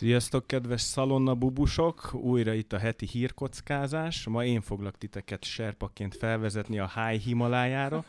Sziasztok, 0.00 0.46
kedves 0.46 0.80
szalonna 0.80 1.34
bubusok! 1.34 2.14
Újra 2.14 2.52
itt 2.52 2.72
a 2.72 2.78
heti 2.78 3.06
hírkockázás. 3.06 4.26
Ma 4.26 4.44
én 4.44 4.60
foglak 4.60 4.98
titeket 4.98 5.44
serpaként 5.44 6.16
felvezetni 6.16 6.78
a 6.78 6.90
High 6.94 7.22
Himalájára, 7.22 8.04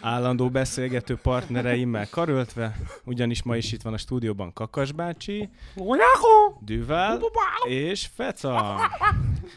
állandó 0.00 0.48
beszélgető 0.48 1.16
partnereimmel 1.16 2.08
karöltve, 2.08 2.76
ugyanis 3.04 3.42
ma 3.42 3.56
is 3.56 3.72
itt 3.72 3.82
van 3.82 3.92
a 3.92 3.96
stúdióban 3.96 4.52
Kakas 4.52 4.92
bácsi, 4.92 5.48
Düvel 6.60 7.20
és 7.68 8.06
Feca. 8.06 8.80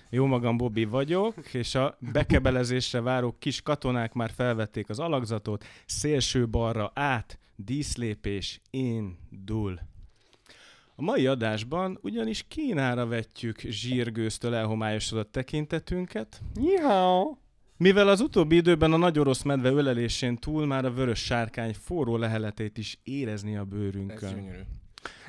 Jó 0.09 0.25
magam 0.25 0.57
Bobby 0.57 0.85
vagyok, 0.85 1.53
és 1.53 1.75
a 1.75 1.97
bekebelezésre 1.99 3.01
váró 3.01 3.35
kis 3.39 3.61
katonák 3.61 4.13
már 4.13 4.31
felvették 4.31 4.89
az 4.89 4.99
alakzatot, 4.99 5.65
szélső 5.85 6.49
balra 6.49 6.91
át, 6.95 7.39
díszlépés, 7.55 8.61
indul. 8.69 9.91
A 10.95 11.02
mai 11.02 11.27
adásban 11.27 11.99
ugyanis 12.02 12.45
Kínára 12.47 13.05
vetjük 13.05 13.59
zsírgőztől 13.59 14.55
elhomályosodott 14.55 15.31
tekintetünket. 15.31 16.41
Jihau! 16.55 17.36
Mivel 17.77 18.08
az 18.08 18.19
utóbbi 18.22 18.55
időben 18.55 18.94
a 18.94 18.97
nagy 18.97 19.19
orosz 19.19 19.41
medve 19.41 19.69
ölelésén 19.69 20.38
túl 20.38 20.66
már 20.66 20.86
a 20.86 20.91
vörös 20.94 21.19
sárkány 21.19 21.73
forró 21.73 22.17
leheletét 22.17 22.77
is 22.77 22.99
érezni 23.03 23.55
a 23.58 23.61
Ez 23.61 23.67
bőrünkön. 23.67 24.36
gyönyörű. 24.36 24.61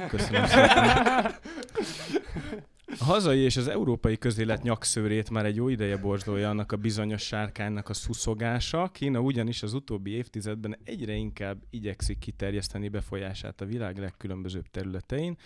Köszönöm 0.08 0.46
szépen. 0.46 1.34
A 3.00 3.04
hazai 3.04 3.38
és 3.38 3.56
az 3.56 3.68
európai 3.68 4.18
közélet 4.18 4.62
nyakszőrét 4.62 5.30
már 5.30 5.44
egy 5.44 5.56
jó 5.56 5.68
ideje 5.68 5.96
borzolja 5.96 6.48
annak 6.48 6.72
a 6.72 6.76
bizonyos 6.76 7.22
sárkánynak 7.22 7.88
a 7.88 7.94
szuszogása. 7.94 8.88
Kína 8.92 9.20
ugyanis 9.20 9.62
az 9.62 9.74
utóbbi 9.74 10.10
évtizedben 10.10 10.76
egyre 10.84 11.12
inkább 11.12 11.62
igyekszik 11.70 12.18
kiterjeszteni 12.18 12.88
befolyását 12.88 13.60
a 13.60 13.64
világ 13.64 13.98
legkülönbözőbb 13.98 14.70
területein, 14.70 15.36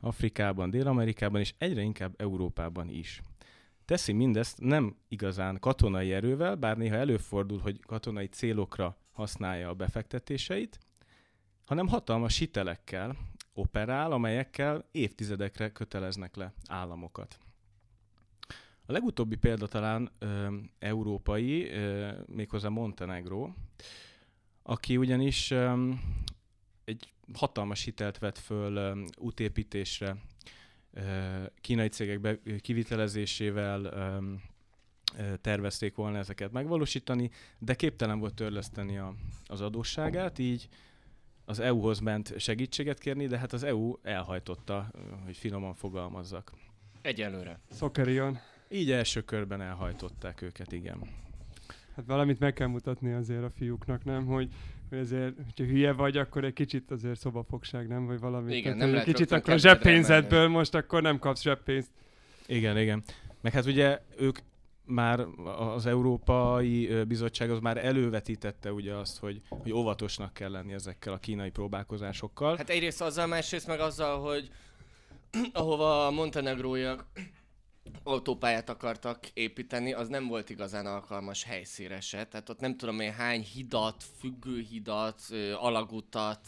Afrikában, 0.00 0.70
Dél-Amerikában 0.70 1.40
és 1.40 1.54
egyre 1.58 1.80
inkább 1.80 2.14
Európában 2.16 2.88
is. 2.88 3.22
Teszi 3.84 4.12
mindezt 4.12 4.60
nem 4.60 4.96
igazán 5.08 5.58
katonai 5.60 6.12
erővel, 6.12 6.54
bár 6.54 6.76
néha 6.76 6.96
előfordul, 6.96 7.58
hogy 7.58 7.80
katonai 7.86 8.26
célokra 8.26 8.96
használja 9.12 9.68
a 9.68 9.74
befektetéseit, 9.74 10.78
hanem 11.66 11.88
hatalmas 11.88 12.38
hitelekkel, 12.38 13.16
operál, 13.58 14.12
amelyekkel 14.12 14.84
évtizedekre 14.90 15.72
köteleznek 15.72 16.36
le 16.36 16.52
államokat. 16.66 17.38
A 18.86 18.92
legutóbbi 18.92 19.36
példa 19.36 19.66
talán 19.66 20.10
ö, 20.18 20.56
európai, 20.78 21.70
ö, 21.70 22.10
méghozzá 22.26 22.68
Montenegro, 22.68 23.50
aki 24.62 24.96
ugyanis 24.96 25.50
ö, 25.50 25.90
egy 26.84 27.12
hatalmas 27.34 27.84
hitelt 27.84 28.18
vett 28.18 28.38
föl 28.38 28.76
ö, 28.76 29.02
útépítésre, 29.16 30.16
ö, 30.92 31.42
kínai 31.60 31.88
cégek 31.88 32.20
be, 32.20 32.38
kivitelezésével 32.60 33.84
ö, 33.84 34.18
ö, 35.18 35.36
tervezték 35.36 35.94
volna 35.94 36.18
ezeket 36.18 36.52
megvalósítani, 36.52 37.30
de 37.58 37.74
képtelen 37.74 38.18
volt 38.18 38.34
törleszteni 38.34 38.98
a, 38.98 39.14
az 39.46 39.60
adósságát, 39.60 40.38
így 40.38 40.68
az 41.48 41.60
EU-hoz 41.60 41.98
ment 41.98 42.34
segítséget 42.38 42.98
kérni, 42.98 43.26
de 43.26 43.38
hát 43.38 43.52
az 43.52 43.62
EU 43.62 43.94
elhajtotta, 44.02 44.90
hogy 45.24 45.36
finoman 45.36 45.74
fogalmazzak. 45.74 46.52
Egyelőre. 47.02 47.60
Szokerion. 47.70 48.38
Így 48.68 48.90
első 48.90 49.20
körben 49.20 49.60
elhajtották 49.60 50.42
őket, 50.42 50.72
igen. 50.72 50.98
Hát 51.96 52.04
valamit 52.06 52.38
meg 52.38 52.52
kell 52.52 52.66
mutatni 52.66 53.12
azért 53.12 53.42
a 53.42 53.50
fiúknak, 53.50 54.04
nem? 54.04 54.26
Hogy, 54.26 54.48
hogy 54.88 54.98
azért, 54.98 55.34
hogyha 55.36 55.72
hülye 55.72 55.92
vagy, 55.92 56.16
akkor 56.16 56.44
egy 56.44 56.52
kicsit 56.52 56.90
azért 56.90 57.18
szobafogság, 57.18 57.88
nem? 57.88 58.06
Vagy 58.06 58.20
valami. 58.20 58.50
Igen, 58.52 58.62
Tehát, 58.62 58.78
nem 58.78 58.90
lehet 58.90 59.06
kicsit 59.06 59.32
akkor 59.32 59.52
a 59.52 59.56
zseppénzedből 59.56 60.48
most 60.48 60.74
akkor 60.74 61.02
nem 61.02 61.18
kapsz 61.18 61.42
zseppénzt. 61.42 61.90
Igen, 62.46 62.78
igen. 62.78 63.02
Meg 63.40 63.52
hát 63.52 63.66
ugye 63.66 64.00
ők 64.18 64.38
már 64.88 65.20
az 65.58 65.86
Európai 65.86 67.04
Bizottság 67.04 67.50
az 67.50 67.58
már 67.60 67.84
elővetítette 67.84 68.72
ugye 68.72 68.94
azt, 68.94 69.18
hogy, 69.18 69.40
hogy 69.48 69.72
óvatosnak 69.72 70.32
kell 70.32 70.50
lenni 70.50 70.72
ezekkel 70.72 71.12
a 71.12 71.18
kínai 71.18 71.50
próbálkozásokkal. 71.50 72.56
Hát 72.56 72.70
egyrészt 72.70 73.00
azzal, 73.00 73.26
másrészt 73.26 73.66
meg 73.66 73.80
azzal, 73.80 74.20
hogy 74.20 74.50
ahova 75.52 76.06
a 76.06 76.10
montenegróiak 76.10 77.06
autópályát 78.02 78.68
akartak 78.68 79.26
építeni, 79.34 79.92
az 79.92 80.08
nem 80.08 80.26
volt 80.26 80.50
igazán 80.50 80.86
alkalmas 80.86 81.44
helyszíre 81.44 82.00
se. 82.00 82.26
Tehát 82.26 82.48
ott 82.48 82.60
nem 82.60 82.76
tudom 82.76 83.00
én 83.00 83.12
hány 83.12 83.42
hidat, 83.42 84.04
függőhidat, 84.18 85.22
alagutat, 85.54 86.40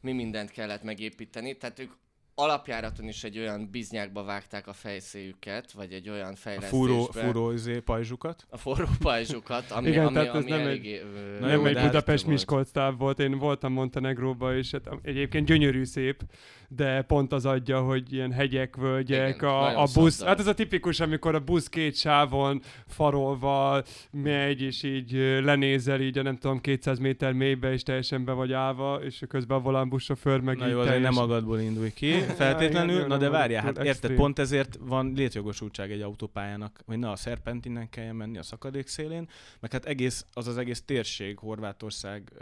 mi 0.00 0.12
mindent 0.12 0.50
kellett 0.50 0.82
megépíteni. 0.82 1.56
Tehát 1.56 1.78
ők 1.78 1.92
alapjáraton 2.38 3.08
is 3.08 3.24
egy 3.24 3.38
olyan 3.38 3.68
biznyákba 3.70 4.22
vágták 4.24 4.66
a 4.66 4.72
fejszéjüket, 4.72 5.72
vagy 5.72 5.92
egy 5.92 6.08
olyan 6.08 6.32
a 6.32 6.36
fejlesztésbe. 6.36 6.76
fúró, 6.76 7.02
fúró 7.04 7.50
izé, 7.52 7.78
pajzsukat. 7.80 8.46
A 8.50 8.56
forró 8.56 8.84
pajzsukat, 9.00 9.70
ami, 9.70 9.88
Igen, 9.88 10.04
ami, 10.04 10.14
tehát 10.14 10.28
ez 10.28 10.34
ami 10.34 10.50
nem 10.50 10.58
egy- 10.60 10.66
eléggé... 10.66 10.98
ö, 11.00 11.38
Na 11.40 11.46
nem 11.46 11.64
egy 11.66 11.72
de 11.74 11.80
hát 11.80 11.88
Budapest 11.90 12.24
volt. 12.24 12.34
Miskolc 12.36 12.70
táv 12.70 12.98
volt, 12.98 13.18
én 13.18 13.38
voltam 13.38 13.72
Montenegróba, 13.72 14.56
és 14.56 14.70
hát 14.70 14.88
egyébként 15.02 15.46
gyönyörű 15.46 15.84
szép, 15.84 16.22
de 16.68 17.02
pont 17.02 17.32
az 17.32 17.46
adja, 17.46 17.80
hogy 17.80 18.12
ilyen 18.12 18.32
hegyek, 18.32 18.76
völgyek, 18.76 19.36
Igen, 19.36 19.48
a, 19.48 19.82
a 19.82 19.86
busz, 19.94 20.14
szabdal. 20.14 20.28
hát 20.28 20.38
ez 20.38 20.46
a 20.46 20.54
tipikus, 20.54 21.00
amikor 21.00 21.34
a 21.34 21.40
busz 21.40 21.68
két 21.68 21.96
sávon 21.96 22.62
farolva 22.86 23.82
megy, 24.10 24.60
és 24.60 24.82
így 24.82 25.12
lenézel 25.42 26.00
így 26.00 26.18
a 26.18 26.22
nem 26.22 26.36
tudom 26.36 26.60
200 26.60 26.98
méter 26.98 27.32
mélybe, 27.32 27.72
és 27.72 27.82
teljesen 27.82 28.24
be 28.24 28.32
vagy 28.32 28.52
állva, 28.52 29.00
és 29.02 29.22
közben 29.28 29.58
a 29.58 29.60
volánbuszsofőr 29.60 30.40
meg 30.40 30.56
Na 30.56 30.66
így 30.66 30.72
jó, 30.72 30.80
azért 30.80 31.00
nem 31.00 31.12
magadból 31.12 31.60
indulj 31.60 31.92
ki, 31.92 32.12
feltétlenül. 32.42 33.06
Na 33.06 33.16
de 33.16 33.28
várjál, 33.28 33.62
hát 33.62 33.78
érted, 33.78 34.12
pont 34.12 34.38
ezért 34.38 34.78
van 34.80 35.12
létjogosultság 35.14 35.92
egy 35.92 36.00
autópályának, 36.00 36.80
hogy 36.86 36.98
ne 36.98 37.10
a 37.10 37.16
szerpentinen 37.16 37.88
kelljen 37.88 38.16
menni 38.16 38.38
a 38.38 38.42
szakadék 38.42 38.86
szélén, 38.86 39.28
meg 39.60 39.72
hát 39.72 39.84
egész, 39.84 40.26
az 40.32 40.46
az 40.46 40.58
egész 40.58 40.82
térség, 40.82 41.38
Horvátország 41.38 42.32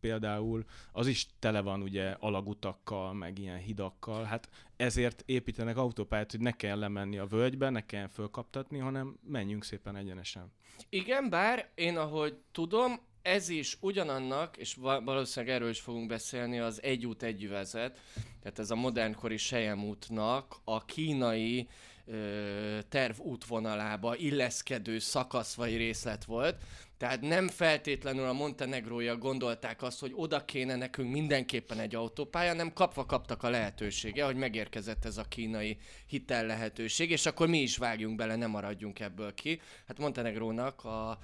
például, 0.00 0.64
az 0.92 1.06
is 1.06 1.26
tele 1.38 1.60
van 1.60 1.82
ugye 1.82 2.16
alagutakkal, 2.18 3.12
meg 3.12 3.38
ilyen 3.38 3.56
hidakkal, 3.68 4.24
hát 4.24 4.48
ezért 4.76 5.22
építenek 5.26 5.76
autópályát, 5.76 6.30
hogy 6.30 6.40
ne 6.40 6.52
kell 6.52 6.78
lemenni 6.78 7.18
a 7.18 7.26
völgybe, 7.26 7.70
ne 7.70 7.86
kelljen 7.86 8.08
fölkaptatni, 8.08 8.78
hanem 8.78 9.18
menjünk 9.22 9.64
szépen 9.64 9.96
egyenesen. 9.96 10.52
Igen, 10.88 11.30
bár 11.30 11.68
én 11.74 11.96
ahogy 11.96 12.36
tudom, 12.52 13.00
ez 13.22 13.48
is 13.48 13.76
ugyanannak, 13.80 14.56
és 14.56 14.74
va- 14.74 15.04
valószínűleg 15.04 15.54
erről 15.54 15.68
is 15.68 15.80
fogunk 15.80 16.08
beszélni, 16.08 16.58
az 16.58 16.82
egy 16.82 17.06
út 17.06 17.22
egy 17.22 17.42
üvezet, 17.42 18.00
tehát 18.42 18.58
ez 18.58 18.70
a 18.70 18.74
modernkori 18.74 19.36
Sejem 19.36 19.84
útnak 19.84 20.56
a 20.64 20.84
kínai 20.84 21.68
ö, 22.10 22.78
terv 22.88 23.20
útvonalába 23.20 24.16
illeszkedő 24.16 24.98
szakasz 24.98 25.54
vagy 25.54 25.76
részlet 25.76 26.24
volt. 26.24 26.56
Tehát 26.98 27.20
nem 27.20 27.48
feltétlenül 27.48 28.24
a 28.24 28.32
montenegróiak 28.32 29.18
gondolták 29.18 29.82
azt, 29.82 30.00
hogy 30.00 30.12
oda 30.14 30.44
kéne 30.44 30.76
nekünk 30.76 31.12
mindenképpen 31.12 31.78
egy 31.78 31.94
autópálya, 31.94 32.52
nem 32.52 32.72
kapva 32.72 33.06
kaptak 33.06 33.42
a 33.42 33.50
lehetősége, 33.50 34.24
hogy 34.24 34.36
megérkezett 34.36 35.04
ez 35.04 35.16
a 35.16 35.28
kínai 35.28 35.78
hitel 36.06 36.46
lehetőség, 36.46 37.10
és 37.10 37.26
akkor 37.26 37.48
mi 37.48 37.58
is 37.58 37.76
vágjunk 37.76 38.16
bele, 38.16 38.36
nem 38.36 38.50
maradjunk 38.50 39.00
ebből 39.00 39.34
ki. 39.34 39.60
Hát 39.86 39.98
Montenegrónak 39.98 40.84
a 40.84 41.18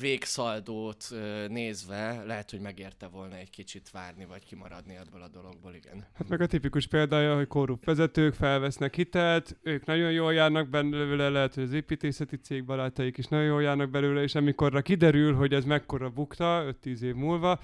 végszaldót 0.00 1.08
nézve 1.48 2.22
lehet, 2.26 2.50
hogy 2.50 2.60
megérte 2.60 3.06
volna 3.06 3.36
egy 3.36 3.50
kicsit 3.50 3.90
várni, 3.90 4.24
vagy 4.24 4.44
kimaradni 4.44 4.96
ebből 4.96 5.22
a 5.22 5.28
dologból, 5.28 5.74
igen. 5.74 6.06
Hát 6.14 6.28
meg 6.28 6.40
a 6.40 6.46
tipikus 6.46 6.86
példája, 6.86 7.36
hogy 7.36 7.46
korrupt 7.46 7.84
vezetők 7.84 8.34
felvesznek 8.34 8.94
hitelt, 8.94 9.56
ők 9.62 9.84
nagyon 9.84 10.12
jól 10.12 10.32
járnak 10.32 10.68
belőle, 10.68 11.28
lehet, 11.28 11.54
hogy 11.54 11.62
az 11.62 11.72
építészeti 11.72 12.36
cég 12.36 12.64
barátaik 12.64 13.18
is 13.18 13.26
nagyon 13.26 13.46
jól 13.46 13.62
járnak 13.62 13.90
belőle, 13.90 14.22
és 14.22 14.34
amikorra 14.34 14.82
kiderül, 14.82 15.34
hogy 15.34 15.54
ez 15.54 15.64
mekkora 15.64 16.10
bukta 16.10 16.74
5-10 16.84 17.00
év 17.00 17.14
múlva, 17.14 17.60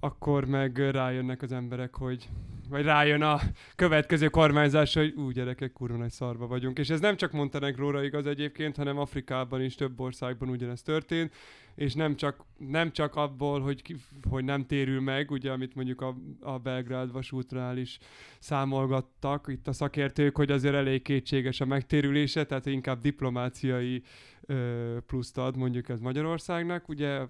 akkor 0.00 0.44
meg 0.44 0.78
rájönnek 0.78 1.42
az 1.42 1.52
emberek, 1.52 1.96
hogy 1.96 2.28
vagy 2.68 2.84
rájön 2.84 3.22
a 3.22 3.40
következő 3.76 4.28
kormányzás, 4.28 4.94
hogy 4.94 5.14
úgy 5.16 5.34
gyerekek, 5.34 5.72
kurva 5.72 5.96
nagy 5.96 6.10
szarba 6.10 6.46
vagyunk. 6.46 6.78
És 6.78 6.90
ez 6.90 7.00
nem 7.00 7.16
csak 7.16 7.32
Montenegróra 7.32 8.04
igaz 8.04 8.26
egyébként, 8.26 8.76
hanem 8.76 8.98
Afrikában 8.98 9.62
is 9.62 9.74
több 9.74 10.00
országban 10.00 10.48
ugyanez 10.48 10.82
történt, 10.82 11.34
és 11.74 11.94
nem 11.94 12.16
csak, 12.16 12.44
nem 12.56 12.92
csak 12.92 13.16
abból, 13.16 13.60
hogy, 13.60 13.96
hogy 14.30 14.44
nem 14.44 14.66
térül 14.66 15.00
meg, 15.00 15.30
ugye, 15.30 15.52
amit 15.52 15.74
mondjuk 15.74 16.00
a, 16.00 16.16
a 16.40 16.58
Belgrád 16.58 17.12
vasútnál 17.12 17.78
is 17.78 17.98
számolgattak 18.38 19.46
itt 19.48 19.68
a 19.68 19.72
szakértők, 19.72 20.36
hogy 20.36 20.50
azért 20.50 20.74
elég 20.74 21.02
kétséges 21.02 21.60
a 21.60 21.66
megtérülése, 21.66 22.44
tehát 22.44 22.66
inkább 22.66 23.00
diplomáciai 23.00 24.02
ö, 24.46 24.96
pluszt 25.06 25.38
ad 25.38 25.56
mondjuk 25.56 25.88
ez 25.88 26.00
Magyarországnak, 26.00 26.88
ugye 26.88 27.20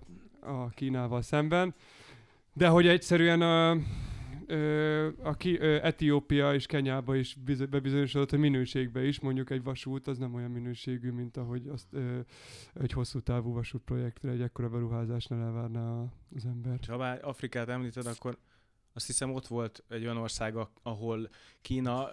a 0.41 0.69
Kínával 0.75 1.23
szemben, 1.23 1.75
de 2.57 2.69
hogy 2.69 2.87
egyszerűen 2.87 3.43
a, 3.43 3.77
ö, 4.47 5.09
a 5.23 5.35
ki, 5.35 5.59
ö, 5.59 5.79
Etiópia 5.83 6.55
és 6.55 6.67
Kenyába 6.67 7.17
is 7.17 7.35
biz- 7.45 7.69
bebizonyosodott, 7.69 8.31
hogy 8.31 8.39
minőségbe 8.39 9.05
is, 9.07 9.21
mondjuk 9.21 9.51
egy 9.51 9.63
vasút 9.63 10.07
az 10.07 10.19
nem 10.19 10.35
olyan 10.35 10.51
minőségű, 10.51 11.11
mint 11.11 11.37
ahogy 11.37 11.67
azt 11.67 11.87
ö, 11.93 12.19
egy 12.75 12.93
hosszú 12.93 13.21
távú 13.21 13.53
vasútprojektre 13.53 14.31
egy 14.31 14.41
ekkora 14.41 14.69
beruházásnál 14.69 15.41
elvárná 15.43 15.91
a- 15.91 16.13
az 16.37 16.45
ember. 16.45 16.79
Ha 16.87 16.95
Afrikát 17.05 17.69
említed, 17.69 18.07
akkor 18.07 18.39
azt 18.93 19.07
hiszem 19.07 19.33
ott 19.33 19.47
volt 19.47 19.85
egy 19.89 20.03
olyan 20.05 20.17
ország, 20.17 20.57
a- 20.57 20.71
ahol 20.83 21.29
Kína, 21.61 22.09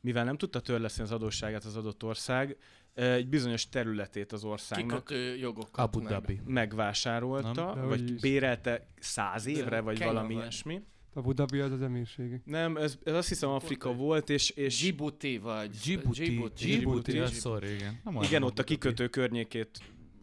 mivel 0.00 0.24
nem 0.24 0.36
tudta 0.36 0.60
törleszni 0.60 1.02
az 1.02 1.12
adósságát 1.12 1.64
az 1.64 1.76
adott 1.76 2.04
ország, 2.04 2.56
egy 2.94 3.28
bizonyos 3.28 3.68
területét 3.68 4.32
az 4.32 4.44
országnak 4.44 5.04
Kikötő 5.04 5.36
jogokat 5.36 5.78
Abu 5.86 6.00
meg. 6.00 6.08
Dhabi. 6.12 6.40
megvásárolta, 6.46 7.74
Nem? 7.74 7.88
Vagy 7.88 8.10
is. 8.10 8.20
bérelte 8.20 8.86
száz 9.00 9.46
évre, 9.46 9.70
De 9.70 9.80
vagy 9.80 9.98
Kenya 9.98 10.12
valami 10.12 10.34
vagy. 10.34 10.42
ilyesmi. 10.42 10.82
Abu 11.14 11.32
Dhabi 11.32 11.58
az 11.58 11.72
az 11.72 11.82
emírségi. 11.82 12.40
Nem, 12.44 12.76
ez, 12.76 12.98
ez 13.04 13.14
azt 13.14 13.28
hiszem 13.28 13.48
Afrika 13.50 13.92
volt, 13.92 14.28
és, 14.30 14.50
és 14.50 14.80
Djibouti 14.80 15.38
vagy. 15.38 15.70
Djibouti. 15.70 16.22
Djibouti. 16.24 16.64
Djibouti. 16.64 17.10
Djibouti. 17.10 17.16
Ja, 17.34 17.40
sorry, 17.40 17.72
igen. 17.74 18.00
Nem 18.04 18.22
igen, 18.22 18.42
ott 18.42 18.58
a 18.58 18.64
kikötő 18.64 19.08
környékét 19.08 19.78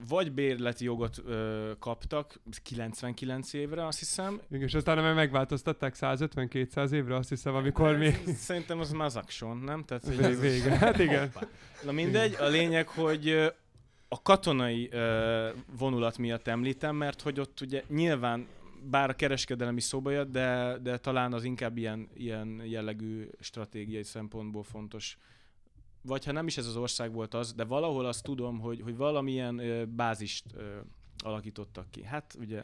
vagy 0.07 0.31
bérleti 0.31 0.83
jogot 0.83 1.17
ö, 1.25 1.71
kaptak, 1.79 2.39
99 2.63 3.53
évre 3.53 3.85
azt 3.85 3.99
hiszem. 3.99 4.41
És 4.49 4.73
aztán 4.73 5.03
meg 5.03 5.15
megváltoztatták 5.15 5.95
150-200 5.99 6.91
évre, 6.91 7.15
azt 7.15 7.29
hiszem, 7.29 7.55
amikor 7.55 7.97
mi... 7.97 8.05
Ez- 8.05 8.35
Szerintem 8.37 8.79
az 8.79 8.91
Mazakson, 8.91 9.57
nem? 9.57 9.83
Tehát, 9.83 10.03
hogy 10.03 10.19
ez- 10.19 10.39
Vége. 10.39 10.75
Hát 10.77 10.99
igen. 10.99 11.31
Na 11.85 11.91
mindegy, 11.91 12.35
a 12.39 12.45
lényeg, 12.47 12.87
hogy 12.87 13.29
a 14.07 14.21
katonai 14.21 14.89
ö, 14.91 15.49
vonulat 15.77 16.17
miatt 16.17 16.47
említem, 16.47 16.95
mert 16.95 17.21
hogy 17.21 17.39
ott 17.39 17.61
ugye 17.61 17.83
nyilván 17.89 18.47
bár 18.89 19.09
a 19.09 19.13
kereskedelem 19.13 19.77
is 19.77 19.83
szóba 19.83 20.11
jött, 20.11 20.31
de, 20.31 20.77
de 20.81 20.97
talán 20.97 21.33
az 21.33 21.43
inkább 21.43 21.77
ilyen, 21.77 22.09
ilyen 22.13 22.61
jellegű 22.65 23.27
stratégiai 23.39 24.03
szempontból 24.03 24.63
fontos. 24.63 25.17
Vagy 26.07 26.25
ha 26.25 26.31
nem 26.31 26.47
is 26.47 26.57
ez 26.57 26.65
az 26.65 26.75
ország 26.75 27.11
volt 27.11 27.33
az, 27.33 27.53
de 27.53 27.63
valahol 27.63 28.05
azt 28.05 28.23
tudom, 28.23 28.59
hogy, 28.59 28.81
hogy 28.81 28.95
valamilyen 28.95 29.59
ö, 29.59 29.85
bázist 29.85 30.45
ö, 30.53 30.77
alakítottak 31.23 31.91
ki. 31.91 32.03
Hát 32.03 32.35
ugye... 32.39 32.63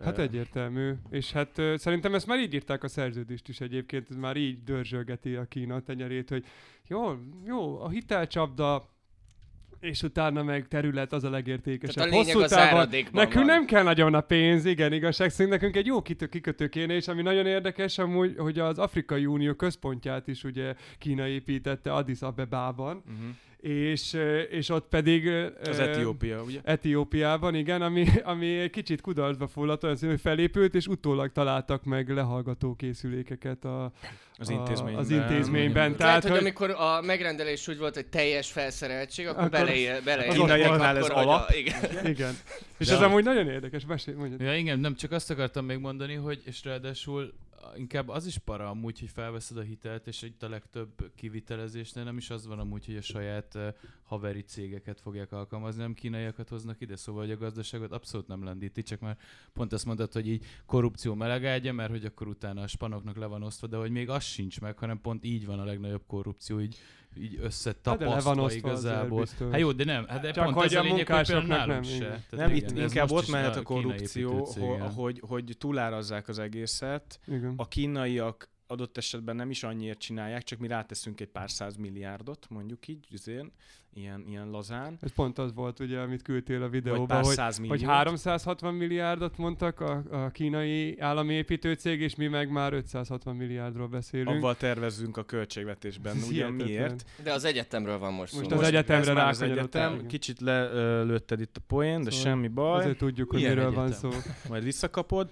Hát 0.00 0.18
ö, 0.18 0.22
egyértelmű. 0.22 0.94
És 1.10 1.32
hát 1.32 1.58
ö, 1.58 1.74
szerintem 1.76 2.14
ezt 2.14 2.26
már 2.26 2.38
így 2.38 2.54
írták 2.54 2.82
a 2.82 2.88
szerződést 2.88 3.48
is 3.48 3.60
egyébként, 3.60 4.10
ez 4.10 4.16
már 4.16 4.36
így 4.36 4.64
dörzsölgeti 4.64 5.34
a 5.34 5.44
Kína 5.44 5.80
tenyerét, 5.80 6.28
hogy 6.28 6.44
jó, 6.86 7.18
jó, 7.44 7.80
a 7.80 7.88
hitelcsapda, 7.88 8.91
és 9.82 10.02
utána 10.02 10.42
meg 10.42 10.68
terület 10.68 11.12
az 11.12 11.24
a 11.24 11.30
legértékesebb. 11.30 11.94
Tehát 11.96 12.12
a 12.12 12.14
Hosszú 12.14 12.40
az 12.40 12.50
távon 12.50 12.88
Nekünk 13.12 13.32
van. 13.34 13.44
nem 13.44 13.64
kell 13.64 13.82
nagyon 13.82 14.14
a 14.14 14.20
pénz, 14.20 14.64
igen, 14.64 14.92
igazság 14.92 15.30
szerint 15.30 15.50
nekünk 15.54 15.76
egy 15.76 15.86
jó 15.86 16.02
kitö- 16.02 16.28
kikötő 16.30 16.68
kéne, 16.68 16.94
és 16.94 17.08
ami 17.08 17.22
nagyon 17.22 17.46
érdekes 17.46 17.98
amúgy, 17.98 18.34
hogy 18.38 18.58
az 18.58 18.78
Afrikai 18.78 19.26
Unió 19.26 19.54
központját 19.54 20.28
is 20.28 20.44
ugye 20.44 20.74
Kína 20.98 21.26
építette 21.26 21.92
Addis 21.92 22.20
Abebában, 22.20 23.02
Uh-huh. 23.06 23.34
És, 23.62 24.16
és 24.50 24.68
ott 24.68 24.88
pedig... 24.88 25.26
Az 25.64 25.78
ö, 25.78 25.82
Etiópia, 25.82 26.42
ugye? 26.42 26.60
Etiópiában, 26.64 27.54
igen, 27.54 27.82
ami, 27.82 28.06
ami 28.22 28.70
kicsit 28.70 29.00
kudarcba 29.00 29.46
fulladt, 29.46 29.84
olyan 29.84 29.96
hogy 30.00 30.20
felépült, 30.20 30.74
és 30.74 30.86
utólag 30.86 31.32
találtak 31.32 31.84
meg 31.84 32.08
lehallgató 32.08 32.74
készülékeket 32.74 33.64
a, 33.64 33.92
Az 34.38 34.48
a- 34.48 34.52
intézményben. 34.52 35.00
Az 35.02 35.10
intézményben. 35.10 35.82
Lehet, 35.82 35.96
Tehát, 35.96 36.22
hogy, 36.22 36.30
hogy, 36.30 36.40
amikor 36.40 36.70
a 36.70 37.00
megrendelés 37.00 37.68
úgy 37.68 37.78
volt, 37.78 37.94
hogy 37.94 38.06
teljes 38.06 38.52
felszereltség, 38.52 39.26
akkor, 39.26 39.38
Akkor- 39.44 39.50
beleér, 39.50 40.28
az 40.28 40.34
kínaiaknál 40.34 40.96
ez 40.96 41.08
alap. 41.08 41.48
A, 41.50 41.54
igen. 41.54 42.06
igen. 42.06 42.32
És 42.78 42.86
De 42.86 42.94
ez 42.94 43.00
a- 43.00 43.04
amúgy 43.04 43.24
nagyon 43.24 43.48
érdekes, 43.48 43.86
mesélj, 43.86 44.16
mondjad. 44.16 44.40
Ja 44.40 44.56
igen, 44.56 44.78
nem 44.78 44.94
csak 44.94 45.10
azt 45.12 45.30
akartam 45.30 45.64
még 45.64 45.78
mondani, 45.78 46.14
hogy 46.14 46.40
és 46.44 46.64
ráadásul 46.64 47.32
inkább 47.76 48.08
az 48.08 48.26
is 48.26 48.38
para 48.38 48.68
amúgy, 48.68 49.00
hogy 49.00 49.10
felveszed 49.10 49.56
a 49.56 49.62
hitelt, 49.62 50.06
és 50.06 50.22
itt 50.22 50.42
a 50.42 50.48
legtöbb 50.48 51.12
kivitelezésnél 51.14 52.04
nem 52.04 52.16
is 52.16 52.30
az 52.30 52.46
van 52.46 52.58
amúgy, 52.58 52.86
hogy 52.86 52.96
a 52.96 53.00
saját 53.00 53.58
haveri 54.02 54.42
cégeket 54.42 55.00
fogják 55.00 55.32
alkalmazni, 55.32 55.80
nem 55.80 55.94
kínaiakat 55.94 56.48
hoznak 56.48 56.80
ide, 56.80 56.96
szóval 56.96 57.22
hogy 57.22 57.30
a 57.30 57.36
gazdaságot 57.36 57.92
abszolút 57.92 58.26
nem 58.26 58.44
lendíti, 58.44 58.82
csak 58.82 59.00
már 59.00 59.18
pont 59.52 59.72
azt 59.72 59.84
mondtad, 59.84 60.12
hogy 60.12 60.28
így 60.28 60.44
korrupció 60.66 61.14
melegágya, 61.14 61.72
mert 61.72 61.90
hogy 61.90 62.04
akkor 62.04 62.28
utána 62.28 62.62
a 62.62 62.66
spanoknak 62.66 63.16
le 63.16 63.26
van 63.26 63.42
osztva, 63.42 63.66
de 63.66 63.76
hogy 63.76 63.90
még 63.90 64.08
az 64.08 64.24
sincs 64.24 64.60
meg, 64.60 64.78
hanem 64.78 65.00
pont 65.00 65.24
így 65.24 65.46
van 65.46 65.58
a 65.58 65.64
legnagyobb 65.64 66.06
korrupció, 66.06 66.60
így, 66.60 66.76
így 67.16 67.36
Hát 67.36 67.44
összetapasztva 67.44 68.42
osztva 68.42 68.68
igazából. 68.68 69.26
Hát 69.50 69.60
jó, 69.60 69.72
de 69.72 69.84
nem, 69.84 70.06
hát 70.06 70.20
de 70.20 70.30
Csak 70.30 70.44
pont 70.44 70.56
hogy 70.56 70.64
ez 70.64 70.74
a 70.74 70.82
lényeg, 70.82 71.08
hogy 71.08 71.26
például 71.26 71.46
nálunk 71.46 71.68
nem, 71.68 71.82
se. 71.82 71.98
Tehát 71.98 72.30
Nem, 72.30 72.50
igen, 72.50 72.76
itt 72.76 72.78
inkább 72.78 73.10
ott 73.10 73.28
mehet 73.28 73.56
a 73.56 73.62
korrupció, 73.62 74.44
hogy, 74.94 75.22
hogy 75.26 75.54
túlárazzák 75.58 76.28
az 76.28 76.38
egészet. 76.38 77.20
igen. 77.26 77.54
A 77.56 77.68
kínaiak 77.68 78.50
adott 78.66 78.96
esetben 78.96 79.36
nem 79.36 79.50
is 79.50 79.62
annyiért 79.62 79.98
csinálják, 79.98 80.42
csak 80.42 80.58
mi 80.58 80.66
ráteszünk 80.66 81.20
egy 81.20 81.28
pár 81.28 81.50
száz 81.50 81.76
milliárdot, 81.76 82.46
mondjuk 82.48 82.88
így, 82.88 83.06
üzén, 83.10 83.52
ilyen, 83.94 84.24
ilyen 84.28 84.50
lazán. 84.50 84.98
Ez 85.00 85.12
pont 85.12 85.38
az 85.38 85.54
volt, 85.54 85.80
ugye, 85.80 85.98
amit 85.98 86.22
küldtél 86.22 86.56
a 86.56 86.60
Vagy 86.60 86.70
videóba, 86.70 87.06
pár 87.06 87.24
hogy, 87.24 87.68
hogy 87.68 87.82
360 87.82 88.74
milliárdot 88.74 89.38
mondtak 89.38 89.80
a, 89.80 90.02
a 90.10 90.30
kínai 90.30 91.00
állami 91.00 91.34
építőcég, 91.34 92.00
és 92.00 92.14
mi 92.14 92.26
meg 92.26 92.50
már 92.50 92.72
560 92.72 93.36
milliárdról 93.36 93.86
beszélünk. 93.86 94.28
Avval 94.28 94.56
tervezzünk 94.56 95.16
a 95.16 95.24
költségvetésben. 95.24 96.16
Ez 96.16 96.28
Ugyan 96.28 96.52
hihetetlen. 96.52 96.66
miért? 96.68 97.04
De 97.22 97.32
az 97.32 97.44
egyetemről 97.44 97.98
van 97.98 98.12
most, 98.12 98.34
Most 98.34 98.50
szó. 98.50 98.56
az 98.56 98.62
egyetemre 98.62 99.12
már 99.12 99.28
az 99.28 99.42
egyetem. 99.42 100.06
Kicsit 100.06 100.40
lelőtted 100.40 101.40
itt 101.40 101.56
a 101.56 101.60
poén, 101.66 102.02
de 102.02 102.10
Szóval 102.10 102.26
semmi 102.26 102.48
baj. 102.48 102.78
Azért 102.78 102.98
tudjuk, 102.98 103.30
hogy 103.30 103.38
Milyen 103.40 103.54
miről 103.54 103.72
van 103.72 103.86
egyetem? 103.86 104.10
szó. 104.10 104.18
majd 104.48 104.64
visszakapod. 104.64 105.30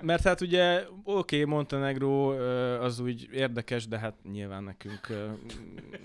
Mert 0.00 0.22
hát 0.22 0.40
ugye, 0.40 0.84
oké, 1.04 1.42
okay, 1.42 1.44
Montenegro 1.44 2.30
az 2.80 3.00
úgy 3.00 3.28
érdekes, 3.32 3.88
de 3.88 3.98
hát 3.98 4.14
nyilván 4.32 4.62
nekünk 4.62 5.06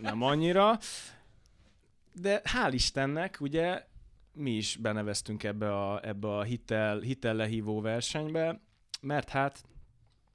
nem 0.02 0.22
annyira. 0.22 0.78
De 2.13 2.42
hál' 2.44 2.74
Istennek, 2.74 3.38
ugye, 3.42 3.88
mi 4.33 4.51
is 4.51 4.75
beneveztünk 4.75 5.44
ebbe 5.44 5.75
a, 5.75 6.08
ebbe 6.08 6.38
a 6.38 6.43
hitel, 6.43 7.00
hitellehívó 7.00 7.82
versenybe, 7.82 8.62
mert 9.01 9.29
hát, 9.29 9.63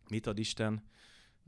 mit 0.08 0.26
ad 0.26 0.38
Isten, 0.38 0.82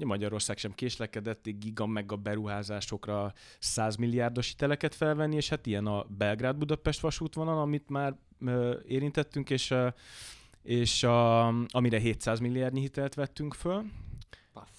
Ugye 0.00 0.08
Magyarország 0.08 0.58
sem 0.58 0.74
késlekedett 0.74 1.48
giga 1.48 1.86
meg 1.86 2.12
a 2.12 2.16
beruházásokra 2.16 3.32
100 3.58 3.96
milliárdos 3.96 4.48
hiteleket 4.48 4.94
felvenni, 4.94 5.36
és 5.36 5.48
hát 5.48 5.66
ilyen 5.66 5.86
a 5.86 6.06
Belgrád-Budapest 6.08 7.00
vasútvonal, 7.00 7.60
amit 7.60 7.88
már 7.88 8.16
ö, 8.38 8.78
érintettünk, 8.86 9.50
és, 9.50 9.70
ö, 9.70 9.88
és 10.62 11.02
a, 11.02 11.46
amire 11.68 11.98
700 11.98 12.38
milliárdnyi 12.38 12.80
hitelt 12.80 13.14
vettünk 13.14 13.54
föl, 13.54 13.84
Paf. 14.52 14.70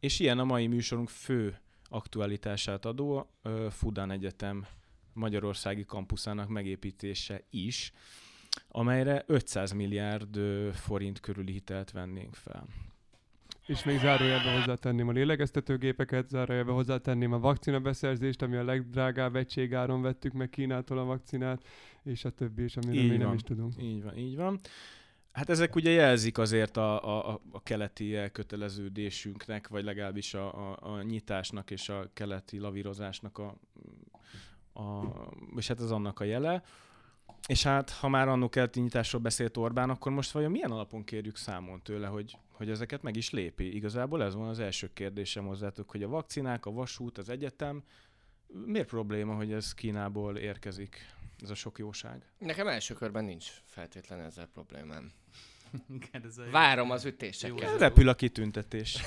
és 0.00 0.18
ilyen 0.18 0.38
a 0.38 0.44
mai 0.44 0.66
műsorunk 0.66 1.08
fő 1.08 1.60
aktualitását 1.88 2.84
adó 2.84 3.30
ö, 3.42 3.66
Fudan 3.70 4.10
Egyetem 4.10 4.66
Magyarországi 5.14 5.84
kampuszának 5.84 6.48
megépítése 6.48 7.40
is, 7.50 7.92
amelyre 8.68 9.22
500 9.26 9.72
milliárd 9.72 10.38
forint 10.72 11.20
körüli 11.20 11.52
hitelt 11.52 11.90
vennénk 11.90 12.34
fel. 12.34 12.66
És 13.66 13.84
még 13.84 13.98
zárójelbe 13.98 14.58
hozzátenném 14.58 15.08
a 15.08 15.12
lélegeztetőgépeket, 15.12 16.28
zárójelbe 16.28 16.72
hozzátenném 16.72 17.32
a 17.32 17.38
vakcina 17.38 17.80
beszerzést, 17.80 18.42
ami 18.42 18.56
a 18.56 18.64
legdrágább 18.64 19.36
egységáron 19.36 20.02
vettük 20.02 20.32
meg 20.32 20.50
Kínától 20.50 20.98
a 20.98 21.04
vakcinát, 21.04 21.64
és 22.02 22.24
a 22.24 22.30
többi 22.30 22.62
is, 22.64 22.76
amiről 22.76 23.02
Így 23.02 23.10
mi 23.10 23.16
nem 23.16 23.32
is 23.34 23.42
tudunk. 23.42 23.74
Így 23.82 24.02
van, 24.02 24.16
így 24.16 24.36
van. 24.36 24.60
Hát 25.32 25.50
ezek 25.50 25.74
ugye 25.74 25.90
jelzik 25.90 26.38
azért 26.38 26.76
a, 26.76 27.04
a, 27.04 27.32
a- 27.32 27.40
a 27.50 27.62
keleti 27.62 28.14
elköteleződésünknek, 28.16 29.68
vagy 29.68 29.84
legalábbis 29.84 30.34
a, 30.34 30.72
a, 30.72 30.92
a 30.94 31.02
nyitásnak 31.02 31.70
és 31.70 31.88
a 31.88 32.10
keleti 32.12 32.58
lavírozásnak 32.58 33.38
a, 33.38 33.56
a, 34.74 35.04
és 35.56 35.66
hát 35.68 35.80
az 35.80 35.90
annak 35.90 36.20
a 36.20 36.24
jele. 36.24 36.62
És 37.46 37.62
hát, 37.62 37.90
ha 37.90 38.08
már 38.08 38.28
annó 38.28 38.48
keleti 38.48 38.80
nyitásról 38.80 39.20
beszélt 39.20 39.56
Orbán, 39.56 39.90
akkor 39.90 40.12
most 40.12 40.30
vajon 40.30 40.50
milyen 40.50 40.70
alapon 40.70 41.04
kérjük 41.04 41.36
számon 41.36 41.82
tőle, 41.82 42.06
hogy, 42.06 42.38
hogy 42.52 42.70
ezeket 42.70 43.02
meg 43.02 43.16
is 43.16 43.30
lépi? 43.30 43.74
Igazából 43.74 44.22
ez 44.22 44.34
van 44.34 44.48
az 44.48 44.58
első 44.58 44.90
kérdésem 44.92 45.46
hozzátok, 45.46 45.90
hogy 45.90 46.02
a 46.02 46.08
vakcinák, 46.08 46.66
a 46.66 46.70
vasút, 46.70 47.18
az 47.18 47.28
egyetem, 47.28 47.82
miért 48.66 48.88
probléma, 48.88 49.34
hogy 49.34 49.52
ez 49.52 49.74
Kínából 49.74 50.36
érkezik, 50.36 50.96
ez 51.42 51.50
a 51.50 51.54
sok 51.54 51.78
jóság? 51.78 52.22
Nekem 52.38 52.68
első 52.68 52.94
körben 52.94 53.24
nincs 53.24 53.50
feltétlen 53.64 54.20
ezzel 54.20 54.46
problémám. 54.46 55.12
Ez 56.12 56.40
Várom 56.50 56.90
az 56.90 57.04
Jó, 57.04 57.10
ütéseket. 57.10 57.70
ez 57.70 57.78
Repül 57.78 58.08
a 58.08 58.14
kitüntetés. 58.14 59.02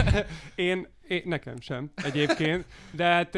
Én, 0.54 0.88
én, 1.08 1.22
nekem 1.24 1.60
sem 1.60 1.90
egyébként, 1.94 2.66
de 2.90 3.04
hát, 3.04 3.30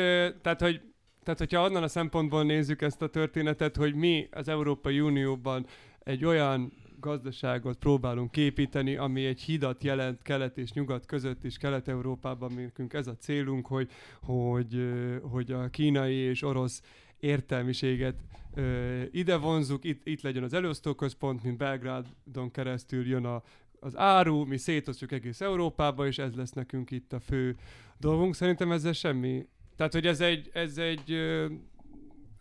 tehát, 0.43 0.61
hogy 0.61 0.90
tehát, 1.23 1.39
hogyha 1.39 1.63
onnan 1.63 1.83
a 1.83 1.89
szempontból 1.89 2.45
nézzük 2.45 2.83
ezt 2.83 3.03
a 3.03 3.09
történetet, 3.09 3.77
hogy 3.77 3.95
mi 3.95 4.29
az 4.31 4.49
Európai 4.49 5.01
Unióban 5.01 5.67
egy 5.99 6.25
olyan 6.25 6.73
gazdaságot 7.01 7.79
próbálunk 7.79 8.31
képíteni, 8.31 8.97
ami 8.97 9.25
egy 9.25 9.41
hidat 9.41 9.85
jelent 9.85 10.23
kelet 10.23 10.59
és 10.59 10.73
nyugat 10.73 11.07
között, 11.07 11.45
és 11.45 11.57
kelet-európában 11.57 12.53
nekünk 12.53 12.93
ez 12.93 13.07
a 13.07 13.17
célunk, 13.17 13.67
hogy, 13.67 13.91
hogy, 14.23 14.91
hogy 15.23 15.53
a 15.53 15.69
kínai 15.69 16.15
és 16.15 16.43
orosz 16.43 16.83
értelmiséget 17.21 18.15
ö, 18.55 19.03
ide 19.11 19.37
vonzuk, 19.37 19.85
itt, 19.85 20.07
itt 20.07 20.21
legyen 20.21 20.43
az 20.43 20.53
elosztóközpont, 20.53 21.43
mint 21.43 21.57
Belgrádon 21.57 22.51
keresztül 22.53 23.07
jön 23.07 23.25
a, 23.25 23.43
az 23.81 23.97
áru, 23.97 24.45
mi 24.45 24.57
szétosztjuk 24.57 25.13
egész 25.13 25.41
Európába, 25.41 26.07
és 26.07 26.19
ez 26.19 26.35
lesz 26.35 26.53
nekünk 26.53 26.91
itt 26.91 27.13
a 27.13 27.21
fő 27.21 27.57
dolgunk. 27.99 28.35
Szerintem 28.35 28.73
ezzel 28.73 28.93
semmi. 28.93 29.47
Tehát, 29.81 29.95
hogy 29.95 30.07
ez 30.07 30.21
egy, 30.21 30.51
ez 30.53 30.79
egy, 30.79 31.13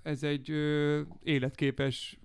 ez 0.04 0.24
egy 0.24 0.54
életképes 1.24 2.20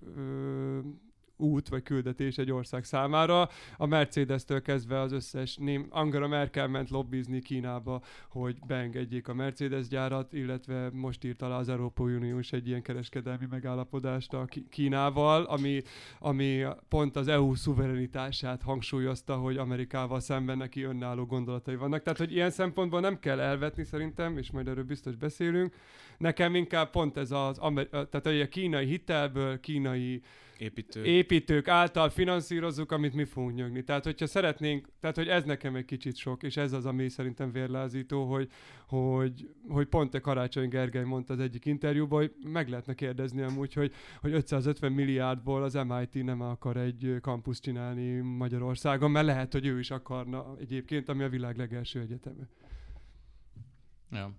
út 1.37 1.69
vagy 1.69 1.83
küldetés 1.83 2.37
egy 2.37 2.51
ország 2.51 2.83
számára. 2.83 3.49
A 3.77 3.85
Mercedes-től 3.85 4.61
kezdve 4.61 4.99
az 4.99 5.11
összes 5.11 5.55
ném, 5.55 5.87
Angela 5.89 6.27
Merkel 6.27 6.67
ment 6.67 6.89
lobbizni 6.89 7.41
Kínába, 7.41 8.01
hogy 8.29 8.57
beengedjék 8.67 9.27
a 9.27 9.33
Mercedes 9.33 9.87
gyárat, 9.87 10.33
illetve 10.33 10.89
most 10.93 11.23
írt 11.23 11.41
alá 11.41 11.57
az 11.57 11.69
Európai 11.69 12.15
Unió 12.15 12.39
is 12.39 12.51
egy 12.51 12.67
ilyen 12.67 12.81
kereskedelmi 12.81 13.45
megállapodást 13.49 14.33
a 14.33 14.47
Kínával, 14.69 15.43
ami, 15.43 15.81
ami 16.19 16.63
pont 16.89 17.15
az 17.15 17.27
EU 17.27 17.55
szuverenitását 17.55 18.61
hangsúlyozta, 18.61 19.35
hogy 19.35 19.57
Amerikával 19.57 20.19
szemben 20.19 20.57
neki 20.57 20.83
önálló 20.83 21.25
gondolatai 21.25 21.75
vannak. 21.75 22.01
Tehát, 22.01 22.19
hogy 22.19 22.31
ilyen 22.31 22.51
szempontból 22.51 22.99
nem 22.99 23.19
kell 23.19 23.39
elvetni 23.39 23.83
szerintem, 23.83 24.37
és 24.37 24.51
majd 24.51 24.67
erről 24.67 24.83
biztos 24.83 25.15
beszélünk. 25.15 25.73
Nekem 26.17 26.55
inkább 26.55 26.89
pont 26.89 27.17
ez 27.17 27.31
az, 27.31 27.59
tehát 27.89 28.25
a 28.25 28.47
kínai 28.47 28.85
hitelből, 28.85 29.59
kínai 29.59 30.21
Építő. 30.57 31.03
építők 31.03 31.67
által 31.67 32.09
finanszírozzuk, 32.09 32.91
amit 32.91 33.13
mi 33.13 33.25
fogunk 33.25 33.55
nyögni. 33.55 33.83
Tehát, 33.83 34.03
hogyha 34.03 34.27
szeretnénk, 34.27 34.87
tehát, 34.99 35.15
hogy 35.15 35.27
ez 35.27 35.43
nekem 35.43 35.75
egy 35.75 35.85
kicsit 35.85 36.15
sok, 36.15 36.43
és 36.43 36.57
ez 36.57 36.73
az, 36.73 36.85
ami 36.85 37.09
szerintem 37.09 37.51
vérlázító, 37.51 38.31
hogy, 38.31 38.49
hogy, 38.87 39.49
hogy 39.67 39.87
pont 39.87 40.13
a 40.13 40.21
Karácsony 40.21 40.69
Gergely 40.69 41.03
mondta 41.03 41.33
az 41.33 41.39
egyik 41.39 41.65
interjúban, 41.65 42.19
hogy 42.19 42.33
meg 42.51 42.69
lehetne 42.69 42.93
kérdezni 42.93 43.41
amúgy, 43.41 43.73
hogy, 43.73 43.93
hogy 44.21 44.33
550 44.33 44.91
milliárdból 44.91 45.63
az 45.63 45.73
MIT 45.73 46.23
nem 46.23 46.41
akar 46.41 46.77
egy 46.77 47.15
kampuszt 47.21 47.61
csinálni 47.61 48.19
Magyarországon, 48.19 49.11
mert 49.11 49.25
lehet, 49.25 49.51
hogy 49.51 49.65
ő 49.65 49.79
is 49.79 49.91
akarna 49.91 50.55
egyébként, 50.59 51.09
ami 51.09 51.23
a 51.23 51.29
világ 51.29 51.57
legelső 51.57 51.99
egyeteme. 51.99 52.47
Ja. 54.11 54.35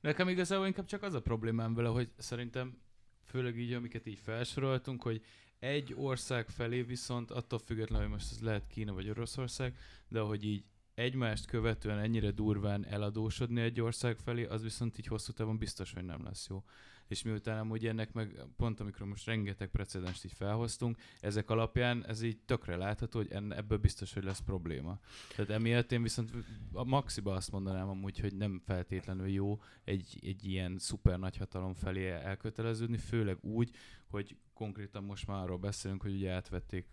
Nekem 0.00 0.28
igazából 0.28 0.66
inkább 0.66 0.86
csak 0.86 1.02
az 1.02 1.14
a 1.14 1.20
problémám 1.20 1.74
vele, 1.74 1.88
hogy 1.88 2.10
szerintem 2.16 2.76
főleg 3.24 3.58
így, 3.58 3.72
amiket 3.72 4.06
így 4.06 4.18
felsoroltunk, 4.18 5.02
hogy 5.02 5.20
egy 5.64 5.94
ország 5.96 6.48
felé 6.48 6.82
viszont 6.82 7.30
attól 7.30 7.58
függetlenül, 7.58 8.04
hogy 8.04 8.14
most 8.14 8.32
ez 8.32 8.40
lehet 8.40 8.66
Kína 8.66 8.92
vagy 8.92 9.08
Oroszország, 9.08 9.76
de 10.08 10.20
hogy 10.20 10.44
így 10.44 10.64
egymást 10.94 11.46
követően 11.46 11.98
ennyire 11.98 12.30
durván 12.30 12.86
eladósodni 12.86 13.60
egy 13.60 13.80
ország 13.80 14.16
felé, 14.16 14.44
az 14.44 14.62
viszont 14.62 14.98
így 14.98 15.06
hosszú 15.06 15.32
távon 15.32 15.58
biztos, 15.58 15.92
hogy 15.92 16.04
nem 16.04 16.24
lesz 16.24 16.46
jó 16.48 16.64
és 17.08 17.22
miután 17.22 17.58
amúgy 17.58 17.86
ennek 17.86 18.12
meg 18.12 18.44
pont 18.56 18.80
amikor 18.80 19.06
most 19.06 19.26
rengeteg 19.26 19.68
precedenst 19.68 20.24
így 20.24 20.32
felhoztunk, 20.32 20.98
ezek 21.20 21.50
alapján 21.50 22.06
ez 22.06 22.22
így 22.22 22.38
tökre 22.38 22.76
látható, 22.76 23.18
hogy 23.18 23.32
enne, 23.32 23.56
ebből 23.56 23.78
biztos, 23.78 24.12
hogy 24.12 24.24
lesz 24.24 24.40
probléma. 24.40 24.98
Tehát 25.36 25.50
emiatt 25.50 25.92
én 25.92 26.02
viszont 26.02 26.30
a 26.72 26.84
maxiba 26.84 27.34
azt 27.34 27.52
mondanám 27.52 27.88
amúgy, 27.88 28.18
hogy 28.18 28.36
nem 28.36 28.62
feltétlenül 28.64 29.28
jó 29.28 29.60
egy, 29.84 30.18
egy 30.22 30.44
ilyen 30.44 30.78
szuper 30.78 31.18
nagy 31.18 31.36
hatalom 31.36 31.74
felé 31.74 32.10
elköteleződni, 32.10 32.96
főleg 32.96 33.38
úgy, 33.40 33.70
hogy 34.06 34.36
konkrétan 34.54 35.04
most 35.04 35.26
már 35.26 35.42
arról 35.42 35.58
beszélünk, 35.58 36.02
hogy 36.02 36.14
ugye 36.14 36.30
átvették 36.30 36.86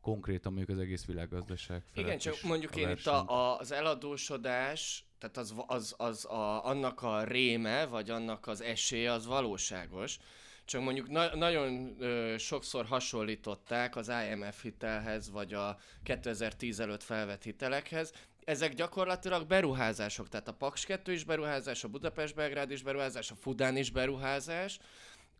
konkrétan 0.00 0.52
mondjuk 0.52 0.78
az 0.78 0.84
egész 0.84 1.04
világgazdaság 1.04 1.82
felett 1.92 2.06
Igen, 2.06 2.18
csak 2.18 2.42
mondjuk 2.42 2.76
én 2.76 2.88
itt 2.88 3.06
a, 3.06 3.28
a, 3.28 3.58
az 3.58 3.72
eladósodás, 3.72 5.04
tehát 5.18 5.36
az, 5.36 5.54
az, 5.66 5.94
az 5.96 6.24
a, 6.24 6.64
annak 6.64 7.02
a 7.02 7.24
réme, 7.24 7.86
vagy 7.86 8.10
annak 8.10 8.46
az 8.46 8.60
esélye 8.60 9.12
az 9.12 9.26
valóságos. 9.26 10.18
Csak 10.64 10.82
mondjuk 10.82 11.08
na- 11.08 11.36
nagyon 11.36 11.94
ö, 11.98 12.34
sokszor 12.38 12.84
hasonlították 12.84 13.96
az 13.96 14.12
IMF 14.28 14.62
hitelhez, 14.62 15.30
vagy 15.30 15.54
a 15.54 15.78
2010 16.02 16.80
előtt 16.80 17.02
felvett 17.02 17.42
hitelekhez. 17.42 18.12
Ezek 18.44 18.74
gyakorlatilag 18.74 19.46
beruházások, 19.46 20.28
tehát 20.28 20.48
a 20.48 20.54
Paks 20.54 20.84
2 20.84 21.12
is 21.12 21.24
beruházás, 21.24 21.84
a 21.84 21.88
Budapest-Belgrád 21.88 22.70
is 22.70 22.82
beruházás, 22.82 23.30
a 23.30 23.34
Fudán 23.34 23.76
is 23.76 23.90
beruházás, 23.90 24.78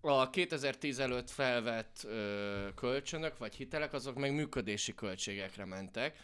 a 0.05 0.31
2010 0.31 0.99
előtt 0.99 1.31
felvett 1.31 2.01
ö, 2.05 2.69
kölcsönök 2.75 3.39
vagy 3.39 3.55
hitelek, 3.55 3.93
azok 3.93 4.15
meg 4.15 4.35
működési 4.35 4.95
költségekre 4.95 5.65
mentek. 5.65 6.17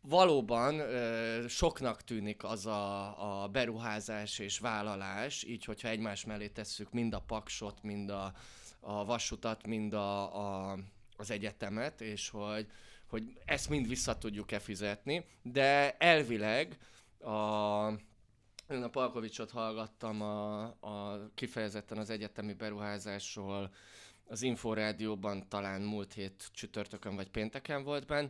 Valóban 0.00 0.78
ö, 0.78 1.44
soknak 1.48 2.02
tűnik 2.02 2.44
az 2.44 2.66
a, 2.66 3.42
a 3.42 3.48
beruházás 3.48 4.38
és 4.38 4.58
vállalás, 4.58 5.44
így 5.44 5.64
hogyha 5.64 5.88
egymás 5.88 6.24
mellé 6.24 6.48
tesszük 6.48 6.92
mind 6.92 7.14
a 7.14 7.20
paksot, 7.20 7.82
mind 7.82 8.10
a, 8.10 8.32
a 8.80 9.04
vasutat, 9.04 9.66
mind 9.66 9.92
a, 9.92 10.36
a, 10.70 10.78
az 11.16 11.30
egyetemet, 11.30 12.00
és 12.00 12.28
hogy, 12.28 12.66
hogy 13.06 13.40
ezt 13.44 13.68
mind 13.68 13.88
vissza 13.88 14.18
tudjuk-e 14.18 14.58
fizetni, 14.58 15.24
de 15.42 15.96
elvileg 15.96 16.78
a 17.20 17.88
én 18.70 18.82
a 18.82 18.88
Palkovicsot 18.88 19.50
hallgattam 19.50 20.22
a, 20.22 20.62
a 20.64 21.30
kifejezetten 21.34 21.98
az 21.98 22.10
egyetemi 22.10 22.52
beruházásról, 22.52 23.74
az 24.26 24.42
Inforádióban 24.42 25.48
talán 25.48 25.80
múlt 25.80 26.12
hét 26.12 26.48
csütörtökön 26.52 27.16
vagy 27.16 27.30
pénteken 27.30 27.84
volt 27.84 28.06
benn, 28.06 28.28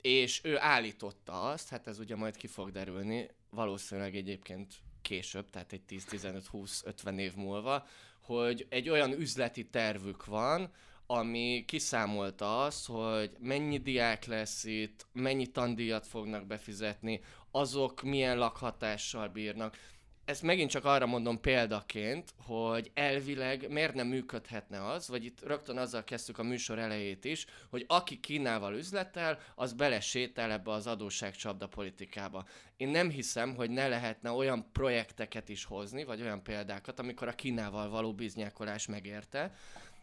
és 0.00 0.40
ő 0.44 0.58
állította 0.58 1.42
azt, 1.42 1.68
hát 1.68 1.86
ez 1.86 1.98
ugye 1.98 2.16
majd 2.16 2.36
ki 2.36 2.46
fog 2.46 2.70
derülni, 2.70 3.28
valószínűleg 3.50 4.16
egyébként 4.16 4.74
később, 5.02 5.50
tehát 5.50 5.72
egy 5.72 5.82
10-15-20-50 5.88 7.18
év 7.18 7.34
múlva, 7.34 7.86
hogy 8.20 8.66
egy 8.68 8.88
olyan 8.88 9.12
üzleti 9.12 9.68
tervük 9.68 10.24
van, 10.24 10.70
ami 11.06 11.64
kiszámolta 11.66 12.64
azt, 12.64 12.86
hogy 12.86 13.30
mennyi 13.38 13.78
diák 13.78 14.24
lesz 14.24 14.64
itt, 14.64 15.06
mennyi 15.12 15.46
tandíjat 15.46 16.06
fognak 16.06 16.46
befizetni, 16.46 17.20
azok 17.52 18.02
milyen 18.02 18.38
lakhatással 18.38 19.28
bírnak. 19.28 19.76
Ezt 20.24 20.42
megint 20.42 20.70
csak 20.70 20.84
arra 20.84 21.06
mondom 21.06 21.40
példaként, 21.40 22.34
hogy 22.36 22.90
elvileg 22.94 23.70
miért 23.70 23.94
nem 23.94 24.06
működhetne 24.06 24.90
az, 24.90 25.08
vagy 25.08 25.24
itt 25.24 25.42
rögtön 25.42 25.76
azzal 25.76 26.04
kezdtük 26.04 26.38
a 26.38 26.42
műsor 26.42 26.78
elejét 26.78 27.24
is, 27.24 27.46
hogy 27.70 27.84
aki 27.88 28.20
Kínával 28.20 28.74
üzletel, 28.74 29.38
az 29.54 29.72
belesétel 29.72 30.50
ebbe 30.50 30.70
az 30.70 30.86
adósságcsapda 30.86 31.66
politikába. 31.68 32.46
Én 32.76 32.88
nem 32.88 33.10
hiszem, 33.10 33.54
hogy 33.54 33.70
ne 33.70 33.88
lehetne 33.88 34.30
olyan 34.30 34.70
projekteket 34.72 35.48
is 35.48 35.64
hozni, 35.64 36.04
vagy 36.04 36.20
olyan 36.20 36.42
példákat, 36.42 36.98
amikor 36.98 37.28
a 37.28 37.34
Kínával 37.34 37.88
való 37.88 38.14
biznyákolás 38.14 38.86
megérte, 38.86 39.54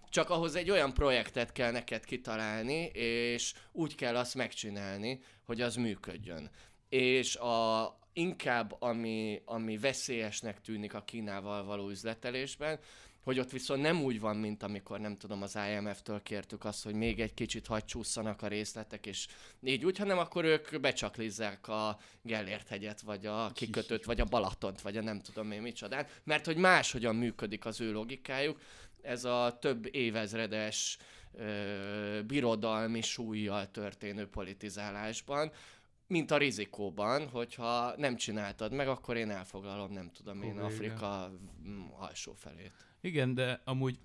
csak 0.09 0.29
ahhoz 0.29 0.55
egy 0.55 0.69
olyan 0.69 0.93
projektet 0.93 1.51
kell 1.51 1.71
neked 1.71 2.05
kitalálni, 2.05 2.83
és 2.93 3.53
úgy 3.71 3.95
kell 3.95 4.15
azt 4.15 4.35
megcsinálni, 4.35 5.19
hogy 5.45 5.61
az 5.61 5.75
működjön. 5.75 6.49
És 6.89 7.36
a, 7.36 8.00
inkább 8.13 8.75
ami, 8.79 9.41
ami 9.46 9.77
veszélyesnek 9.77 10.62
tűnik 10.62 10.93
a 10.93 11.03
Kínával 11.03 11.63
való 11.63 11.89
üzletelésben, 11.89 12.79
hogy 13.24 13.39
ott 13.39 13.51
viszont 13.51 13.81
nem 13.81 14.01
úgy 14.01 14.19
van, 14.19 14.36
mint 14.36 14.63
amikor 14.63 15.00
nem 15.00 15.17
tudom, 15.17 15.41
az 15.41 15.58
IMF-től 15.72 16.22
kértük 16.22 16.65
azt, 16.65 16.84
hogy 16.84 16.93
még 16.93 17.19
egy 17.19 17.34
kicsit 17.34 17.67
hagy 17.67 17.84
a 18.38 18.48
részletek, 18.48 19.05
és 19.05 19.27
így 19.63 19.86
úgy, 19.86 19.98
hanem 19.98 20.17
akkor 20.17 20.46
ők 20.46 20.79
becsaklizzák 20.79 21.67
a 21.67 22.00
Gellért 22.22 22.67
hegyet, 22.67 23.01
vagy 23.01 23.25
a 23.25 23.51
kikötőt, 23.53 24.05
vagy 24.05 24.19
a 24.19 24.25
Balatont, 24.25 24.81
vagy 24.81 24.98
a 24.98 25.01
nem 25.01 25.19
tudom 25.19 25.51
én 25.51 25.62
micsodát, 25.62 26.22
mert 26.24 26.46
hogy 26.46 26.58
máshogyan 26.58 27.15
működik 27.15 27.65
az 27.65 27.81
ő 27.81 27.91
logikájuk, 27.91 28.60
ez 29.01 29.24
a 29.24 29.58
több 29.62 29.96
évezredes 29.96 30.98
ö, 31.34 32.22
birodalmi 32.27 33.01
súlyjal 33.01 33.72
történő 33.72 34.27
politizálásban, 34.27 35.51
mint 36.09 36.31
a 36.31 36.37
rizikóban, 36.37 37.27
hogyha 37.27 37.93
nem 37.97 38.15
csináltad 38.15 38.73
meg, 38.73 38.87
akkor 38.87 39.17
én 39.17 39.29
elfoglalom, 39.29 39.91
nem 39.91 40.11
tudom 40.11 40.41
én, 40.41 40.59
Afrika 40.59 41.31
mm, 41.67 41.81
alsó 41.99 42.33
felét. 42.33 42.71
Igen, 43.01 43.33
de 43.33 43.61
amúgy 43.63 43.99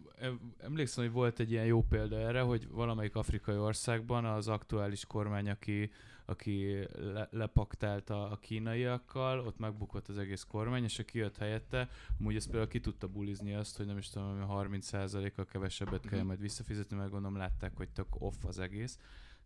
emlékszem, 0.58 1.04
hogy 1.04 1.12
volt 1.12 1.40
egy 1.40 1.50
ilyen 1.50 1.64
jó 1.64 1.82
példa 1.82 2.16
erre, 2.16 2.40
hogy 2.40 2.68
valamelyik 2.68 3.14
afrikai 3.14 3.56
országban 3.56 4.24
az 4.24 4.48
aktuális 4.48 5.04
kormány, 5.04 5.50
aki 5.50 5.90
aki 6.26 6.86
le, 6.96 7.28
lepaktálta 7.30 8.30
a 8.30 8.36
kínaiakkal, 8.36 9.40
ott 9.40 9.58
megbukott 9.58 10.08
az 10.08 10.18
egész 10.18 10.42
kormány, 10.42 10.84
és 10.84 10.98
aki 10.98 11.18
jött 11.18 11.36
helyette, 11.36 11.88
amúgy 12.18 12.36
ezt 12.36 12.46
például 12.46 12.68
ki 12.68 12.80
tudta 12.80 13.08
bulizni 13.08 13.54
azt, 13.54 13.76
hogy 13.76 13.86
nem 13.86 13.98
is 13.98 14.08
tudom, 14.08 14.46
30%-kal 14.48 15.44
kevesebbet 15.44 16.06
kell 16.06 16.18
mhm. 16.18 16.26
majd 16.26 16.40
visszafizetni, 16.40 16.96
mert 16.96 17.10
gondolom 17.10 17.36
látták, 17.36 17.76
hogy 17.76 17.88
tök 17.88 18.06
off 18.18 18.44
az 18.44 18.58
egész. 18.58 18.98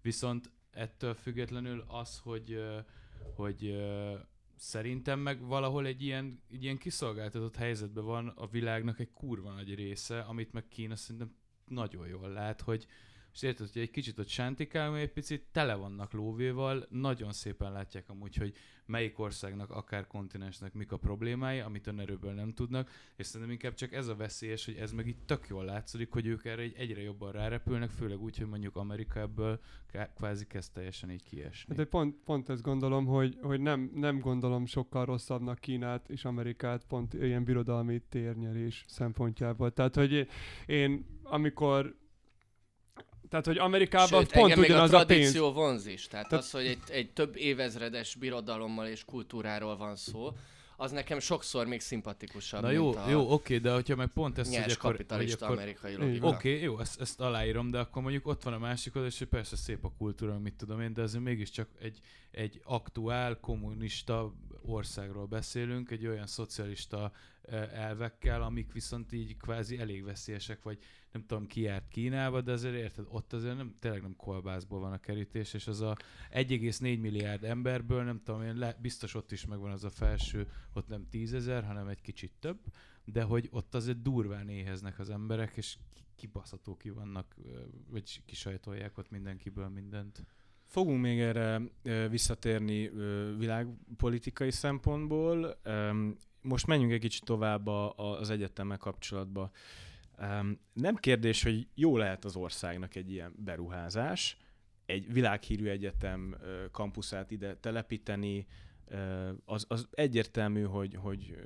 Viszont 0.03 0.51
ettől 0.79 1.15
függetlenül 1.15 1.85
az, 1.87 2.19
hogy, 2.19 2.63
hogy 3.35 3.87
szerintem 4.57 5.21
meg 5.21 5.47
valahol 5.47 5.87
egy 5.87 6.03
ilyen, 6.03 6.43
egy 6.53 6.63
ilyen 6.63 6.79
kiszolgáltatott 6.79 7.57
helyzetben 7.57 8.05
van 8.05 8.29
a 8.29 8.47
világnak 8.47 8.99
egy 8.99 9.13
kurva 9.13 9.53
nagy 9.53 9.75
része, 9.75 10.21
amit 10.21 10.53
meg 10.53 10.69
Kína 10.69 10.97
szerintem 10.97 11.35
nagyon 11.65 12.07
jól 12.07 12.29
lát, 12.29 12.61
hogy, 12.61 12.87
és 13.39 13.45
érted, 13.45 13.71
hogy 13.73 13.83
egy 13.83 13.91
kicsit 13.91 14.19
ott 14.19 14.29
sántikál, 14.29 14.97
egy 14.97 15.13
picit 15.13 15.47
tele 15.53 15.75
vannak 15.75 16.13
lóvéval, 16.13 16.87
nagyon 16.91 17.33
szépen 17.33 17.73
látják 17.73 18.09
amúgy, 18.09 18.37
hogy 18.37 18.55
melyik 18.87 19.19
országnak, 19.19 19.71
akár 19.71 20.07
kontinensnek 20.07 20.73
mik 20.73 20.93
a 20.93 20.97
problémái, 20.97 21.59
amit 21.59 21.87
önerőből 21.87 22.33
nem 22.33 22.53
tudnak, 22.53 22.91
és 23.17 23.27
szerintem 23.27 23.51
inkább 23.51 23.75
csak 23.75 23.93
ez 23.93 24.09
a 24.09 24.17
veszélyes, 24.17 24.65
hogy 24.65 24.75
ez 24.75 24.93
meg 24.93 25.07
itt 25.07 25.27
tök 25.27 25.47
jól 25.49 25.65
látszik, 25.65 26.13
hogy 26.13 26.27
ők 26.27 26.45
erre 26.45 26.63
egy 26.63 26.75
egyre 26.77 27.03
jobban 27.03 27.33
rárepülnek, 27.33 27.91
főleg 27.91 28.23
úgy, 28.23 28.39
hogy 28.39 28.49
mondjuk 28.49 28.77
Amerika 28.77 29.21
ebből 29.21 29.61
kvázi 30.15 30.47
kezd 30.47 30.73
teljesen 30.73 31.11
így 31.11 31.23
kiesni. 31.23 31.77
Hát 31.77 31.87
pont, 31.87 32.17
pont 32.25 32.49
ezt 32.49 32.63
gondolom, 32.63 33.07
hogy, 33.07 33.39
hogy 33.43 33.61
nem, 33.61 33.91
nem 33.95 34.19
gondolom 34.19 34.67
sokkal 34.67 35.05
rosszabbnak 35.05 35.59
Kínát 35.59 36.09
és 36.09 36.25
Amerikát 36.25 36.85
pont 36.85 37.15
ilyen 37.15 37.45
birodalmi 37.45 38.03
térnyerés 38.09 38.85
szempontjából. 38.89 39.73
Tehát, 39.73 39.95
hogy 39.95 40.29
én 40.67 41.07
amikor 41.23 41.97
Tehát, 43.29 43.47
hogy 43.47 43.59
Amerikában 43.59 44.21
Sőt, 44.21 44.33
pont 44.33 44.57
még 44.57 44.71
a 44.71 44.73
ugyanaz 44.73 44.93
a, 44.93 45.05
pénz. 45.05 45.07
tradíció 45.07 45.53
vonz 45.53 45.87
is. 45.87 46.07
Tehát 46.07 46.29
Tehát- 46.29 46.45
az, 46.45 46.51
hogy 46.51 46.67
egy, 46.67 46.79
egy 46.89 47.11
több 47.11 47.37
évezredes 47.37 48.15
birodalommal 48.15 48.87
és 48.87 49.05
kultúráról 49.05 49.77
van 49.77 49.97
szó, 49.97 50.33
az 50.81 50.91
nekem 50.91 51.19
sokszor 51.19 51.67
még 51.67 51.81
szimpatikusabb, 51.81 52.63
Na 52.63 52.71
jó, 52.71 52.85
mint 52.85 52.97
a 52.97 53.11
jó, 53.11 53.33
oké, 53.33 53.59
de 53.59 53.73
hogyha 53.73 53.97
meg 53.97 54.09
pont 54.09 54.39
ezt, 54.39 54.49
hogy 54.49 54.59
akkor, 54.59 54.73
hogy 54.73 54.77
kapitalista 54.77 55.45
akkor 55.45 55.57
amerikai 55.57 55.97
logika. 55.97 56.27
Oké, 56.27 56.51
okay, 56.51 56.63
jó, 56.63 56.79
ezt, 56.79 57.01
ezt 57.01 57.21
aláírom, 57.21 57.71
de 57.71 57.79
akkor 57.79 58.03
mondjuk 58.03 58.27
ott 58.27 58.43
van 58.43 58.53
a 58.53 58.59
másik 58.59 58.95
oldal, 58.95 59.11
és 59.11 59.19
hogy 59.19 59.29
persze 59.29 59.57
szép 59.57 59.85
a 59.85 59.93
kultúra, 59.99 60.39
mit 60.39 60.55
tudom 60.55 60.81
én, 60.81 60.93
de 60.93 61.03
azért 61.03 61.25
mégiscsak 61.25 61.69
egy, 61.81 62.01
egy 62.31 62.61
aktuál 62.65 63.39
kommunista 63.41 64.33
országról 64.67 65.27
beszélünk, 65.27 65.91
egy 65.91 66.07
olyan 66.07 66.27
szocialista 66.27 67.13
elvekkel, 67.53 68.43
amik 68.43 68.73
viszont 68.73 69.13
így 69.13 69.37
kvázi 69.37 69.79
elég 69.79 70.05
veszélyesek, 70.05 70.63
vagy 70.63 70.79
nem 71.13 71.27
tudom, 71.27 71.47
ki 71.47 71.61
járt 71.61 71.89
Kínába, 71.89 72.41
de 72.41 72.53
azért 72.53 72.75
érted, 72.75 73.05
ott 73.09 73.33
azért 73.33 73.57
nem, 73.57 73.77
tényleg 73.79 74.03
nem 74.03 74.17
kolbászból 74.17 74.81
van 74.81 74.93
a 74.93 74.99
kerítés, 74.99 75.55
és 75.55 75.67
az 75.67 75.81
a 75.81 75.97
1,4 76.33 77.01
milliárd 77.01 77.45
emberből, 77.45 78.03
nem 78.03 78.21
tudom 78.25 78.43
én, 78.43 78.57
le, 78.57 78.77
biztos 78.81 79.15
ott 79.15 79.33
is 79.33 79.47
megvan 79.47 79.71
az 79.71 79.85
a 79.85 79.91
felső, 79.91 80.49
ott 80.73 80.89
nem 80.89 81.09
tízezer, 81.11 81.65
hanem 81.65 81.89
egy 81.89 82.01
kicsit 82.01 82.33
több, 82.41 82.59
de 83.05 83.23
hogy 83.23 83.49
ott 83.51 83.75
azért 83.75 84.03
durván 84.03 84.49
éheznek 84.49 84.99
az 84.99 85.11
emberek, 85.11 85.57
és 85.57 85.79
ki- 85.95 86.05
kibaszható 86.17 86.77
ki 86.77 86.91
vannak, 86.91 87.37
vagy 87.91 88.23
kisajtolják 88.25 88.99
ott 88.99 89.11
mindenkiből 89.11 89.69
mindent. 89.69 90.25
Fogunk 90.65 91.01
még 91.01 91.21
erre 91.21 91.61
visszatérni 92.09 92.91
világpolitikai 93.39 94.51
szempontból. 94.51 95.61
Most 96.41 96.67
menjünk 96.67 96.93
egy 96.93 97.01
kicsit 97.01 97.25
tovább 97.25 97.67
a, 97.67 97.93
a- 97.97 98.19
az 98.19 98.31
egyetemmel 98.31 98.77
kapcsolatba. 98.77 99.51
Öm, 100.19 100.59
Nem 100.73 100.95
kérdés, 100.97 101.43
hogy 101.43 101.69
jó 101.75 101.97
lehet 101.97 102.25
az 102.25 102.37
országnak 102.37 102.95
egy 102.95 103.11
ilyen 103.11 103.35
beruházás, 103.37 104.37
egy 104.87 105.13
világhírű 105.13 105.69
egyetem 105.69 106.37
kampuszát 106.73 107.31
ide 107.31 107.57
telepíteni, 107.57 108.47
az, 109.45 109.65
az 109.69 109.89
egyértelmű, 109.91 110.63
hogy, 110.63 110.95
hogy 110.95 111.37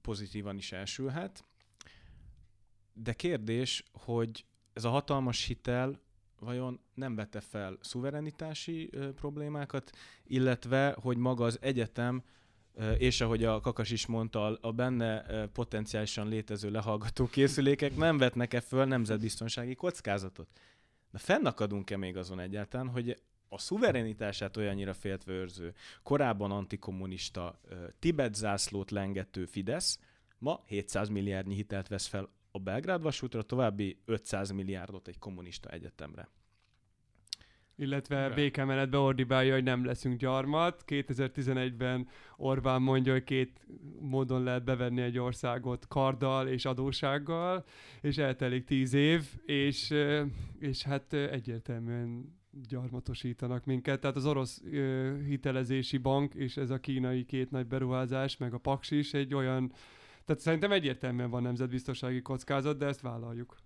pozitívan 0.00 0.56
is 0.56 0.72
elsülhet. 0.72 1.44
De 2.92 3.12
kérdés, 3.12 3.84
hogy 3.92 4.44
ez 4.72 4.84
a 4.84 4.88
hatalmas 4.90 5.44
hitel 5.44 6.00
vajon 6.38 6.80
nem 6.94 7.14
vette 7.14 7.40
fel 7.40 7.78
szuverenitási 7.80 8.90
problémákat, 9.14 9.90
illetve 10.24 10.96
hogy 11.00 11.16
maga 11.16 11.44
az 11.44 11.58
egyetem, 11.62 12.22
és 12.98 13.20
ahogy 13.20 13.44
a 13.44 13.60
Kakas 13.60 13.90
is 13.90 14.06
mondta, 14.06 14.58
a- 14.60 14.72
benne 14.72 15.46
potenciálisan 15.46 16.28
létező 16.28 16.70
lehallgató 16.70 17.26
készülékek 17.26 17.96
nem 17.96 18.18
vetnek-e 18.18 18.60
föl 18.60 18.84
nemzetbiztonsági 18.84 19.74
kockázatot? 19.74 20.48
De 21.10 21.18
fennakadunk-e 21.18 21.96
még 21.96 22.16
azon 22.16 22.40
egyáltalán, 22.40 22.88
hogy 22.88 23.22
a 23.48 23.58
szuverenitását 23.58 24.56
olyannyira 24.56 24.94
féltve 24.94 25.32
őrző, 25.32 25.74
korábban 26.02 26.50
antikommunista, 26.50 27.60
Tibet 27.98 28.34
zászlót 28.34 28.90
lengető 28.90 29.44
Fidesz 29.44 29.98
ma 30.38 30.62
700 30.66 31.08
milliárdnyi 31.08 31.54
hitelt 31.54 31.88
vesz 31.88 32.06
fel 32.06 32.28
a 32.50 32.58
Belgrád 32.58 33.02
vasútra, 33.02 33.42
további 33.42 34.00
500 34.04 34.50
milliárdot 34.50 35.08
egy 35.08 35.18
kommunista 35.18 35.68
egyetemre. 35.68 36.28
Illetve 37.80 38.28
Rá. 38.28 38.34
békemenetbe 38.34 38.98
ordibálja, 38.98 39.54
hogy 39.54 39.62
nem 39.62 39.84
leszünk 39.84 40.18
gyarmat. 40.18 40.84
2011-ben 40.86 42.08
Orbán 42.36 42.82
mondja, 42.82 43.12
hogy 43.12 43.24
két 43.24 43.66
módon 44.00 44.42
lehet 44.42 44.64
bevenni 44.64 45.00
egy 45.00 45.18
országot 45.18 45.86
karddal 45.88 46.48
és 46.48 46.64
adósággal, 46.64 47.64
és 48.00 48.18
eltelik 48.18 48.64
tíz 48.64 48.94
év, 48.94 49.24
és, 49.44 49.94
és 50.58 50.82
hát 50.82 51.12
egyértelműen 51.12 52.38
gyarmatosítanak 52.68 53.64
minket. 53.64 54.00
Tehát 54.00 54.16
az 54.16 54.26
orosz 54.26 54.62
ö, 54.72 55.16
hitelezési 55.26 55.98
bank 55.98 56.34
és 56.34 56.56
ez 56.56 56.70
a 56.70 56.78
kínai 56.78 57.24
két 57.24 57.50
nagy 57.50 57.66
beruházás, 57.66 58.36
meg 58.36 58.54
a 58.54 58.58
Paks 58.58 58.90
is 58.90 59.14
egy 59.14 59.34
olyan, 59.34 59.72
tehát 60.24 60.42
szerintem 60.42 60.72
egyértelműen 60.72 61.30
van 61.30 61.42
nemzetbiztonsági 61.42 62.22
kockázat, 62.22 62.78
de 62.78 62.86
ezt 62.86 63.00
vállaljuk. 63.00 63.56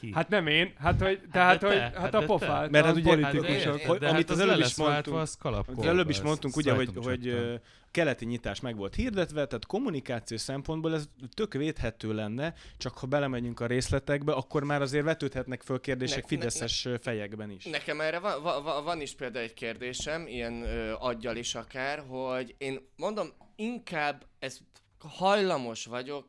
Ki? 0.00 0.10
Hát 0.14 0.28
nem 0.28 0.46
én, 0.46 0.72
hát, 0.78 1.00
hogy, 1.02 1.20
tehát, 1.32 1.60
de 1.60 1.66
hogy, 1.66 1.76
te, 1.76 1.82
hát, 1.82 1.96
hát 1.96 2.14
a 2.14 2.24
pofát, 2.24 2.70
Mert 2.70 2.84
a 2.84 2.86
hát 2.88 2.96
ugye- 2.96 3.22
hát 3.22 3.36
politikusok. 3.36 3.80
hogy- 3.80 3.98
de 3.98 4.08
amit 4.08 4.28
hát 4.28 4.30
az 4.30 4.38
az 4.38 4.48
előbb 4.48 4.58
is 4.64 4.76
mondtunk, 4.76 5.16
az. 5.16 5.38
Az 5.76 5.86
előbb 5.86 6.08
is 6.10 6.20
mondtunk, 6.20 6.56
ugye, 6.56 6.72
hogy, 6.72 6.90
hogy 7.04 7.26
ö, 7.26 7.54
keleti 7.90 8.24
nyitás 8.24 8.60
meg 8.60 8.76
volt 8.76 8.94
hirdetve, 8.94 9.46
tehát 9.46 9.66
kommunikáció 9.66 10.36
szempontból 10.36 10.94
ez 10.94 11.08
tök 11.34 11.52
védhető 11.54 12.14
lenne, 12.14 12.54
csak 12.78 12.98
ha 12.98 13.06
belemegyünk 13.06 13.60
a 13.60 13.66
részletekbe, 13.66 14.32
akkor 14.32 14.64
már 14.64 14.82
azért 14.82 15.04
vetődhetnek 15.04 15.62
föl 15.62 15.80
kérdések 15.80 16.16
Ne- 16.16 16.22
ne- 16.22 16.28
fideszes 16.28 16.88
fejekben 17.00 17.50
is. 17.50 17.64
Nekem 17.64 18.00
erre 18.00 18.18
van, 18.18 18.42
van, 18.42 18.62
van, 18.62 18.84
van 18.84 19.00
is 19.00 19.14
például 19.14 19.44
egy 19.44 19.54
kérdésem, 19.54 20.26
ilyen 20.26 20.62
ö, 20.62 20.92
aggyal 20.98 21.36
is 21.36 21.54
akár, 21.54 22.02
hogy 22.08 22.54
én 22.58 22.80
mondom, 22.96 23.28
inkább 23.56 24.24
ez 24.38 24.58
hajlamos 24.98 25.84
vagyok, 25.84 26.26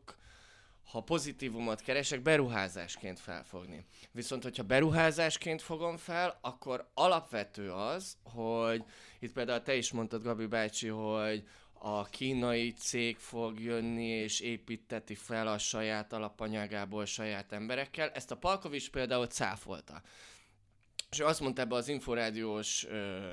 ha 0.88 1.02
pozitívumot 1.02 1.82
keresek, 1.82 2.22
beruházásként 2.22 3.20
felfogni. 3.20 3.86
Viszont, 4.12 4.44
hogyha 4.44 4.64
beruházásként 4.64 5.62
fogom 5.62 5.98
fel, 5.98 6.40
akkor 6.42 6.90
alapvető 6.94 7.72
az, 7.72 8.18
hogy 8.24 8.84
itt 9.20 9.34
például 9.34 9.62
te 9.62 9.76
is 9.76 9.92
mondtad, 9.92 10.24
Gabi 10.24 10.46
bácsi, 10.46 10.88
hogy 10.88 11.48
a 11.74 12.04
kínai 12.04 12.72
cég 12.72 13.18
fog 13.18 13.60
jönni 13.60 14.06
és 14.06 14.40
építeti 14.40 15.16
fel 15.16 15.48
a 15.48 15.58
saját 15.58 16.14
alapanyagából 16.14 17.06
saját 17.06 17.52
emberekkel. 17.52 18.10
Ezt 18.10 18.32
a 18.32 18.38
Palkovics 18.38 18.90
például 18.90 19.28
cáfolta. 19.28 20.02
És 21.10 21.20
ő 21.20 21.26
azt 21.26 21.40
mondta 21.40 21.62
ebbe 21.62 21.76
az 21.76 21.88
inforádiós 21.88 22.86
ö, 22.86 23.32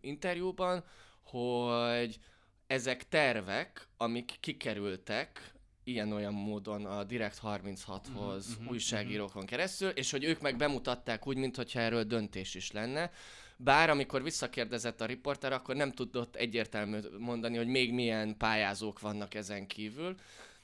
interjúban, 0.00 0.84
hogy 1.22 2.18
ezek 2.66 3.08
tervek, 3.08 3.88
amik 3.96 4.36
kikerültek 4.40 5.57
ilyen-olyan 5.88 6.32
módon 6.32 6.84
a 6.86 7.04
Direkt 7.04 7.40
36-hoz 7.42 8.46
Mhm, 8.46 8.62
mhm, 8.62 8.70
újságírókon 8.70 9.46
keresztül, 9.46 9.88
és 9.88 10.10
hogy 10.10 10.24
ők 10.24 10.40
meg 10.40 10.56
bemutatták 10.56 11.26
úgy, 11.26 11.36
mintha 11.36 11.80
erről 11.80 12.04
döntés 12.04 12.54
is 12.54 12.72
lenne. 12.72 13.10
Bár 13.56 13.90
amikor 13.90 14.22
visszakérdezett 14.22 15.00
a 15.00 15.06
riporter, 15.06 15.52
akkor 15.52 15.76
nem 15.76 15.92
tudott 15.92 16.36
egyértelmű 16.36 16.98
mondani, 17.18 17.56
hogy 17.56 17.66
még 17.66 17.92
milyen 17.92 18.36
pályázók 18.36 19.00
vannak 19.00 19.34
ezen 19.34 19.66
kívül. 19.66 20.14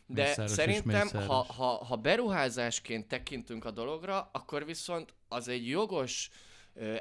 De 0.06 0.22
Mészáros 0.22 0.50
és 0.50 0.56
szerintem, 0.56 1.08
ha, 1.08 1.42
ha, 1.42 1.84
ha 1.84 1.96
beruházásként 1.96 3.08
tekintünk 3.08 3.64
a 3.64 3.70
dologra, 3.70 4.30
akkor 4.32 4.64
viszont 4.64 5.14
az 5.28 5.48
egy 5.48 5.68
jogos 5.68 6.30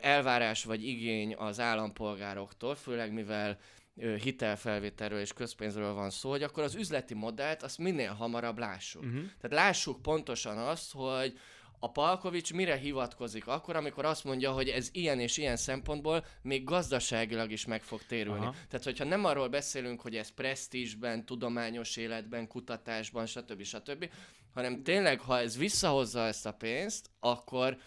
elvárás 0.01 0.63
vagy 0.63 0.87
igény 0.87 1.35
az 1.35 1.59
állampolgároktól, 1.59 2.75
főleg 2.75 3.13
mivel 3.13 3.59
hitelfelvételről 3.95 5.19
és 5.19 5.33
közpénzről 5.33 5.93
van 5.93 6.09
szó, 6.09 6.29
hogy 6.29 6.43
akkor 6.43 6.63
az 6.63 6.75
üzleti 6.75 7.13
modellt 7.13 7.63
azt 7.63 7.77
minél 7.77 8.13
hamarabb 8.13 8.57
lássuk. 8.57 9.03
Uh-huh. 9.03 9.21
Tehát 9.41 9.65
lássuk 9.65 10.01
pontosan 10.01 10.57
azt, 10.57 10.91
hogy 10.91 11.39
a 11.79 11.91
Palkovics 11.91 12.53
mire 12.53 12.75
hivatkozik 12.75 13.47
akkor, 13.47 13.75
amikor 13.75 14.05
azt 14.05 14.23
mondja, 14.23 14.51
hogy 14.51 14.69
ez 14.69 14.89
ilyen 14.91 15.19
és 15.19 15.37
ilyen 15.37 15.57
szempontból 15.57 16.25
még 16.41 16.63
gazdaságilag 16.63 17.51
is 17.51 17.65
meg 17.65 17.83
fog 17.83 18.03
térülni. 18.03 18.45
Aha. 18.45 18.55
Tehát, 18.69 18.85
hogyha 18.85 19.03
nem 19.03 19.25
arról 19.25 19.47
beszélünk, 19.47 20.01
hogy 20.01 20.15
ez 20.15 20.29
presztízsben, 20.29 21.25
tudományos 21.25 21.97
életben, 21.97 22.47
kutatásban, 22.47 23.25
stb. 23.25 23.63
stb., 23.63 24.09
hanem 24.53 24.83
tényleg, 24.83 25.19
ha 25.19 25.39
ez 25.39 25.57
visszahozza 25.57 26.25
ezt 26.25 26.45
a 26.45 26.53
pénzt, 26.53 27.09
akkor 27.19 27.77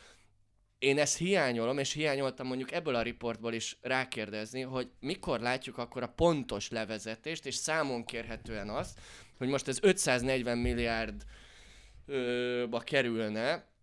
én 0.79 0.99
ezt 0.99 1.19
hiányolom, 1.19 1.79
és 1.79 1.93
hiányoltam 1.93 2.47
mondjuk 2.47 2.73
ebből 2.73 2.95
a 2.95 3.03
riportból 3.03 3.53
is 3.53 3.77
rákérdezni, 3.81 4.61
hogy 4.61 4.91
mikor 5.01 5.41
látjuk 5.41 5.79
akkor 5.79 6.03
a 6.03 6.13
pontos 6.17 6.71
levezetést, 6.71 7.47
és 7.47 7.55
számon 7.55 8.05
kérhetően 8.05 8.69
azt, 8.69 9.01
hogy 9.39 9.49
most 9.49 9.69
ez 9.69 9.79
540 9.83 10.59
milliárd 10.59 11.23
ö, 12.07 12.65
ba 12.71 12.81
kerülne, 12.81 13.75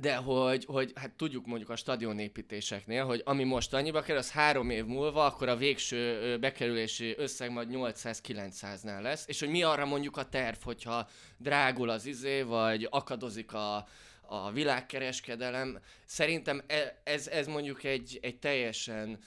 de 0.00 0.14
hogy, 0.14 0.64
hogy 0.64 0.92
hát 0.94 1.10
tudjuk 1.10 1.46
mondjuk 1.46 1.70
a 1.70 1.76
stadionépítéseknél, 1.76 3.04
hogy 3.04 3.22
ami 3.24 3.44
most 3.44 3.74
annyiba 3.74 4.00
kerül, 4.00 4.20
az 4.20 4.30
három 4.30 4.70
év 4.70 4.84
múlva, 4.84 5.24
akkor 5.24 5.48
a 5.48 5.56
végső 5.56 6.38
bekerülési 6.38 7.14
összeg 7.18 7.50
majd 7.50 7.68
800-900-nál 7.72 9.02
lesz, 9.02 9.24
és 9.28 9.40
hogy 9.40 9.48
mi 9.48 9.62
arra 9.62 9.86
mondjuk 9.86 10.16
a 10.16 10.28
terv, 10.28 10.56
hogyha 10.62 11.08
drágul 11.36 11.88
az 11.90 12.06
izé, 12.06 12.42
vagy 12.42 12.86
akadozik 12.90 13.52
a, 13.52 13.86
a 14.32 14.50
világkereskedelem. 14.50 15.78
Szerintem 16.04 16.62
e- 16.66 17.00
ez, 17.04 17.28
ez 17.28 17.46
mondjuk 17.46 17.84
egy, 17.84 18.18
egy 18.22 18.36
teljesen 18.38 19.18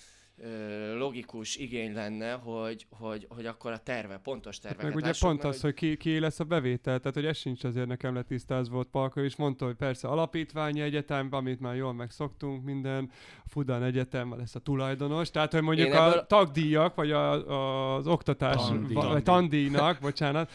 logikus 0.98 1.56
igény 1.56 1.94
lenne, 1.94 2.32
hogy, 2.32 2.86
hogy, 2.90 3.28
hogy 3.30 3.46
akkor 3.46 3.72
a 3.72 3.78
terve, 3.78 4.18
pontos 4.18 4.60
terveket 4.60 4.86
Meg 4.86 4.96
ugye 4.96 5.06
lássuk, 5.06 5.28
pont 5.28 5.44
mert 5.44 5.56
az, 5.56 5.62
hogy 5.62 5.74
ki, 5.74 5.98
ki 5.98 6.20
lesz 6.20 6.40
a 6.40 6.44
bevétel, 6.44 7.00
tehát 7.00 7.14
hogy 7.14 7.26
ez 7.26 7.38
sincs 7.38 7.64
azért 7.64 7.88
nekem 7.88 8.14
letisztáz 8.14 8.70
volt 8.70 8.88
Palka, 8.88 9.24
és 9.24 9.36
mondta, 9.36 9.66
hogy 9.66 9.76
persze 9.76 10.08
alapítványi 10.08 10.82
egyetem, 10.82 11.28
amit 11.32 11.60
már 11.60 11.76
jól 11.76 11.94
megszoktunk, 11.94 12.64
minden, 12.64 13.10
a 13.46 13.50
Fudan 13.50 13.84
Egyetem 13.84 14.38
lesz 14.38 14.56
a 14.56 14.60
tulajdonos, 14.60 15.32
tehát 15.32 15.52
hogy 15.52 15.62
mondjuk 15.62 15.88
Én 15.88 15.94
a 15.94 16.08
ebből- 16.08 16.26
tagdíjak, 16.28 16.96
vagy 16.96 17.12
a, 17.12 17.32
a, 17.32 17.96
az 17.96 18.08
oktatás, 18.08 18.56
Tandíj. 18.56 18.94
va- 18.96 19.12
vagy 19.12 19.24
tandíjnak, 19.24 20.00
bocsánat. 20.00 20.52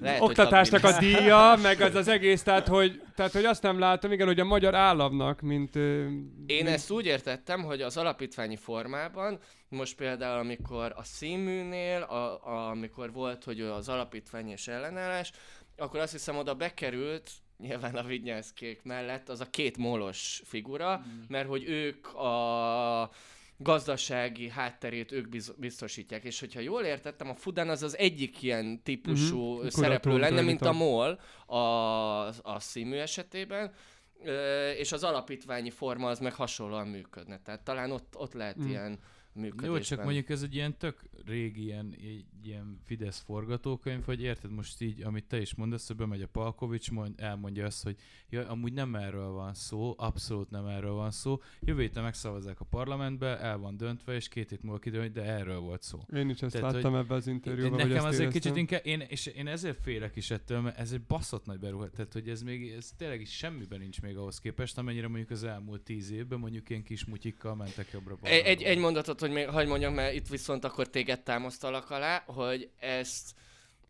Lehet, 0.00 0.20
oktatásnak 0.20 0.84
a 0.84 0.98
díja, 0.98 1.58
meg 1.62 1.80
az 1.80 1.94
az 1.94 2.08
egész, 2.08 2.42
tehát 2.42 2.68
hogy, 2.68 3.02
tehát 3.14 3.32
hogy 3.32 3.44
azt 3.44 3.62
nem 3.62 3.78
látom, 3.78 4.12
igen, 4.12 4.26
hogy 4.26 4.40
a 4.40 4.44
magyar 4.44 4.74
államnak, 4.74 5.40
mint... 5.40 5.74
Én 5.76 6.34
mint- 6.46 6.68
ezt 6.68 6.90
úgy 6.90 7.06
értettem, 7.06 7.62
hogy 7.62 7.82
az 7.82 7.96
alapítványi 7.96 8.56
formában, 8.56 9.38
most 9.68 9.96
például 9.96 10.38
amikor 10.38 10.92
a 10.96 11.04
színműnél, 11.04 12.02
a, 12.02 12.46
a, 12.46 12.68
amikor 12.70 13.12
volt, 13.12 13.44
hogy 13.44 13.60
az 13.60 13.88
alapítvány 13.88 14.48
és 14.48 14.68
ellenállás, 14.68 15.32
akkor 15.76 16.00
azt 16.00 16.12
hiszem 16.12 16.36
oda 16.36 16.54
bekerült, 16.54 17.30
nyilván 17.58 17.94
a 17.94 18.02
Vignyászkék 18.02 18.82
mellett, 18.82 19.28
az 19.28 19.40
a 19.40 19.50
két 19.50 19.76
molos 19.76 20.42
figura, 20.44 20.96
Mm. 21.06 21.22
mert 21.28 21.48
hogy 21.48 21.64
ők 21.68 22.14
a 22.14 23.10
gazdasági 23.64 24.48
hátterét 24.48 25.12
ők 25.12 25.28
biz- 25.28 25.54
biztosítják. 25.58 26.24
És 26.24 26.40
hogyha 26.40 26.60
jól 26.60 26.82
értettem, 26.82 27.28
a 27.28 27.34
Fudan 27.34 27.68
az 27.68 27.82
az 27.82 27.98
egyik 27.98 28.42
ilyen 28.42 28.82
típusú 28.82 29.54
Mhm. 29.56 29.66
szereplő 29.68 30.10
Kuratórium 30.10 30.20
lenne, 30.20 30.40
mint 30.46 30.60
a. 30.62 30.72
MOL 30.72 31.20
a, 31.46 31.56
a 32.42 32.56
színmű 32.58 32.96
esetében, 32.96 33.72
és 34.76 34.92
az 34.92 35.04
alapítványi 35.04 35.70
forma 35.70 36.08
az 36.08 36.18
meg 36.18 36.32
hasonlóan 36.34 36.86
működne. 36.88 37.40
Tehát 37.44 37.62
talán 37.64 37.90
ott, 37.90 38.14
ott 38.16 38.32
lehet 38.32 38.58
Mm. 38.58 38.68
ilyen 38.68 38.98
működésben. 39.34 39.70
Jó, 39.70 39.78
csak 39.78 40.04
mondjuk 40.04 40.28
ez 40.28 40.42
egy 40.42 40.54
ilyen 40.54 40.76
tök 40.76 41.02
régi 41.26 41.62
ilyen, 41.62 41.94
ilyen 42.42 42.80
Fidesz 42.84 43.20
forgatókönyv, 43.20 44.04
hogy 44.04 44.22
érted 44.22 44.50
most 44.50 44.80
így, 44.80 45.02
amit 45.02 45.24
te 45.24 45.40
is 45.40 45.54
mondasz, 45.54 45.86
hogy 45.86 45.96
bemegy 45.96 46.22
a 46.22 46.26
Palkovics, 46.26 46.90
mond, 46.90 47.14
elmondja 47.16 47.66
azt, 47.66 47.82
hogy 47.82 47.96
ja, 48.30 48.48
amúgy 48.48 48.72
nem 48.72 48.94
erről 48.94 49.30
van 49.30 49.54
szó, 49.54 49.94
abszolút 49.96 50.50
nem 50.50 50.66
erről 50.66 50.92
van 50.92 51.10
szó. 51.10 51.40
Jövő 51.60 51.80
héten 51.80 52.02
megszavazzák 52.02 52.60
a 52.60 52.64
parlamentbe, 52.64 53.38
el 53.38 53.58
van 53.58 53.76
döntve, 53.76 54.14
és 54.14 54.28
két 54.28 54.50
hét 54.50 54.62
múlva 54.62 54.78
kiderül, 54.78 55.04
hogy 55.04 55.14
de 55.14 55.22
erről 55.22 55.58
volt 55.58 55.82
szó. 55.82 56.00
Én 56.14 56.28
is 56.28 56.42
ezt 56.42 56.52
Tehát, 56.52 56.72
láttam 56.72 56.94
ebben 56.94 57.16
az 57.16 57.26
interjúban, 57.26 57.80
hogy 57.80 57.88
Nekem 57.88 57.96
ezt 57.96 58.06
az 58.06 58.14
egy 58.14 58.20
éreztem. 58.20 58.42
kicsit 58.42 58.56
inkább, 58.56 58.86
én, 58.86 59.00
és 59.00 59.26
én 59.26 59.46
ezért 59.46 59.82
félek 59.82 60.16
is 60.16 60.30
ettől, 60.30 60.60
mert 60.60 60.78
ez 60.78 60.92
egy 60.92 61.02
baszott 61.02 61.46
nagy 61.46 61.58
beruházás, 61.58 61.94
tehát 61.96 62.12
hogy 62.12 62.28
ez 62.28 62.42
még, 62.42 62.70
ez 62.70 62.92
tényleg 62.96 63.20
is 63.20 63.30
semmiben 63.30 63.78
nincs 63.78 64.02
még 64.02 64.16
ahhoz 64.16 64.40
képest, 64.40 64.78
amennyire 64.78 65.08
mondjuk 65.08 65.30
az 65.30 65.44
elmúlt 65.44 65.82
tíz 65.82 66.10
évben 66.10 66.38
mondjuk 66.38 66.70
ilyen 66.70 66.82
kis 66.82 67.04
mutyikkal 67.04 67.54
mentek 67.54 67.90
jobbra 67.92 68.18
Egy, 68.22 68.44
egy, 68.44 68.62
egy 68.62 68.78
mondatot, 68.78 69.20
hogy 69.24 69.32
még 69.32 69.48
hagyd 69.48 69.68
mondjam, 69.68 69.94
mert 69.94 70.14
itt 70.14 70.28
viszont 70.28 70.64
akkor 70.64 70.88
téged 70.88 71.22
támasztalak 71.22 71.90
alá, 71.90 72.22
hogy 72.26 72.70
ezt, 72.78 73.34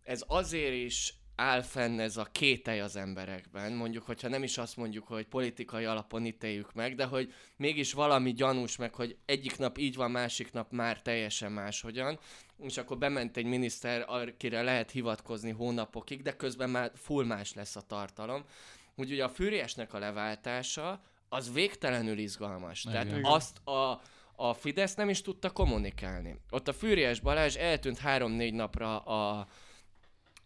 ez 0.03 0.25
azért 0.27 0.75
is 0.75 1.14
áll 1.37 1.62
fenn 1.62 2.01
ez 2.01 2.16
a 2.16 2.29
kételj 2.33 2.81
az 2.81 2.97
emberekben, 2.97 3.73
mondjuk, 3.73 4.05
hogyha 4.05 4.29
nem 4.29 4.42
is 4.42 4.59
azt 4.59 4.77
mondjuk, 4.77 5.07
hogy 5.07 5.27
politikai 5.27 5.85
alapon 5.85 6.27
ítéljük 6.27 6.73
meg, 6.73 6.94
de 6.94 7.05
hogy 7.05 7.33
mégis 7.57 7.92
valami 7.92 8.33
gyanús 8.33 8.77
meg, 8.77 8.94
hogy 8.94 9.16
egyik 9.25 9.59
nap 9.59 9.79
így 9.79 9.94
van, 9.94 10.11
másik 10.11 10.53
nap 10.53 10.73
már 10.73 11.03
teljesen 11.03 11.53
máshogyan, 11.53 12.18
és 12.59 12.77
akkor 12.77 12.99
bement 12.99 13.37
egy 13.37 13.47
miniszter, 13.47 14.05
akire 14.07 14.62
lehet 14.62 14.90
hivatkozni 14.90 15.51
hónapokig, 15.51 16.23
de 16.23 16.37
közben 16.37 16.70
már 16.70 16.92
full 16.94 17.25
más 17.25 17.55
lesz 17.55 17.77
a 17.77 17.81
tartalom. 17.81 18.44
Úgy 18.97 19.11
ugye 19.11 19.25
a 19.25 19.29
Fűriesnek 19.29 19.94
a 19.94 19.99
leváltása, 19.99 21.03
az 21.29 21.53
végtelenül 21.53 22.18
izgalmas. 22.18 22.85
Igen. 22.85 23.09
Tehát 23.09 23.20
azt 23.23 23.66
a, 23.66 24.01
a 24.37 24.55
Fidesz 24.55 24.94
nem 24.94 25.09
is 25.09 25.23
tudta 25.23 25.51
kommunikálni. 25.51 26.37
Ott 26.51 26.68
a 26.68 26.73
Fűries 26.73 27.20
Balázs 27.20 27.57
eltűnt 27.57 27.99
három-négy 27.99 28.55
napra 28.55 28.99
a, 28.99 29.47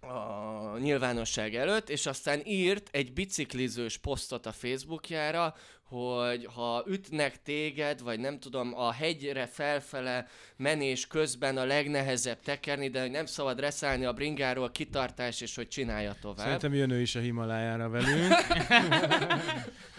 a 0.00 0.78
nyilvánosság 0.78 1.54
előtt, 1.54 1.90
és 1.90 2.06
aztán 2.06 2.40
írt 2.44 2.88
egy 2.92 3.12
biciklizős 3.12 3.98
posztot 3.98 4.46
a 4.46 4.52
Facebookjára, 4.52 5.54
hogy 5.88 6.48
ha 6.54 6.84
ütnek 6.86 7.42
téged, 7.42 8.02
vagy 8.02 8.20
nem 8.20 8.38
tudom, 8.38 8.74
a 8.74 8.92
hegyre 8.92 9.46
felfele 9.46 10.26
menés 10.56 11.06
közben 11.06 11.56
a 11.56 11.64
legnehezebb 11.64 12.40
tekerni, 12.40 12.88
de 12.88 13.08
nem 13.08 13.26
szabad 13.26 13.60
reszállni 13.60 14.04
a 14.04 14.12
bringáról, 14.12 14.70
kitartás, 14.70 15.40
és 15.40 15.54
hogy 15.54 15.68
csinálja 15.68 16.16
tovább. 16.20 16.44
Szerintem 16.44 16.74
jön 16.74 16.90
ő 16.90 17.00
is 17.00 17.14
a 17.14 17.20
Himalájára 17.20 17.88
velünk. 17.88 18.34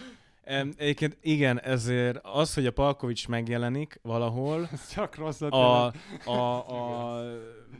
Egyébként 0.76 1.16
igen, 1.20 1.60
ezért 1.60 2.18
az, 2.22 2.54
hogy 2.54 2.66
a 2.66 2.70
Palkovics 2.70 3.28
megjelenik 3.28 3.98
valahol, 4.02 4.68
csak 4.94 5.16
rosszat 5.16 5.52
a, 5.52 5.92
a, 6.24 6.32
a 6.32 7.22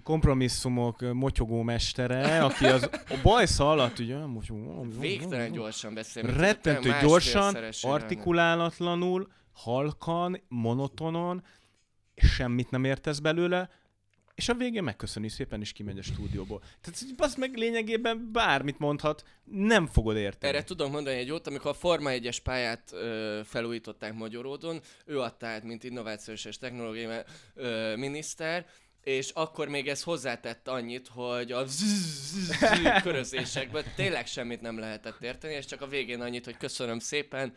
kompromisszumok 0.03 1.12
motyogó 1.12 1.62
mestere, 1.62 2.44
aki 2.44 2.66
az 2.66 2.88
a 2.92 3.18
bajsza 3.23 3.70
alatt 3.70 3.99
ugye, 3.99 4.16
motyogó, 4.16 4.87
Végtelen 4.99 5.53
gyorsan 5.53 5.94
beszél. 5.94 6.23
rettentő 6.23 6.94
gyorsan, 7.03 7.57
artikulálatlanul, 7.83 9.29
halkan, 9.53 10.40
monotonon, 10.49 11.44
semmit 12.14 12.70
nem 12.70 12.85
értesz 12.85 13.18
belőle, 13.18 13.70
és 14.40 14.48
a 14.48 14.55
végén 14.55 14.83
megköszöni 14.83 15.29
szépen, 15.29 15.61
és 15.61 15.72
kimegy 15.72 15.98
a 15.98 16.03
stúdióból. 16.03 16.62
Tehát 16.81 17.05
az 17.16 17.35
meg 17.35 17.57
lényegében 17.57 18.33
bármit 18.33 18.79
mondhat, 18.79 19.24
nem 19.44 19.87
fogod 19.87 20.16
érteni. 20.16 20.53
Erre 20.53 20.64
tudom 20.64 20.90
mondani 20.90 21.16
egy 21.16 21.26
jót, 21.26 21.46
amikor 21.46 21.70
a 21.70 21.74
Forma 21.74 22.11
1-es 22.12 22.38
pályát 22.42 22.92
ö, 22.92 23.40
felújították 23.44 24.14
Magyaródon, 24.14 24.81
ő 25.05 25.20
adta 25.20 25.46
át, 25.46 25.62
mint 25.62 25.85
innovációs 25.85 26.44
és 26.44 26.59
technológiai 26.59 27.22
ö, 27.55 27.96
miniszter, 27.96 28.66
és 29.05 29.31
akkor 29.31 29.69
még 29.69 29.89
ez 29.89 30.03
hozzátett 30.03 30.69
annyit, 30.69 31.09
hogy 31.09 31.53
a 31.53 31.65
zzz 31.67 32.53
körözésekből 33.03 33.83
tényleg 33.97 34.27
semmit 34.27 34.61
nem 34.61 34.79
lehetett 34.79 35.21
érteni, 35.21 35.55
és 35.55 35.65
csak 35.65 35.81
a 35.81 35.87
végén 35.87 36.21
annyit, 36.21 36.45
hogy 36.45 36.57
köszönöm 36.57 36.99
szépen, 36.99 37.55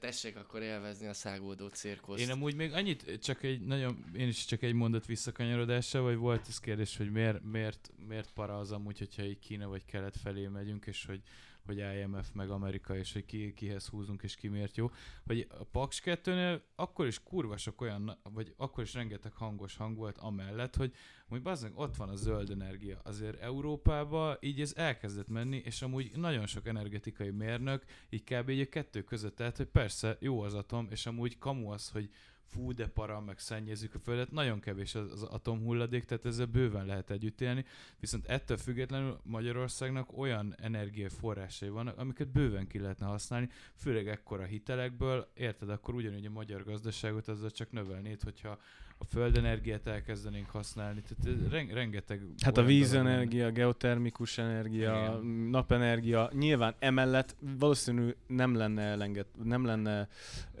tessék 0.00 0.36
akkor 0.36 0.62
élvezni 0.62 1.06
a 1.06 1.14
szágódó 1.14 1.66
cirkuszt. 1.68 2.20
Én 2.20 2.30
amúgy 2.30 2.54
még 2.54 2.72
annyit, 2.72 3.18
csak 3.22 3.42
egy 3.42 3.60
nagyon, 3.60 4.04
én 4.16 4.28
is 4.28 4.44
csak 4.44 4.62
egy 4.62 4.72
mondat 4.72 5.06
visszakanyarodással, 5.06 6.02
vagy 6.02 6.16
volt 6.16 6.46
ez 6.48 6.60
kérdés, 6.60 6.96
hogy 6.96 7.10
miért, 7.10 7.42
miért, 7.44 7.90
miért 8.08 8.30
para 8.34 8.58
az 8.58 8.72
amúgy, 8.72 8.98
hogyha 8.98 9.22
így 9.22 9.38
Kína 9.38 9.68
vagy 9.68 9.84
kelet 9.84 10.16
felé 10.22 10.46
megyünk, 10.46 10.86
és 10.86 11.04
hogy, 11.06 11.20
hogy 11.64 11.78
IMF 11.78 12.30
meg 12.32 12.50
Amerika, 12.50 12.96
és 12.96 13.12
hogy 13.12 13.24
ki, 13.24 13.52
kihez 13.52 13.86
húzunk, 13.86 14.22
és 14.22 14.34
ki 14.34 14.48
miért 14.48 14.76
jó. 14.76 14.90
Hogy 15.26 15.46
a 15.58 15.64
Paks 15.64 16.02
2-nél 16.04 16.60
akkor 16.74 17.06
is 17.06 17.22
kurva 17.22 17.56
sok 17.56 17.80
olyan, 17.80 18.18
vagy 18.22 18.54
akkor 18.56 18.84
is 18.84 18.94
rengeteg 18.94 19.32
hangos 19.32 19.76
hang 19.76 19.96
volt 19.96 20.18
amellett, 20.18 20.76
hogy 20.76 20.94
hogy 21.32 21.42
bazdmeg 21.42 21.72
ott 21.74 21.96
van 21.96 22.08
a 22.08 22.16
zöld 22.16 22.50
energia. 22.50 23.00
Azért 23.04 23.40
Európába 23.40 24.36
így 24.40 24.60
ez 24.60 24.72
elkezdett 24.76 25.28
menni, 25.28 25.62
és 25.64 25.82
amúgy 25.82 26.10
nagyon 26.14 26.46
sok 26.46 26.66
energetikai 26.66 27.30
mérnök 27.30 27.84
így 28.10 28.24
kb. 28.24 28.48
így 28.48 28.60
a 28.60 28.68
kettő 28.68 29.02
között, 29.02 29.36
tehát 29.36 29.56
hogy 29.56 29.66
persze 29.66 30.16
jó 30.20 30.40
az 30.40 30.54
atom, 30.54 30.86
és 30.90 31.06
amúgy 31.06 31.38
kamu 31.38 31.70
az, 31.70 31.88
hogy 31.88 32.10
fú, 32.52 32.72
de 32.72 32.86
para, 32.86 33.20
meg 33.20 33.38
szennyezzük 33.38 33.94
a 33.94 33.98
földet, 33.98 34.30
nagyon 34.30 34.60
kevés 34.60 34.94
az, 34.94 35.12
az 35.12 35.22
atomhulladék, 35.22 36.04
tehát 36.04 36.24
ezzel 36.24 36.46
bőven 36.46 36.86
lehet 36.86 37.10
együtt 37.10 37.40
élni, 37.40 37.64
viszont 38.00 38.26
ettől 38.26 38.56
függetlenül 38.56 39.20
Magyarországnak 39.22 40.18
olyan 40.18 40.54
energiaforrásai 40.58 41.68
vannak, 41.68 41.98
amiket 41.98 42.28
bőven 42.28 42.66
ki 42.66 42.78
lehetne 42.78 43.06
használni, 43.06 43.48
főleg 43.74 44.08
ekkora 44.08 44.44
hitelekből, 44.44 45.30
érted, 45.34 45.68
akkor 45.68 45.94
ugyanúgy 45.94 46.26
a 46.26 46.30
magyar 46.30 46.64
gazdaságot 46.64 47.28
azzal 47.28 47.50
csak 47.50 47.70
növelnéd, 47.70 48.22
hogyha 48.22 48.58
a 49.02 49.04
földenergiát 49.04 49.86
elkezdenénk 49.86 50.50
használni, 50.50 51.02
tehát 51.02 51.50
ren- 51.50 51.72
rengeteg... 51.72 52.20
Hát 52.44 52.56
a 52.58 52.62
vízenergia, 52.62 53.50
geotermikus 53.50 54.38
energia, 54.38 55.08
Igen. 55.08 55.26
napenergia, 55.26 56.30
nyilván 56.32 56.74
emellett 56.78 57.36
valószínű 57.58 58.14
nem 58.26 58.54
lenne 58.54 58.82
elenged, 58.82 59.26
nem 59.42 59.64
lenne 59.64 60.08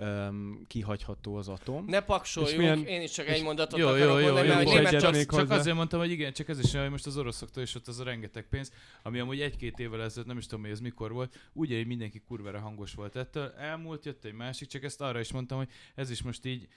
um, 0.00 0.64
kihagyható 0.66 1.34
az 1.34 1.48
atom. 1.48 1.84
Ne 1.86 2.00
paksoljunk, 2.00 2.58
milyen- 2.58 2.86
én 2.86 3.02
is 3.02 3.10
csak 3.10 3.26
egy 3.26 3.42
mondatot 3.42 3.78
Jó, 3.78 3.86
akarok 3.88 4.06
jó, 4.08 4.18
jó, 4.18 4.24
mondani, 4.24 4.48
jó, 4.48 4.54
mert 4.54 4.70
jó, 4.70 4.76
egyet 4.76 5.00
csak 5.00 5.14
csak 5.14 5.30
hozzá. 5.30 5.56
azért 5.56 5.76
mondtam, 5.76 6.00
hogy 6.00 6.10
igen, 6.10 6.32
csak 6.32 6.48
ez 6.48 6.58
is 6.58 6.72
olyan, 6.72 6.82
hogy 6.82 6.92
most 6.92 7.06
az 7.06 7.16
oroszoktól 7.16 7.62
is 7.62 7.74
ott 7.74 7.88
az 7.88 8.00
a 8.00 8.04
rengeteg 8.04 8.46
pénz, 8.48 8.72
ami 9.02 9.18
amúgy 9.18 9.40
egy-két 9.40 9.78
évvel 9.78 10.02
ezelőtt, 10.02 10.28
nem 10.28 10.38
is 10.38 10.46
tudom, 10.46 10.60
hogy 10.64 10.72
ez 10.72 10.80
mikor 10.80 11.12
volt, 11.12 11.50
úgy 11.52 11.72
hogy 11.72 11.86
mindenki 11.86 12.20
kurvára 12.20 12.60
hangos 12.60 12.94
volt 12.94 13.16
ettől. 13.16 13.52
Elmúlt, 13.58 14.04
jött 14.04 14.24
egy 14.24 14.32
másik, 14.34 14.68
csak 14.68 14.82
ezt 14.82 15.00
arra 15.00 15.20
is 15.20 15.32
mondtam, 15.32 15.58
hogy 15.58 15.68
ez 15.94 16.10
is 16.10 16.22
most 16.22 16.46
így 16.46 16.68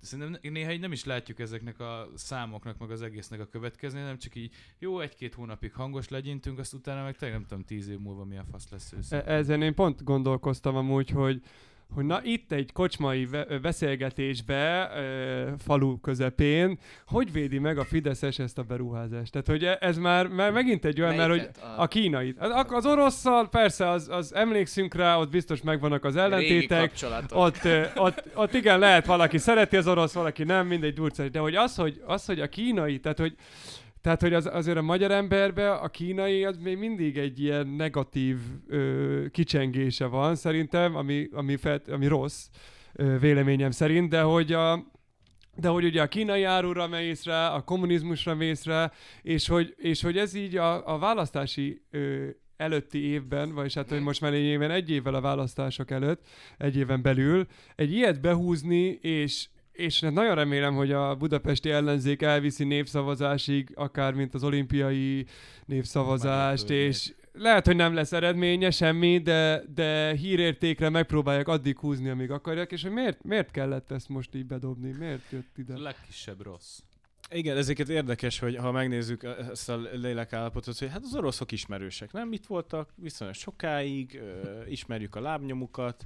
Szerintem 0.00 0.52
néha 0.52 0.72
így 0.72 0.80
nem 0.80 0.92
is 0.92 1.04
látjuk 1.04 1.38
ezeknek 1.38 1.80
a 1.80 2.08
számoknak, 2.14 2.78
meg 2.78 2.90
az 2.90 3.02
egésznek 3.02 3.40
a 3.40 3.46
következmény, 3.46 4.04
nem 4.04 4.18
csak 4.18 4.34
így 4.34 4.52
jó, 4.78 5.00
egy-két 5.00 5.34
hónapig 5.34 5.72
hangos 5.72 6.08
legyintünk, 6.08 6.58
azt 6.58 6.72
utána 6.72 7.02
meg 7.02 7.16
tényleg 7.16 7.38
nem 7.38 7.46
tudom, 7.48 7.64
tíz 7.64 7.88
év 7.88 7.98
múlva 7.98 8.24
milyen 8.24 8.46
fasz 8.50 8.70
lesz 8.70 8.92
őszintén. 8.92 9.28
E- 9.28 9.34
Ezen 9.34 9.62
én 9.62 9.74
pont 9.74 10.04
gondolkoztam 10.04 10.76
amúgy, 10.76 11.10
hogy 11.10 11.42
hogy 11.94 12.04
na 12.04 12.20
itt 12.22 12.52
egy 12.52 12.72
kocsmai 12.72 13.28
beszélgetésbe, 13.62 14.90
falu 15.58 16.00
közepén, 16.00 16.78
hogy 17.06 17.32
védi 17.32 17.58
meg 17.58 17.78
a 17.78 17.84
Fideszes 17.84 18.38
ezt 18.38 18.58
a 18.58 18.62
beruházást? 18.62 19.32
Tehát, 19.32 19.46
hogy 19.46 19.64
e- 19.64 19.78
ez 19.80 19.98
már, 19.98 20.26
már 20.26 20.52
megint 20.52 20.84
egy 20.84 21.00
olyan, 21.00 21.14
mert 21.14 21.28
hogy 21.28 21.38
Melyiket? 21.38 21.64
a 21.76 21.86
kínait. 21.86 22.38
Az, 22.68 22.86
orosszal 22.86 23.48
persze, 23.48 23.88
az, 23.88 24.08
az 24.08 24.34
emlékszünk 24.34 24.94
rá, 24.94 25.16
ott 25.16 25.30
biztos 25.30 25.62
megvannak 25.62 26.04
az 26.04 26.16
ellentétek, 26.16 26.92
ott, 27.30 27.68
ott, 27.94 28.24
ott 28.34 28.54
igen, 28.54 28.78
lehet 28.78 29.06
valaki 29.06 29.38
szereti 29.38 29.76
az 29.76 29.86
orosz, 29.86 30.12
valaki 30.12 30.44
nem, 30.44 30.66
mindegy 30.66 30.94
durcás. 30.94 31.30
De 31.30 31.38
hogy 31.38 31.54
az, 31.54 31.74
hogy, 31.74 32.02
az, 32.06 32.24
hogy 32.24 32.40
a 32.40 32.48
kínai, 32.48 33.00
tehát 33.00 33.18
hogy, 33.18 33.34
tehát, 34.00 34.20
hogy 34.20 34.34
az, 34.34 34.46
azért 34.46 34.76
a 34.76 34.82
magyar 34.82 35.10
emberbe 35.10 35.72
a 35.72 35.88
kínai 35.88 36.44
az 36.44 36.56
még 36.56 36.78
mindig 36.78 37.18
egy 37.18 37.40
ilyen 37.40 37.66
negatív 37.66 38.38
ö, 38.66 39.24
kicsengése 39.30 40.06
van 40.06 40.34
szerintem, 40.34 40.96
ami, 40.96 41.28
ami, 41.32 41.56
felt, 41.56 41.88
ami 41.88 42.06
rossz 42.06 42.46
ö, 42.92 43.18
véleményem 43.18 43.70
szerint, 43.70 44.08
de 44.08 44.20
hogy 44.20 44.52
a, 44.52 44.86
de 45.56 45.68
hogy 45.68 45.84
ugye 45.84 46.02
a 46.02 46.08
kínai 46.08 46.42
árura 46.42 46.86
mész 46.86 47.24
rá, 47.24 47.54
a 47.54 47.60
kommunizmusra 47.60 48.34
mész 48.34 48.64
rá, 48.64 48.92
és 49.22 49.48
hogy, 49.48 49.74
és 49.76 50.02
hogy 50.02 50.18
ez 50.18 50.34
így 50.34 50.56
a, 50.56 50.94
a 50.94 50.98
választási 50.98 51.82
ö, 51.90 52.28
előtti 52.56 52.98
évben, 52.98 53.54
vagyis 53.54 53.74
hát 53.74 53.88
hogy 53.88 54.00
most 54.00 54.20
már 54.20 54.32
egy 54.32 54.90
évvel 54.90 55.14
a 55.14 55.20
választások 55.20 55.90
előtt, 55.90 56.26
egy 56.58 56.76
éven 56.76 57.02
belül, 57.02 57.46
egy 57.76 57.92
ilyet 57.92 58.20
behúzni, 58.20 58.98
és, 59.00 59.48
és 59.78 60.00
hát 60.00 60.12
nagyon 60.12 60.34
remélem, 60.34 60.74
hogy 60.74 60.92
a 60.92 61.14
budapesti 61.14 61.70
ellenzék 61.70 62.22
elviszi 62.22 62.64
népszavazásig, 62.64 63.70
akár 63.74 64.14
mint 64.14 64.34
az 64.34 64.44
olimpiai 64.44 65.26
népszavazást, 65.66 66.70
és 66.70 67.14
lehet, 67.32 67.66
hogy 67.66 67.76
nem 67.76 67.94
lesz 67.94 68.12
eredménye 68.12 68.70
semmi, 68.70 69.18
de, 69.18 69.62
de 69.74 70.14
hírértékre 70.14 70.88
megpróbálják 70.88 71.48
addig 71.48 71.78
húzni, 71.78 72.08
amíg 72.08 72.30
akarják, 72.30 72.72
és 72.72 72.82
hogy 72.82 72.90
miért, 72.90 73.24
miért 73.24 73.50
kellett 73.50 73.90
ezt 73.90 74.08
most 74.08 74.34
így 74.34 74.46
bedobni? 74.46 74.94
Miért 74.98 75.30
jött 75.30 75.56
ide? 75.56 75.74
A 75.74 75.80
legkisebb 75.80 76.42
rossz. 76.42 76.78
Igen, 77.30 77.56
ezeket 77.56 77.88
érdekes, 77.88 78.38
hogy 78.38 78.56
ha 78.56 78.72
megnézzük 78.72 79.22
ezt 79.50 79.68
a 79.68 79.80
lélekállapotot, 79.92 80.78
hogy 80.78 80.88
hát 80.88 81.02
az 81.02 81.14
oroszok 81.14 81.52
ismerősek, 81.52 82.12
nem? 82.12 82.32
Itt 82.32 82.46
voltak 82.46 82.90
viszonylag 82.94 83.36
sokáig, 83.36 84.14
ö, 84.14 84.64
ismerjük 84.66 85.14
a 85.14 85.20
lábnyomukat, 85.20 86.04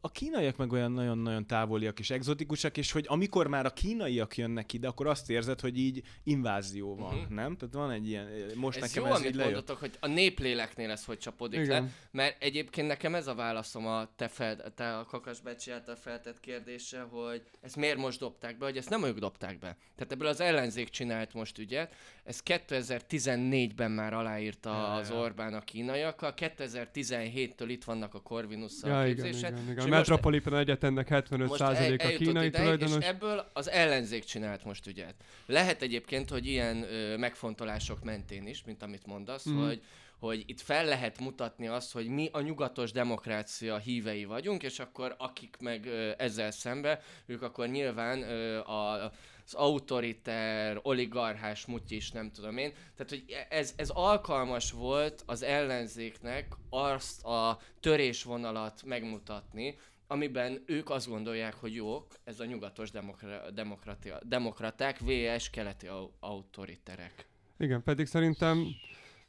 a, 0.00 0.10
kínaiak 0.10 0.56
meg 0.56 0.72
olyan 0.72 0.92
nagyon-nagyon 0.92 1.46
távoliak 1.46 1.98
és 1.98 2.10
exotikusak, 2.10 2.76
és 2.76 2.92
hogy 2.92 3.04
amikor 3.08 3.46
már 3.46 3.66
a 3.66 3.70
kínaiak 3.70 4.36
jönnek 4.36 4.72
ide, 4.72 4.88
akkor 4.88 5.06
azt 5.06 5.30
érzed, 5.30 5.60
hogy 5.60 5.78
így 5.78 6.02
invázió 6.22 6.96
van, 6.96 7.14
uh-huh. 7.14 7.28
nem? 7.28 7.56
Tehát 7.56 7.74
van 7.74 7.90
egy 7.90 8.08
ilyen, 8.08 8.28
most 8.54 8.76
ez 8.76 8.82
nekem 8.82 9.02
jó, 9.02 9.08
ez 9.08 9.16
amit 9.16 9.30
így 9.30 9.34
lejött. 9.34 9.52
mondotok, 9.52 9.80
hogy 9.80 9.92
a 10.00 10.06
népléleknél 10.06 10.90
ez 10.90 11.04
hogy 11.04 11.18
csapódik 11.18 11.60
Igen. 11.60 11.82
le, 11.82 11.90
mert 12.10 12.42
egyébként 12.42 12.86
nekem 12.86 13.14
ez 13.14 13.26
a 13.26 13.34
válaszom 13.34 13.86
a 13.86 14.08
te, 14.16 14.28
fel, 14.28 14.72
te 14.74 14.96
a 14.96 15.04
Kakas 15.04 15.38
által 15.72 15.96
feltett 15.96 16.40
kérdésre, 16.40 17.00
hogy 17.00 17.42
ezt 17.60 17.76
miért 17.76 17.96
most 17.96 18.18
dobták 18.18 18.58
be, 18.58 18.64
hogy 18.64 18.76
ezt 18.76 18.90
nem 18.90 19.04
ők 19.04 19.18
dobták 19.18 19.58
be. 19.58 19.76
Tehát 19.96 20.12
ebből 20.12 20.28
az 20.28 20.40
ellenzék 20.40 20.88
csinált 20.88 21.34
most 21.34 21.58
ügyet, 21.58 21.94
ez 22.24 22.40
2014-ben 22.44 23.90
már 23.90 24.14
aláírta 24.14 24.70
Ja, 24.70 24.92
az. 24.92 25.10
Orbán 25.10 25.54
a 25.54 25.60
kínaiakkal, 25.60 26.34
2017-től 26.36 27.66
itt 27.66 27.84
vannak 27.84 28.14
a 28.14 28.20
Corvinusszal 28.20 28.90
Ja, 28.90 28.98
a 28.98 29.06
igen, 29.06 29.24
képzésen. 29.24 29.52
igen, 29.52 29.73
igen. 29.76 29.92
A 29.92 29.96
Metropolitan 29.96 30.56
Egyetemnek 30.56 31.08
75% 31.10 31.48
most 31.48 31.60
a 31.60 31.76
eljutott 31.76 32.16
kínai 32.16 32.46
ideig, 32.46 32.52
tulajdonos. 32.52 32.96
És 33.02 33.06
ebből 33.08 33.50
az 33.52 33.70
ellenzék 33.70 34.24
csinált 34.24 34.64
most 34.64 34.86
ügyet. 34.86 35.14
Lehet 35.46 35.82
egyébként, 35.82 36.30
hogy 36.30 36.46
ilyen 36.46 36.82
ö, 36.82 37.16
megfontolások 37.16 38.02
mentén 38.04 38.46
is, 38.46 38.62
mint 38.64 38.82
amit 38.82 39.06
mondasz, 39.06 39.44
Mhm. 39.44 39.62
hogy, 39.64 39.82
hogy 40.18 40.42
itt 40.46 40.60
fel 40.60 40.84
lehet 40.84 41.20
mutatni 41.20 41.66
azt, 41.66 41.92
hogy 41.92 42.06
mi 42.06 42.28
a 42.32 42.40
nyugatos 42.40 42.92
demokrácia 42.92 43.76
hívei 43.78 44.24
vagyunk, 44.24 44.62
és 44.62 44.78
akkor 44.78 45.14
akik 45.18 45.56
meg 45.60 45.86
ö, 45.86 46.10
ezzel 46.18 46.50
szembe, 46.50 47.00
ők 47.26 47.42
akkor 47.42 47.68
nyilván 47.68 48.22
ö, 48.22 48.58
a 48.58 49.12
az 49.46 49.54
autoriter, 49.54 50.80
oligarchás 50.82 51.66
mutyis, 51.66 52.10
nem 52.10 52.30
tudom 52.30 52.56
én. 52.56 52.72
Tehát, 52.72 53.08
hogy 53.08 53.24
ez, 53.48 53.72
ez 53.76 53.90
alkalmas 53.90 54.72
volt 54.72 55.22
az 55.26 55.42
ellenzéknek 55.42 56.54
azt 56.70 57.24
a 57.24 57.58
törésvonalat 57.80 58.82
megmutatni, 58.84 59.76
amiben 60.06 60.62
ők 60.66 60.90
azt 60.90 61.08
gondolják, 61.08 61.54
hogy 61.54 61.74
jók, 61.74 62.06
ez 62.24 62.40
a 62.40 62.44
nyugatos 62.44 62.90
demokra- 62.90 64.24
demokraták, 64.28 64.98
VS 64.98 65.50
keleti 65.50 65.86
au- 65.86 66.12
autoriterek. 66.20 67.26
Igen, 67.58 67.82
pedig 67.82 68.06
szerintem 68.06 68.66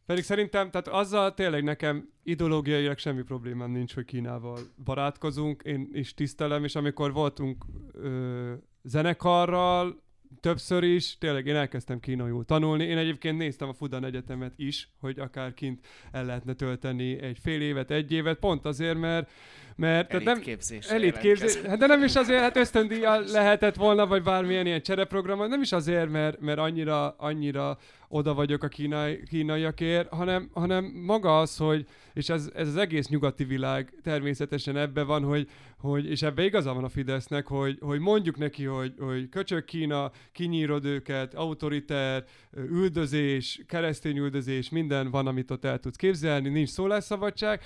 pedig 0.05 0.23
szerintem, 0.23 0.71
tehát 0.71 0.87
azzal 0.87 1.33
tényleg 1.33 1.63
nekem 1.63 2.09
ideológiailag 2.23 2.97
semmi 2.97 3.21
problémám 3.21 3.71
nincs, 3.71 3.93
hogy 3.93 4.05
Kínával 4.05 4.59
barátkozunk, 4.83 5.61
én 5.63 5.89
is 5.93 6.13
tisztelem, 6.13 6.63
és 6.63 6.75
amikor 6.75 7.13
voltunk 7.13 7.65
ö, 7.93 8.53
zenekarral, 8.83 10.03
többször 10.39 10.83
is, 10.83 11.17
tényleg 11.17 11.45
én 11.45 11.55
elkezdtem 11.55 11.99
kínaiul 11.99 12.45
tanulni. 12.45 12.83
Én 12.83 12.97
egyébként 12.97 13.37
néztem 13.37 13.69
a 13.69 13.73
Fudan 13.73 14.05
Egyetemet 14.05 14.53
is, 14.55 14.89
hogy 14.99 15.19
akár 15.19 15.53
kint 15.53 15.87
el 16.11 16.25
lehetne 16.25 16.53
tölteni 16.53 17.21
egy 17.21 17.37
fél 17.39 17.61
évet, 17.61 17.91
egy 17.91 18.11
évet, 18.11 18.39
pont 18.39 18.65
azért, 18.65 18.97
mert, 18.97 19.29
mert 19.75 20.07
tehát 20.07 20.23
nem, 20.23 20.33
Elitképzésre 20.33 20.95
Elitképzés, 20.95 21.31
jelentkezett. 21.39 21.69
hát 21.69 21.79
de 21.79 21.85
nem 21.85 22.03
is 22.03 22.15
azért, 22.15 22.39
hát 22.39 22.57
ösztöndíjjal 22.57 23.23
lehetett 23.23 23.75
volna, 23.75 24.07
vagy 24.07 24.23
bármilyen 24.23 24.65
ilyen 24.65 24.81
csereprogram, 24.81 25.47
nem 25.47 25.61
is 25.61 25.71
azért, 25.71 26.09
mert, 26.09 26.39
mert 26.39 26.59
annyira, 26.59 27.09
annyira 27.17 27.77
oda 28.07 28.33
vagyok 28.33 28.63
a 28.63 28.67
kínai, 28.67 29.23
kínaiakért, 29.23 30.09
hanem, 30.13 30.49
hanem 30.53 30.85
maga 30.85 31.39
az, 31.39 31.57
hogy, 31.57 31.85
és 32.13 32.29
ez, 32.29 32.49
ez 32.55 32.67
az 32.67 32.77
egész 32.77 33.07
nyugati 33.07 33.43
világ 33.43 33.93
természetesen 34.03 34.77
ebbe 34.77 35.03
van, 35.03 35.23
hogy, 35.23 35.49
hogy 35.77 36.09
és 36.09 36.21
ebbe 36.21 36.43
igaza 36.43 36.73
van 36.73 36.83
a 36.83 36.89
Fidesznek, 36.89 37.47
hogy, 37.47 37.77
hogy 37.81 37.99
mondjuk 37.99 38.37
neki, 38.37 38.63
hogy, 38.63 38.93
hogy 38.99 39.29
köcsög 39.29 39.65
Kína, 39.65 40.11
kinyírod 40.31 40.85
őket, 40.85 41.33
autoriter, 41.33 42.23
üldözés, 42.53 43.61
keresztény 43.67 44.17
üldözés, 44.17 44.69
minden 44.69 45.11
van, 45.11 45.27
amit 45.27 45.51
ott 45.51 45.65
el 45.65 45.79
tudsz 45.79 45.95
képzelni, 45.95 46.49
nincs 46.49 46.69
szólásszabadság, 46.69 47.61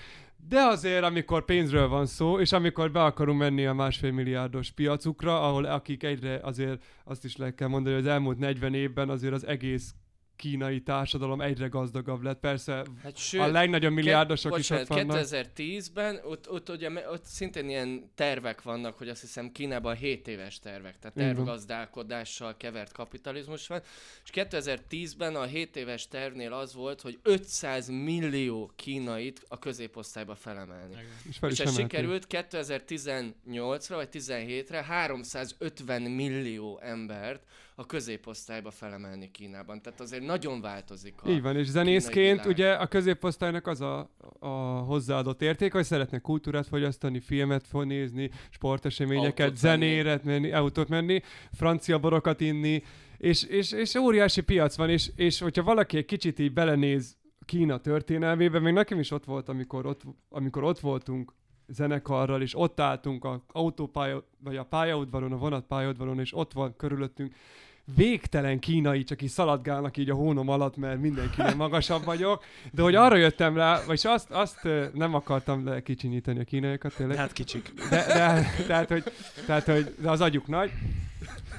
de 0.47 0.59
azért, 0.59 1.03
amikor 1.03 1.45
pénzről 1.45 1.87
van 1.87 2.05
szó, 2.05 2.39
és 2.39 2.51
amikor 2.51 2.91
be 2.91 3.03
akarunk 3.03 3.39
menni 3.39 3.65
a 3.65 3.73
másfél 3.73 4.11
milliárdos 4.11 4.71
piacukra, 4.71 5.47
ahol 5.47 5.65
akik 5.65 6.03
egyre 6.03 6.39
azért 6.43 6.83
azt 7.03 7.25
is 7.25 7.37
le 7.37 7.53
kell 7.53 7.67
mondani, 7.67 7.95
hogy 7.95 8.05
az 8.05 8.11
elmúlt 8.11 8.37
40 8.37 8.73
évben 8.73 9.09
azért 9.09 9.33
az 9.33 9.47
egész 9.47 9.93
kínai 10.39 10.81
társadalom 10.81 11.41
egyre 11.41 11.67
gazdagabb 11.67 12.21
lett. 12.21 12.39
Persze 12.39 12.85
Hát 13.03 13.17
a 13.37 13.47
legnagyobb 13.47 13.93
milliárdosok 13.93 14.57
is 14.57 14.69
ott 14.69 14.87
vannak. 14.87 15.17
2010-ben 15.21 16.19
ott, 16.23 16.49
ott, 16.49 16.69
ugye, 16.69 17.09
ott 17.09 17.23
szintén 17.23 17.69
ilyen 17.69 18.11
tervek 18.15 18.61
vannak, 18.61 18.97
hogy 18.97 19.09
azt 19.09 19.21
hiszem 19.21 19.51
Kínában 19.51 19.95
7 19.95 20.27
éves 20.27 20.59
tervek, 20.59 20.99
tehát 20.99 21.17
tervgazdálkodással 21.17 22.57
kevert 22.57 22.91
kapitalizmus 22.91 23.67
van, 23.67 23.81
és 24.23 24.29
2010-ben 24.33 25.35
a 25.35 25.43
7 25.43 25.75
éves 25.75 26.07
tervnél 26.07 26.53
az 26.53 26.73
volt, 26.73 27.01
hogy 27.01 27.19
500 27.23 27.87
millió 27.87 28.71
kínait 28.75 29.45
a 29.47 29.59
középosztályba 29.59 30.35
felemelni. 30.35 30.95
És 31.29 31.37
fel 31.37 31.49
És 31.49 31.59
ez 31.59 31.75
sikerült 31.75 32.27
2018-ra 32.29 33.93
vagy 33.93 34.09
17-re 34.11 34.83
350 34.83 36.01
millió 36.01 36.79
embert 36.81 37.43
a 37.79 37.85
középosztályba 37.85 38.71
felemelni 38.71 39.31
Kínában. 39.31 39.81
Tehát 39.81 39.99
azért 39.99 40.23
nagyon 40.23 40.61
változik 40.61 41.13
a... 41.21 41.29
Így 41.29 41.41
van, 41.41 41.55
és 41.55 41.67
zenészként 41.67 42.45
ugye 42.45 42.73
a 42.73 42.87
középosztálynak 42.87 43.67
az 43.67 43.81
a, 43.81 44.09
a 44.39 44.47
hozzáadott 44.79 45.41
érték, 45.41 45.71
hogy 45.71 45.83
szeretnek 45.83 46.21
kultúrát 46.21 46.67
fogyasztani, 46.67 47.19
filmet 47.19 47.65
nézni, 47.71 48.29
sporteseményeket, 48.49 49.45
Autót 49.45 49.57
zenére 49.57 50.19
menni, 50.23 50.51
autót 50.51 50.87
menni, 50.87 51.21
francia 51.51 51.99
borokat 51.99 52.41
inni, 52.41 52.83
és, 53.17 53.43
és, 53.43 53.71
és 53.71 53.95
óriási 53.95 54.41
piac 54.41 54.75
van, 54.75 54.89
és, 54.89 55.11
és 55.15 55.39
hogyha 55.39 55.63
valaki 55.63 55.97
egy 55.97 56.05
kicsit 56.05 56.39
így 56.39 56.53
belenéz 56.53 57.17
Kína 57.45 57.77
történelmébe, 57.77 58.59
még 58.59 58.73
nekem 58.73 58.99
is 58.99 59.11
ott 59.11 59.25
volt, 59.25 59.49
amikor 59.49 59.85
ott, 59.85 60.01
amikor 60.29 60.63
ott 60.63 60.79
voltunk 60.79 61.33
zenekarral, 61.67 62.41
és 62.41 62.57
ott 62.57 62.79
álltunk 62.79 63.25
a 63.25 63.43
autópálya, 63.47 64.23
vagy 64.43 64.57
a 64.57 64.63
pályaudvaron, 64.63 65.31
a 65.31 65.37
vonatpályaudvaron, 65.37 66.19
és 66.19 66.35
ott 66.35 66.53
van 66.53 66.75
körülöttünk 66.75 67.35
végtelen 67.95 68.59
kínai, 68.59 69.03
csak 69.03 69.21
így 69.21 69.29
szaladgálnak 69.29 69.97
így 69.97 70.09
a 70.09 70.15
hónom 70.15 70.49
alatt, 70.49 70.77
mert 70.77 71.01
mindenkinél 71.01 71.55
magasabb 71.55 72.03
vagyok, 72.03 72.43
de 72.71 72.81
hogy 72.81 72.95
arra 72.95 73.15
jöttem 73.15 73.55
rá, 73.55 73.81
vagy 73.87 74.01
azt, 74.03 74.31
azt 74.31 74.67
nem 74.93 75.13
akartam 75.13 75.65
lekicsinyíteni 75.65 76.39
a 76.39 76.43
kínaiakat, 76.43 76.95
tényleg, 76.95 77.17
hát 77.17 77.33
kicsik. 77.33 77.73
de, 77.89 78.05
de, 78.05 78.45
tehát, 78.67 78.89
hogy, 78.89 79.03
tehát, 79.45 79.65
hogy 79.65 79.95
de 80.01 80.09
az 80.09 80.21
agyuk 80.21 80.47
nagy, 80.47 80.71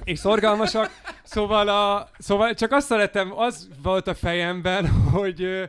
és 0.04 0.18
szorgalmasak, 0.18 0.90
szóval, 1.22 1.68
a, 1.68 2.08
szóval 2.18 2.54
csak 2.54 2.72
azt 2.72 2.86
szeretem, 2.86 3.38
az 3.38 3.68
volt 3.82 4.06
a 4.06 4.14
fejemben, 4.14 4.88
hogy, 4.88 5.68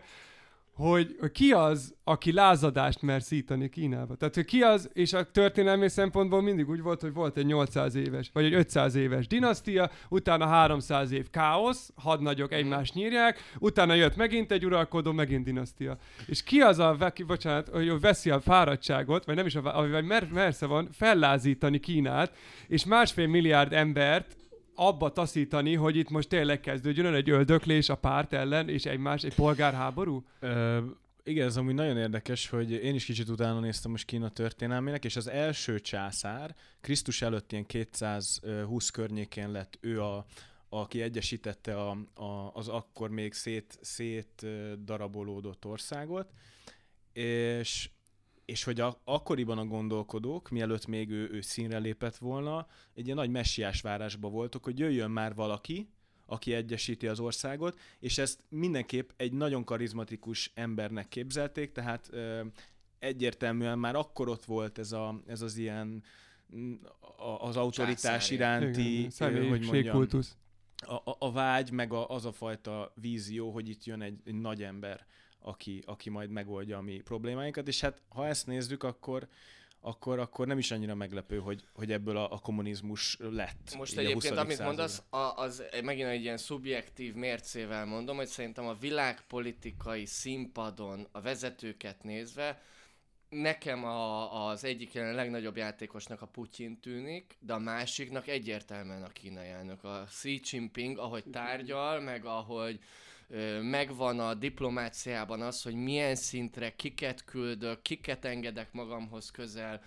hogy, 0.74 1.16
ki 1.32 1.52
az, 1.52 1.96
aki 2.04 2.32
lázadást 2.32 3.02
mer 3.02 3.22
szítani 3.22 3.70
Kínába. 3.70 4.16
Tehát, 4.16 4.36
hogy 4.36 4.46
ki 4.46 4.62
az, 4.62 4.90
és 4.94 5.14
a 5.14 5.32
történelmi 5.32 5.90
szempontból 5.90 6.42
mindig 6.42 6.70
úgy 6.70 6.82
volt, 6.82 7.02
hogy 7.02 7.14
volt 7.14 7.38
egy 7.38 7.46
800 7.46 7.96
éves, 7.96 8.30
vagy 8.34 8.46
egy 8.46 8.54
500 8.54 8.96
éves 8.96 9.28
dinasztia, 9.28 9.90
utána 10.10 10.46
300 10.46 11.12
év 11.12 11.30
káosz, 11.30 11.92
hadnagyok 11.96 12.52
egymást 12.52 12.94
nyírják, 12.94 13.40
utána 13.60 13.94
jött 13.94 14.16
megint 14.16 14.52
egy 14.52 14.66
uralkodó, 14.66 15.12
megint 15.12 15.44
dinasztia. 15.44 15.98
És 16.26 16.44
ki 16.44 16.62
az 16.62 16.80
a, 16.80 16.96
veki, 16.96 17.24
bocsánat, 17.24 17.70
hogy 17.70 18.00
veszi 18.00 18.30
a 18.30 18.40
fáradtságot, 18.40 19.26
vagy 19.26 19.36
nem 19.36 19.46
is 19.46 19.56
a, 19.56 19.88
vagy 19.90 20.06
mer, 20.06 20.28
mersze 20.34 20.66
van, 20.66 20.90
fellázítani 20.92 21.80
Kínát, 21.80 22.36
és 22.68 22.86
másfél 22.86 23.28
milliárd 23.28 23.74
embert 23.74 24.36
abba 24.76 25.12
taszítani, 25.12 25.76
hogy 25.76 25.96
itt 25.96 26.10
most 26.10 26.30
tényleg 26.30 26.60
kezdődjön 26.60 27.14
egy 27.14 27.30
öldöklés 27.30 27.90
a 27.90 27.96
párt 27.96 28.34
ellen, 28.34 28.70
és 28.70 28.86
egymás, 28.86 29.24
egy 29.24 29.36
polgárháború? 29.36 30.26
Ö, 30.40 30.80
igen, 31.24 31.48
ez 31.48 31.58
amúgy 31.58 31.74
nagyon 31.74 31.98
érdekes, 31.98 32.50
hogy 32.50 32.72
én 32.72 32.96
is 32.96 33.06
kicsit 33.06 33.30
utána 33.30 33.60
néztem 33.60 33.92
most 33.92 34.06
Kína 34.06 34.30
történelmének, 34.30 35.06
és 35.06 35.16
az 35.16 35.28
első 35.28 35.80
császár, 35.80 36.56
Krisztus 36.82 37.22
előtt 37.22 37.52
ilyen 37.52 37.66
220 37.66 38.90
környékén 38.90 39.52
lett 39.52 39.78
ő 39.82 40.02
a, 40.02 40.26
aki 40.70 41.02
egyesítette 41.02 41.76
a, 41.76 41.90
a, 42.14 42.52
az 42.54 42.68
akkor 42.68 43.10
még 43.10 43.34
szét, 43.34 43.78
szét 43.82 44.46
darabolódott 44.84 45.66
országot, 45.66 46.32
és 47.14 47.90
és 48.52 48.64
hogy 48.64 48.80
a, 48.80 49.02
akkoriban 49.04 49.58
a 49.58 49.66
gondolkodók, 49.66 50.50
mielőtt 50.50 50.88
még 50.88 51.10
ő, 51.10 51.30
ő 51.32 51.42
színre 51.42 51.78
lépett 51.78 52.18
volna, 52.18 52.68
egy 52.94 53.06
ilyen 53.06 53.18
nagy 53.18 53.30
messiás 53.30 53.82
várásba 53.82 54.30
voltak, 54.30 54.64
hogy 54.64 54.80
jöjjön 54.80 55.12
már 55.12 55.36
valaki, 55.36 55.90
aki 56.26 56.54
egyesíti 56.54 57.08
az 57.08 57.20
országot, 57.20 57.80
és 58.00 58.18
ezt 58.18 58.44
mindenképp 58.50 59.10
egy 59.16 59.34
nagyon 59.34 59.64
karizmatikus 59.64 60.52
embernek 60.56 61.08
képzelték, 61.08 61.72
tehát 61.72 62.08
ö, 62.12 62.42
egyértelműen 63.00 63.80
már 63.80 63.96
akkor 63.96 64.30
ott 64.30 64.46
volt 64.46 64.78
ez, 64.78 64.92
a, 64.92 65.22
ez 65.28 65.42
az 65.42 65.58
ilyen 65.58 66.04
mm, 66.56 66.74
az 67.40 67.58
autoritás 67.58 68.02
Császári. 68.02 68.36
iránti, 68.36 68.92
Igen, 68.92 69.02
hogy 69.02 69.12
személyiségkultusz. 69.12 70.38
a, 70.76 70.94
a, 70.94 71.16
a 71.20 71.32
vágy, 71.32 71.72
meg 71.72 71.94
a, 71.94 72.10
az 72.10 72.26
a 72.26 72.32
fajta 72.32 72.94
vízió, 72.96 73.52
hogy 73.52 73.70
itt 73.70 73.84
jön 73.84 74.02
egy, 74.02 74.20
egy 74.26 74.40
nagy 74.40 74.64
ember, 74.64 75.06
aki, 75.42 75.84
aki 75.86 76.10
majd 76.10 76.30
megoldja 76.30 76.78
a 76.78 76.82
mi 76.82 77.02
problémáinkat, 77.04 77.68
és 77.68 77.82
hát 77.82 78.02
ha 78.10 78.28
ezt 78.28 78.48
nézzük, 78.48 78.84
akkor 78.84 79.28
akkor, 79.84 80.20
akkor 80.20 80.48
nem 80.48 80.58
is 80.58 80.72
annyira 80.72 80.96
meglepő, 80.96 81.38
hogy, 81.38 81.64
hogy 81.74 81.92
ebből 81.92 82.18
a, 82.18 82.32
a 82.32 82.40
kommunizmus 82.40 83.18
lett. 83.20 83.76
Most 83.78 83.98
a 83.98 84.00
egyébként, 84.00 84.34
20. 84.34 84.40
amit 84.40 84.56
században. 84.56 84.76
mondasz, 84.76 85.04
a, 85.10 85.42
az 85.42 85.64
megint 85.84 86.08
egy 86.08 86.22
ilyen 86.22 86.38
szubjektív 86.38 87.14
mércével 87.14 87.86
mondom, 87.86 88.16
hogy 88.16 88.28
szerintem 88.28 88.66
a 88.66 88.74
világpolitikai 88.74 90.06
színpadon 90.06 91.08
a 91.12 91.22
vezetőket 91.22 92.04
nézve, 92.04 92.62
nekem 93.30 93.84
a, 93.84 94.48
az 94.48 94.64
egyik 94.64 94.94
ilyen 94.94 95.14
legnagyobb 95.14 95.58
játékosnak 95.58 96.22
a 96.22 96.26
Putyin 96.26 96.80
tűnik, 96.80 97.38
de 97.40 97.54
a 97.54 97.60
másiknak 97.60 98.28
egyértelműen 98.28 99.04
a 99.04 99.08
kínai 99.08 99.48
elnök. 99.48 99.84
A 99.84 100.04
Xi 100.08 100.42
Jinping, 100.44 100.98
ahogy 100.98 101.24
tárgyal, 101.32 102.00
meg 102.00 102.26
ahogy 102.26 102.80
megvan 103.62 104.20
a 104.20 104.34
diplomáciában 104.34 105.42
az, 105.42 105.62
hogy 105.62 105.76
milyen 105.76 106.16
szintre 106.16 106.76
kiket 106.76 107.26
küldök, 107.26 107.82
kiket 107.82 108.26
engedek 108.26 108.72
magamhoz 108.72 109.32
közel, 109.32 109.82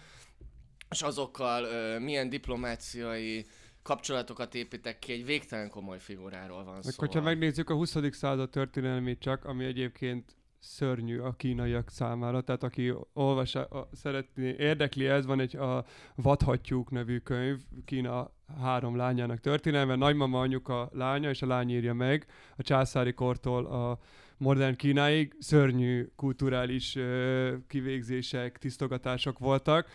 és 0.91 1.03
azokkal 1.03 1.65
ö, 1.65 1.99
milyen 1.99 2.29
diplomáciai 2.29 3.47
kapcsolatokat 3.83 4.55
építek 4.55 4.99
ki, 4.99 5.13
egy 5.13 5.25
végtelen 5.25 5.69
komoly 5.69 5.99
figuráról 5.99 6.65
van 6.65 6.83
szó. 6.83 6.91
hogyha 6.97 7.21
megnézzük 7.21 7.71
a 7.71 7.75
20. 7.75 7.97
század 8.11 8.51
történelmét 8.51 9.19
csak, 9.19 9.45
ami 9.45 9.65
egyébként 9.65 10.37
szörnyű 10.65 11.19
a 11.19 11.33
kínaiak 11.33 11.91
számára, 11.91 12.41
tehát 12.41 12.63
aki 12.63 12.93
olvas, 13.13 13.55
a, 13.55 13.89
szeretné, 13.93 14.55
érdekli 14.59 15.07
ez, 15.07 15.27
van 15.27 15.41
egy 15.41 15.57
a 15.57 15.85
Vadhattyúk 16.15 16.91
nevű 16.91 17.19
könyv, 17.19 17.59
Kína 17.85 18.31
három 18.61 18.97
lányának 18.97 19.41
történelme, 19.41 19.95
nagymama, 19.95 20.41
anyuka, 20.41 20.91
lánya, 20.93 21.31
és 21.31 21.43
a 21.43 21.47
lány 21.47 21.71
írja 21.71 21.95
meg 21.95 22.27
a 22.57 22.63
császári 22.63 23.13
kortól 23.13 23.67
a 23.67 23.99
modern 24.37 24.77
Kínáig, 24.77 25.37
szörnyű 25.39 26.07
kulturális 26.17 26.97
ö, 26.97 27.55
kivégzések, 27.69 28.59
tisztogatások 28.59 29.39
voltak, 29.39 29.89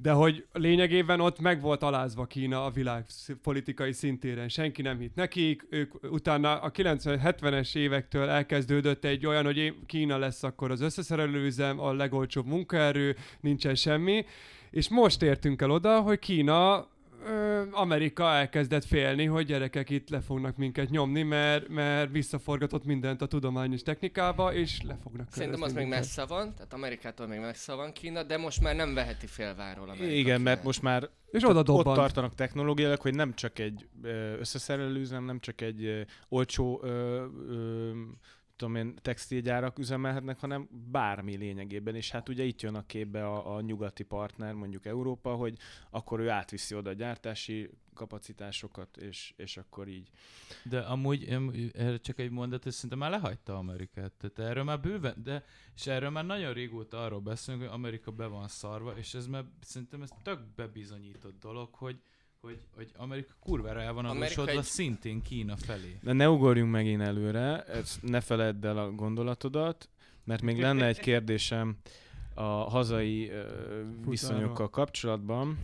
de 0.00 0.12
hogy 0.12 0.46
lényegében 0.52 1.20
ott 1.20 1.40
meg 1.40 1.60
volt 1.60 1.82
alázva 1.82 2.24
Kína 2.24 2.64
a 2.64 2.70
világ 2.70 3.04
politikai 3.42 3.92
szintéren. 3.92 4.48
Senki 4.48 4.82
nem 4.82 4.98
hitt 4.98 5.14
nekik. 5.14 5.66
Ők 5.70 6.12
utána 6.12 6.60
a 6.60 6.70
90-70-es 6.70 7.76
évektől 7.76 8.28
elkezdődött 8.28 9.04
egy 9.04 9.26
olyan, 9.26 9.44
hogy 9.44 9.74
Kína 9.86 10.18
lesz 10.18 10.42
akkor 10.42 10.70
az 10.70 10.80
összeszerelőüzem, 10.80 11.80
a 11.80 11.92
legolcsóbb 11.92 12.46
munkaerő, 12.46 13.16
nincsen 13.40 13.74
semmi. 13.74 14.24
És 14.70 14.88
most 14.88 15.22
értünk 15.22 15.62
el 15.62 15.70
oda, 15.70 16.00
hogy 16.00 16.18
Kína 16.18 16.88
Amerika 17.70 18.24
elkezdett 18.34 18.84
félni, 18.84 19.24
hogy 19.24 19.46
gyerekek 19.46 19.90
itt 19.90 20.08
le 20.08 20.20
fognak 20.20 20.56
minket 20.56 20.90
nyomni, 20.90 21.22
mert, 21.22 21.68
mert 21.68 22.10
visszaforgatott 22.10 22.84
mindent 22.84 23.22
a 23.22 23.26
tudományos 23.26 23.82
technikába, 23.82 24.52
és 24.54 24.80
le 24.82 24.98
fognak 25.02 25.26
Szerintem 25.30 25.62
az 25.62 25.68
kövezni 25.72 25.78
még 25.78 25.84
minket. 25.88 26.00
messze 26.00 26.24
van, 26.26 26.54
tehát 26.54 26.72
Amerikától 26.72 27.26
még 27.26 27.40
messze 27.40 27.74
van 27.74 27.92
Kína, 27.92 28.22
de 28.22 28.36
most 28.38 28.60
már 28.60 28.76
nem 28.76 28.94
veheti 28.94 29.26
félváról 29.26 29.88
Amerika. 29.88 30.12
Igen, 30.14 30.40
mert 30.40 30.44
Kínát. 30.60 30.64
most 30.64 30.82
már 30.82 31.08
És 31.30 31.44
oda 31.44 31.72
ott 31.72 31.94
tartanak 31.94 32.34
technológiailag, 32.34 33.00
hogy 33.00 33.14
nem 33.14 33.34
csak 33.34 33.58
egy 33.58 33.88
összeszerelő 34.38 35.00
üzem, 35.00 35.24
nem 35.24 35.40
csak 35.40 35.60
egy 35.60 36.06
olcsó 36.28 36.80
ö, 36.82 37.24
ö, 37.48 37.90
tudom 38.58 38.74
én, 38.76 38.94
textilgyárak 39.02 39.78
üzemelhetnek, 39.78 40.40
hanem 40.40 40.68
bármi 40.90 41.36
lényegében. 41.36 41.94
És 41.94 42.10
hát 42.10 42.28
ugye 42.28 42.44
itt 42.44 42.60
jön 42.60 42.74
a 42.74 42.86
képbe 42.86 43.26
a, 43.26 43.56
a 43.56 43.60
nyugati 43.60 44.02
partner, 44.02 44.52
mondjuk 44.52 44.86
Európa, 44.86 45.34
hogy 45.34 45.58
akkor 45.90 46.20
ő 46.20 46.30
átviszi 46.30 46.74
oda 46.74 46.90
a 46.90 46.92
gyártási 46.92 47.70
kapacitásokat, 47.94 48.96
és, 48.96 49.32
és 49.36 49.56
akkor 49.56 49.88
így. 49.88 50.10
De 50.64 50.80
amúgy 50.80 51.24
erre 51.72 51.98
csak 51.98 52.18
egy 52.18 52.30
mondat, 52.30 52.66
ez 52.66 52.74
szerintem 52.74 52.98
már 52.98 53.10
lehagyta 53.10 53.56
Amerikát. 53.56 54.12
Tehát 54.12 54.50
erről 54.50 54.64
már 54.64 54.80
bőven, 54.80 55.14
de 55.22 55.44
és 55.74 55.86
erről 55.86 56.10
már 56.10 56.26
nagyon 56.26 56.52
régóta 56.52 57.04
arról 57.04 57.20
beszélünk, 57.20 57.62
hogy 57.64 57.72
Amerika 57.72 58.10
be 58.10 58.26
van 58.26 58.48
szarva, 58.48 58.96
és 58.96 59.14
ez 59.14 59.26
már 59.26 59.44
szerintem 59.60 60.02
ez 60.02 60.10
tök 60.22 60.40
bebizonyított 60.56 61.38
dolog, 61.40 61.74
hogy 61.74 62.00
hogy, 62.40 62.58
hogy 62.74 62.90
Amerika 62.96 63.34
kurvára 63.40 63.80
el 63.80 63.92
van 63.92 64.04
adósodva 64.04 64.50
egy- 64.50 64.62
szintén 64.62 65.22
Kína 65.22 65.56
felé. 65.56 65.98
De 66.02 66.12
ne 66.12 66.30
ugorjunk 66.30 66.70
megint 66.72 67.00
előre, 67.02 67.64
ezt 67.64 68.02
ne 68.02 68.20
feledd 68.20 68.66
el 68.66 68.78
a 68.78 68.90
gondolatodat, 68.90 69.88
mert 70.24 70.42
még 70.42 70.60
lenne 70.60 70.86
egy 70.86 71.00
kérdésem 71.00 71.76
a 72.34 72.42
hazai 72.42 73.28
ö, 73.28 73.42
viszonyokkal 74.06 74.70
kapcsolatban. 74.70 75.58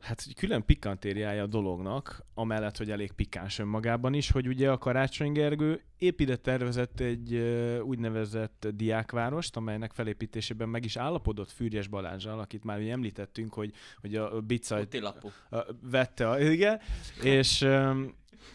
Hát 0.00 0.22
hogy 0.22 0.34
külön 0.34 0.64
pikantériája 0.64 1.42
a 1.42 1.46
dolognak, 1.46 2.24
amellett, 2.34 2.76
hogy 2.76 2.90
elég 2.90 3.12
pikáns 3.12 3.58
önmagában 3.58 4.14
is, 4.14 4.30
hogy 4.30 4.48
ugye 4.48 4.70
a 4.70 4.78
Karácsony 4.78 5.32
Gergő 5.32 5.82
épp 5.98 6.20
ide 6.20 6.36
tervezett 6.36 7.00
egy 7.00 7.34
úgynevezett 7.82 8.66
diákvárost, 8.74 9.56
amelynek 9.56 9.92
felépítésében 9.92 10.68
meg 10.68 10.84
is 10.84 10.96
állapodott 10.96 11.50
Fűrjes 11.50 11.86
Balázsral, 11.86 12.38
akit 12.38 12.64
már 12.64 12.78
ugye 12.78 12.92
említettünk, 12.92 13.54
hogy, 13.54 13.72
hogy 14.00 14.14
a 14.14 14.40
Bica 14.40 14.80
Utilapú. 14.80 15.30
a, 15.50 15.58
vette, 15.82 16.28
a, 16.28 16.40
igen, 16.40 16.80
és 17.22 17.66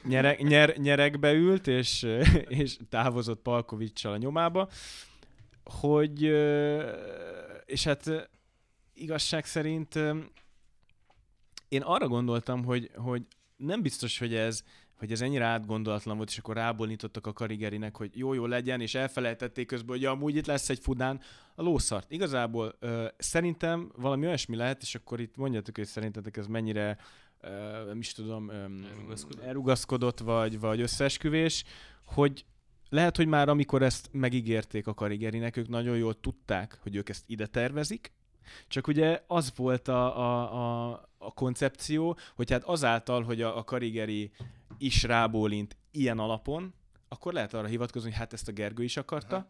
nyereg, 0.04 0.44
nyer, 0.44 0.78
nyeregbe 0.78 1.34
ült, 1.34 1.68
és, 1.68 2.08
és 2.48 2.78
távozott 2.90 3.42
Palkovicsal 3.42 4.12
a 4.12 4.18
nyomába, 4.18 4.70
hogy, 5.64 6.22
és 7.66 7.84
hát 7.84 8.30
igazság 8.94 9.46
szerint 9.46 10.00
én 11.76 11.82
arra 11.82 12.08
gondoltam, 12.08 12.64
hogy, 12.64 12.92
hogy 12.96 13.22
nem 13.58 13.82
biztos, 13.82 14.20
hogy 14.20 14.34
ez, 14.34 14.64
hogy 14.98 15.12
ez 15.12 15.22
ennyire 15.22 15.46
átgondolatlan 15.46 16.16
volt, 16.16 16.30
és 16.30 16.38
akkor 16.38 16.56
rábólintottak 16.56 17.28
a 17.28 17.34
karigerinek, 17.34 17.98
hogy 17.98 18.18
jó, 18.18 18.34
jó 18.34 18.46
legyen, 18.46 18.82
és 18.82 18.96
elfelejtették 18.96 19.68
közben, 19.68 19.96
hogy 19.96 20.06
amúgy 20.06 20.36
itt 20.36 20.46
lesz 20.46 20.70
egy 20.70 20.80
fudán 20.80 21.22
a 21.56 21.62
lószart. 21.62 22.12
Igazából 22.12 22.76
ö, 22.80 23.06
szerintem 23.18 23.92
valami 23.96 24.26
olyasmi 24.26 24.56
lehet, 24.56 24.82
és 24.82 24.96
akkor 24.96 25.20
itt 25.20 25.36
mondjátok, 25.36 25.76
hogy 25.76 25.86
szerintetek 25.86 26.38
ez 26.38 26.48
mennyire 26.48 26.98
ö, 27.42 27.50
nem 27.88 28.00
is 28.00 28.12
tudom, 28.12 28.50
ö, 28.50 28.54
Elrugaszkodott? 28.90 29.44
elrugaszkodott, 29.44 30.20
vagy, 30.20 30.60
vagy 30.60 30.82
összeesküvés, 30.82 31.64
hogy 32.06 32.46
lehet, 32.90 33.18
hogy 33.18 33.28
már 33.28 33.50
amikor 33.50 33.82
ezt 33.82 34.10
megígérték 34.12 34.88
a 34.88 34.94
karigerinek, 34.94 35.58
ők 35.58 35.68
nagyon 35.68 35.98
jól 35.98 36.20
tudták, 36.20 36.80
hogy 36.82 36.96
ők 36.96 37.10
ezt 37.10 37.24
ide 37.28 37.46
tervezik, 37.46 38.12
csak 38.68 38.88
ugye 38.88 39.24
az 39.28 39.54
volt 39.56 39.88
a, 39.88 40.18
a, 40.18 40.54
a, 40.54 41.10
a 41.18 41.34
koncepció, 41.34 42.18
hogy 42.36 42.52
hát 42.52 42.64
azáltal, 42.64 43.24
hogy 43.24 43.42
a, 43.42 43.58
a 43.58 43.64
karigeri 43.64 44.32
is 44.78 45.04
rábólint 45.04 45.78
ilyen 45.92 46.20
alapon, 46.20 46.74
akkor 47.08 47.34
lehet 47.34 47.54
arra 47.54 47.68
hivatkozni, 47.68 48.10
hogy 48.10 48.18
hát 48.18 48.34
ezt 48.34 48.48
a 48.48 48.52
Gergő 48.52 48.84
is 48.84 48.98
akarta, 48.98 49.48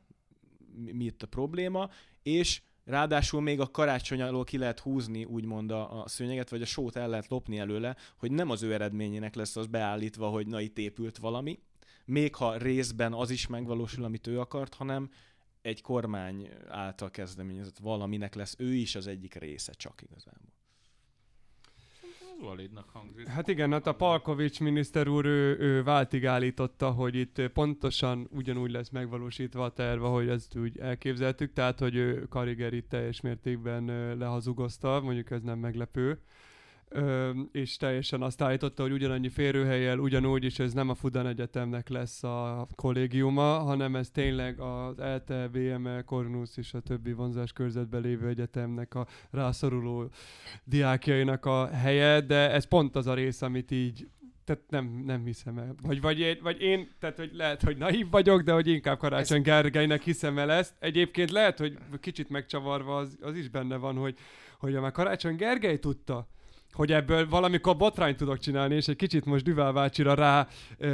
mi, 0.84 0.92
mi 0.92 1.04
itt 1.04 1.24
a 1.24 1.28
probléma, 1.28 1.90
és 2.24 2.62
ráadásul 2.86 3.42
még 3.42 3.60
a 3.60 3.72
karácsony 3.72 4.22
alól 4.22 4.44
ki 4.44 4.58
lehet 4.58 4.80
húzni 4.80 5.24
úgymond 5.24 5.72
a, 5.72 6.04
a 6.04 6.08
szőnyeget, 6.08 6.50
vagy 6.50 6.62
a 6.62 6.66
sót 6.66 6.96
el 6.96 7.08
lehet 7.08 7.28
lopni 7.28 7.58
előle, 7.58 7.96
hogy 8.18 8.32
nem 8.32 8.50
az 8.50 8.64
ő 8.64 8.74
eredményének 8.74 9.36
lesz 9.36 9.56
az 9.56 9.68
beállítva, 9.68 10.28
hogy 10.28 10.48
na 10.48 10.62
itt 10.62 10.78
épült 10.78 11.18
valami, 11.18 11.60
még 12.06 12.36
ha 12.36 12.58
részben 12.58 13.14
az 13.14 13.30
is 13.30 13.48
megvalósul, 13.48 14.04
amit 14.04 14.28
ő 14.28 14.40
akart, 14.40 14.74
hanem 14.74 15.10
egy 15.66 15.82
kormány 15.82 16.50
által 16.68 17.12
kezdeményezett 17.12 17.78
valaminek 17.78 18.36
lesz 18.36 18.56
ő 18.58 18.74
is 18.74 18.96
az 18.96 19.08
egyik 19.08 19.34
része 19.34 19.74
csak 19.74 20.02
igazából. 20.02 20.54
Ez 22.02 22.42
validnak 22.42 22.90
hangzik. 22.90 23.28
Hát 23.28 23.48
igen, 23.48 23.72
hát 23.72 23.88
a 23.88 23.96
Palkovics 23.96 24.60
miniszter 24.60 25.08
úr, 25.08 25.26
ő, 25.26 25.60
ő 25.60 25.84
váltig 25.84 26.26
állította, 26.26 26.92
hogy 26.92 27.16
itt 27.16 27.42
pontosan 27.48 28.28
ugyanúgy 28.32 28.72
lesz 28.72 28.90
megvalósítva 28.90 29.64
a 29.64 29.74
terve, 29.74 30.08
hogy 30.08 30.28
ezt 30.28 30.58
úgy 30.58 30.78
elképzeltük, 30.78 31.54
tehát 31.54 31.80
hogy 31.80 31.96
ő 31.96 32.26
Karigeri 32.30 32.84
teljes 32.84 33.22
mértékben 33.22 34.18
lehazugozta, 34.18 35.02
mondjuk 35.02 35.32
ez 35.32 35.42
nem 35.42 35.60
meglepő. 35.60 36.20
És 37.52 37.78
teljesen 37.78 38.22
azt 38.22 38.42
állította, 38.42 38.82
hogy 38.82 38.92
ugyanannyi 38.92 39.30
férőhelyel, 39.30 40.00
ugyanúgy, 40.00 40.44
és 40.44 40.60
ez 40.60 40.74
nem 40.74 40.90
a 40.90 40.96
Fudan 40.96 41.28
Egyetemnek 41.28 41.90
lesz 41.90 42.24
a 42.24 42.68
kollégiuma, 42.76 43.60
hanem 43.60 43.96
ez 43.96 44.10
tényleg 44.10 44.60
az 44.60 45.00
ELTE, 45.00 45.50
VME, 45.52 46.02
Cornus 46.02 46.58
és 46.58 46.74
a 46.74 46.80
többi 46.80 47.14
vonzás 47.14 47.54
körzetben 47.54 48.02
lévő 48.02 48.28
egyetemnek 48.28 48.96
a 48.96 49.08
rászoruló 49.32 50.10
diákjainak 50.64 51.46
a 51.46 51.68
helye, 51.68 52.22
de 52.22 52.52
ez 52.52 52.68
pont 52.68 52.96
az 52.96 53.08
a 53.08 53.14
rész, 53.14 53.42
amit 53.42 53.72
így 53.72 54.08
tehát 54.46 54.64
nem, 54.70 55.04
nem 55.06 55.26
hiszem 55.26 55.58
el. 55.58 55.76
Vagy, 55.82 56.02
vagy, 56.02 56.20
én, 56.20 56.38
vagy 56.42 56.62
én, 56.62 56.96
tehát 57.00 57.18
hogy 57.18 57.30
lehet, 57.34 57.62
hogy 57.62 57.78
naív 57.78 58.10
vagyok, 58.10 58.42
de 58.42 58.52
hogy 58.52 58.68
inkább 58.68 58.98
Karácsony 58.98 59.38
Ez... 59.38 59.44
Gergelynek 59.44 60.02
hiszem 60.02 60.38
el 60.38 60.52
ezt. 60.52 60.76
Egyébként 60.80 61.32
lehet, 61.32 61.58
hogy 61.58 61.78
kicsit 62.00 62.30
megcsavarva 62.30 62.98
az, 62.98 63.18
az 63.22 63.36
is 63.36 63.50
benne 63.50 63.76
van, 63.76 63.96
hogy, 63.96 64.18
hogy 64.60 64.76
a 64.76 64.92
Karácsony 64.92 65.36
Gergely 65.36 65.80
tudta, 65.80 66.28
hogy 66.76 66.92
ebből 66.92 67.30
valamikor 67.30 67.78
botrányt 67.78 68.18
tudok 68.18 68.40
csinálni, 68.40 68.76
és 68.76 68.88
egy 68.88 68.96
kicsit 68.96 69.26
most 69.26 69.44
Düvel 69.44 69.72
bácsira 69.72 70.14
rá 70.14 70.48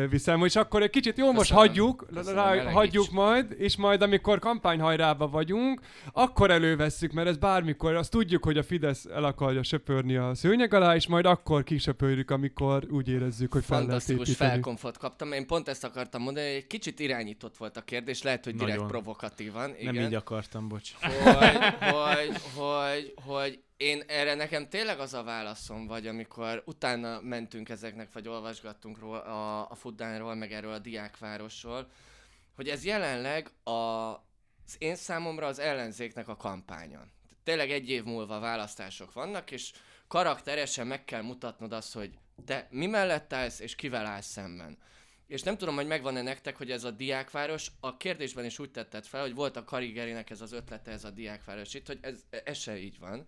viszem, 0.09 0.45
és 0.45 0.55
akkor 0.55 0.81
egy 0.81 0.89
kicsit 0.89 1.17
jó, 1.17 1.31
most 1.31 1.51
hagyjuk, 1.51 2.07
rá, 2.33 2.71
hagyjuk 2.71 3.11
majd, 3.11 3.55
és 3.57 3.77
majd 3.77 4.01
amikor 4.01 4.39
kampányhajrába 4.39 5.27
vagyunk, 5.27 5.81
akkor 6.11 6.51
elővesszük, 6.51 7.11
mert 7.11 7.27
ez 7.27 7.37
bármikor, 7.37 7.95
azt 7.95 8.11
tudjuk, 8.11 8.43
hogy 8.43 8.57
a 8.57 8.63
Fidesz 8.63 9.05
el 9.05 9.23
akarja 9.23 9.63
söpörni 9.63 10.15
a 10.15 10.35
szőnyeg 10.35 10.73
alá, 10.73 10.95
és 10.95 11.07
majd 11.07 11.25
akkor 11.25 11.63
kisöpörjük, 11.63 12.31
amikor 12.31 12.87
úgy 12.89 13.09
érezzük, 13.09 13.53
hogy 13.53 13.63
fel 13.63 13.77
Fantasztikus 13.77 14.35
felkonfot 14.35 14.97
kaptam. 14.97 15.31
Én 15.31 15.47
pont 15.47 15.67
ezt 15.67 15.83
akartam 15.83 16.21
mondani, 16.21 16.45
hogy 16.45 16.55
egy 16.55 16.67
kicsit 16.67 16.99
irányított 16.99 17.57
volt 17.57 17.77
a 17.77 17.81
kérdés, 17.81 18.21
lehet, 18.21 18.43
hogy 18.43 18.55
direkt 18.55 18.75
Nagyon. 18.75 18.87
provokatívan. 18.87 19.75
Igen. 19.79 19.93
Nem 19.93 20.03
így 20.03 20.13
akartam, 20.13 20.67
bocs. 20.67 20.91
Hogy, 21.01 21.13
hogy, 21.79 22.41
hogy, 22.55 23.13
hogy 23.25 23.59
én 23.81 24.03
erre 24.07 24.33
nekem 24.33 24.69
tényleg 24.69 24.99
az 24.99 25.13
a 25.13 25.23
válaszom 25.23 25.87
vagy, 25.87 26.07
amikor 26.07 26.63
utána 26.65 27.21
mentünk 27.21 27.69
ezeknek, 27.69 28.13
vagy 28.13 28.27
olvasgattunk 28.27 28.99
ról, 28.99 29.17
a, 29.17 29.69
a 29.69 29.75
Fuddánról, 29.75 30.35
meg 30.35 30.51
erről 30.51 30.73
a 30.73 30.79
diákvárosról, 30.79 31.91
hogy 32.55 32.67
ez 32.69 32.85
jelenleg 32.85 33.51
a, 33.63 33.71
az 33.71 34.75
én 34.77 34.95
számomra 34.95 35.47
az 35.47 35.59
ellenzéknek 35.59 36.27
a 36.27 36.35
kampánya. 36.35 37.05
Tényleg 37.43 37.71
egy 37.71 37.89
év 37.89 38.03
múlva 38.03 38.39
választások 38.39 39.13
vannak, 39.13 39.51
és 39.51 39.71
karakteresen 40.07 40.87
meg 40.87 41.05
kell 41.05 41.21
mutatnod 41.21 41.73
azt, 41.73 41.93
hogy 41.93 42.17
te 42.45 42.67
mi 42.69 42.85
mellett 42.85 43.33
állsz, 43.33 43.59
és 43.59 43.75
kivel 43.75 44.05
állsz 44.05 44.27
szemben. 44.27 44.77
És 45.27 45.41
nem 45.41 45.57
tudom, 45.57 45.75
hogy 45.75 45.87
megvan-e 45.87 46.21
nektek, 46.21 46.57
hogy 46.57 46.71
ez 46.71 46.83
a 46.83 46.91
diákváros, 46.91 47.71
a 47.79 47.97
kérdésben 47.97 48.45
is 48.45 48.59
úgy 48.59 48.71
tetted 48.71 49.05
fel, 49.05 49.21
hogy 49.21 49.33
volt 49.35 49.55
a 49.55 49.63
Karigerinek 49.63 50.29
ez 50.29 50.41
az 50.41 50.51
ötlete, 50.51 50.91
ez 50.91 51.03
a 51.03 51.09
diákváros 51.09 51.73
itt, 51.73 51.87
hogy 51.87 51.99
ez, 52.01 52.19
ez 52.29 52.57
se 52.57 52.77
így 52.77 52.99
van 52.99 53.27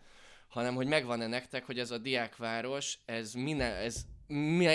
hanem 0.53 0.75
hogy 0.75 0.87
megvan-e 0.87 1.27
nektek, 1.27 1.65
hogy 1.65 1.79
ez 1.79 1.91
a 1.91 1.97
diákváros, 1.97 2.99
ez, 3.05 3.33
mine, 3.33 3.75
ez 3.75 4.05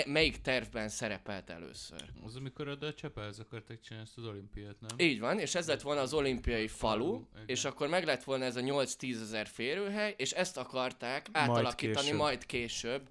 melyik 0.05 0.41
tervben 0.41 0.89
szerepelt 0.89 1.49
először? 1.49 2.03
Az, 2.25 2.35
amikor 2.35 2.67
a 2.67 2.93
Csepelhez 2.93 3.39
akartak 3.39 3.79
csinálni 3.81 4.07
ezt 4.07 4.17
az 4.17 4.25
olimpiát, 4.25 4.75
nem? 4.79 5.07
Így 5.07 5.19
van, 5.19 5.39
és 5.39 5.55
ez 5.55 5.67
lett 5.67 5.81
volna 5.81 6.01
az 6.01 6.13
olimpiai 6.13 6.67
falu, 6.67 7.05
falu 7.05 7.25
és 7.45 7.65
akkor 7.65 7.87
meg 7.87 8.05
lett 8.05 8.23
volna 8.23 8.43
ez 8.43 8.55
a 8.55 8.61
8-10 8.61 9.21
ezer 9.21 9.47
férőhely, 9.47 10.13
és 10.17 10.31
ezt 10.31 10.57
akarták 10.57 11.27
átalakítani 11.31 12.11
majd 12.11 12.45
később. 12.45 12.91
Majd 12.91 13.05
később 13.05 13.07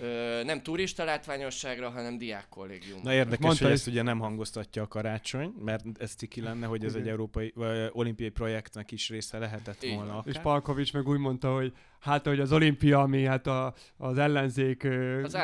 ö, 0.00 0.42
nem 0.44 0.62
turista 0.62 1.04
látványosságra, 1.04 1.90
hanem 1.90 2.18
diákkollégium. 2.18 3.00
Na 3.02 3.12
érdekes, 3.12 3.44
Mondta 3.44 3.64
hogy 3.64 3.72
ezt 3.72 3.86
ugye 3.86 4.02
nem 4.02 4.18
hangoztatja 4.18 4.82
a 4.82 4.88
karácsony, 4.88 5.54
mert 5.64 5.84
ez 5.98 6.14
ciki 6.14 6.40
lenne, 6.40 6.66
hogy 6.66 6.84
ez 6.84 6.94
egy 6.94 7.08
európai, 7.08 7.52
vagy 7.54 7.90
olimpiai 7.92 8.30
projektnek 8.30 8.90
is 8.90 9.08
része 9.08 9.38
lehetett 9.38 9.84
volna. 9.84 10.18
Akár. 10.18 10.34
És 10.34 10.40
Palkovics 10.40 10.92
meg 10.92 11.08
úgy 11.08 11.18
mondta, 11.18 11.54
hogy 11.54 11.72
hát, 12.00 12.26
hogy 12.26 12.40
az 12.40 12.52
olimpia, 12.52 13.00
ami 13.00 13.24
hát 13.24 13.46
a, 13.46 13.74
az 13.96 14.18
ellenzék... 14.18 14.84
Az 15.22 15.34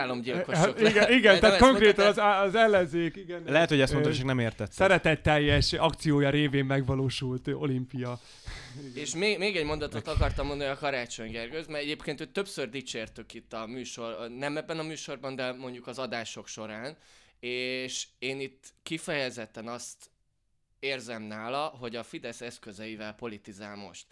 álomgyilkosok. 0.54 0.96
Hát, 0.98 1.08
igen, 1.08 1.18
igen 1.18 1.40
tehát 1.40 1.58
konkrétan 1.58 2.06
az, 2.06 2.18
az 2.46 2.54
ellenzék, 2.54 3.16
igen. 3.16 3.42
Lehet, 3.46 3.68
hogy 3.68 3.80
ezt 3.80 3.92
mondta, 3.92 4.14
csak 4.14 4.24
nem 4.24 4.38
értett. 4.38 4.72
Szeretetteljes 4.72 5.72
akciója 5.72 6.30
révén 6.30 6.64
megvalósult 6.64 7.48
olimpia. 7.48 8.20
És 8.94 9.14
még, 9.14 9.38
még 9.38 9.56
egy 9.56 9.64
mondatot 9.64 10.08
akartam 10.08 10.46
mondani 10.46 10.70
a 10.70 10.76
Karácsony 10.76 11.30
Gergőz, 11.30 11.66
mert 11.66 11.82
egyébként 11.82 12.20
őt 12.20 12.32
többször 12.32 12.68
dicsértük 12.68 13.34
itt 13.34 13.52
a 13.52 13.66
műsor, 13.66 14.28
nem 14.38 14.56
ebben 14.56 14.78
a 14.78 14.82
műsorban, 14.82 15.36
de 15.36 15.52
mondjuk 15.52 15.86
az 15.86 15.98
adások 15.98 16.46
során, 16.46 16.96
és 17.40 18.06
én 18.18 18.40
itt 18.40 18.64
kifejezetten 18.82 19.68
azt 19.68 20.10
érzem 20.80 21.22
nála, 21.22 21.64
hogy 21.80 21.96
a 21.96 22.02
Fidesz 22.02 22.40
eszközeivel 22.40 23.12
politizál 23.14 23.76
most 23.76 24.06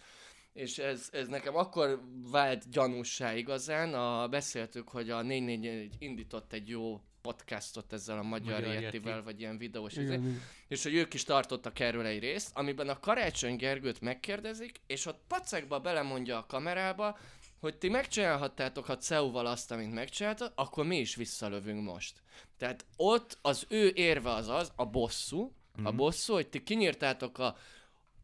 és 0.57 0.77
ez, 0.77 1.09
ez 1.11 1.27
nekem 1.27 1.55
akkor 1.55 2.01
vált 2.31 2.69
gyanúsá 2.69 3.35
igazán, 3.35 3.93
a, 3.93 4.27
beszéltük, 4.27 4.89
hogy 4.89 5.09
a 5.09 5.21
444 5.21 5.95
indított 5.99 6.53
egy 6.53 6.69
jó 6.69 7.01
podcastot 7.21 7.93
ezzel 7.93 8.17
a 8.17 8.23
Magyar, 8.23 8.59
Magyar 8.59 8.81
Yetivel, 8.81 9.23
vagy 9.23 9.39
ilyen 9.39 9.57
videós 9.57 9.93
igen, 9.93 10.23
izé, 10.23 10.39
és 10.67 10.83
hogy 10.83 10.93
ők 10.93 11.13
is 11.13 11.23
tartottak 11.23 11.79
erről 11.79 12.05
egy 12.05 12.19
részt, 12.19 12.51
amiben 12.53 12.89
a 12.89 12.99
Karácsony 12.99 13.55
Gergőt 13.55 14.01
megkérdezik, 14.01 14.81
és 14.87 15.05
ott 15.05 15.21
pacekba 15.27 15.79
belemondja 15.79 16.37
a 16.37 16.45
kamerába, 16.45 17.17
hogy 17.59 17.77
ti 17.77 17.89
megcsinálhattátok 17.89 18.85
ha 18.85 18.97
CEU-val 18.97 19.45
azt, 19.45 19.71
amit 19.71 19.93
megcsináltad, 19.93 20.51
akkor 20.55 20.85
mi 20.85 20.97
is 20.97 21.15
visszalövünk 21.15 21.83
most. 21.83 22.21
Tehát 22.57 22.85
ott 22.95 23.37
az 23.41 23.65
ő 23.69 23.91
érve 23.95 24.31
az 24.31 24.47
az, 24.47 24.71
a 24.75 24.85
bosszú, 24.85 25.41
mm-hmm. 25.41 25.85
a 25.85 25.89
mhm. 25.89 25.97
bosszú, 25.97 26.33
hogy 26.33 26.47
ti 26.47 26.63
kinyírtátok 26.63 27.37
a 27.37 27.57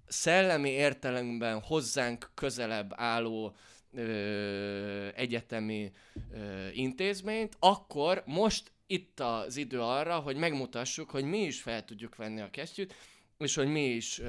szellemi 0.07 0.69
értelemben 0.69 1.59
hozzánk 1.59 2.31
közelebb 2.33 2.93
álló 2.95 3.55
ö, 3.93 5.07
egyetemi 5.15 5.91
ö, 6.33 6.67
intézményt, 6.73 7.55
akkor 7.59 8.23
most 8.25 8.71
itt 8.87 9.19
az 9.19 9.57
idő 9.57 9.81
arra, 9.81 10.19
hogy 10.19 10.35
megmutassuk, 10.35 11.09
hogy 11.09 11.23
mi 11.23 11.43
is 11.43 11.61
fel 11.61 11.85
tudjuk 11.85 12.15
venni 12.15 12.41
a 12.41 12.49
kesztyűt, 12.49 12.93
és 13.37 13.55
hogy 13.55 13.67
mi 13.67 13.85
is 13.85 14.19
ö, 14.19 14.25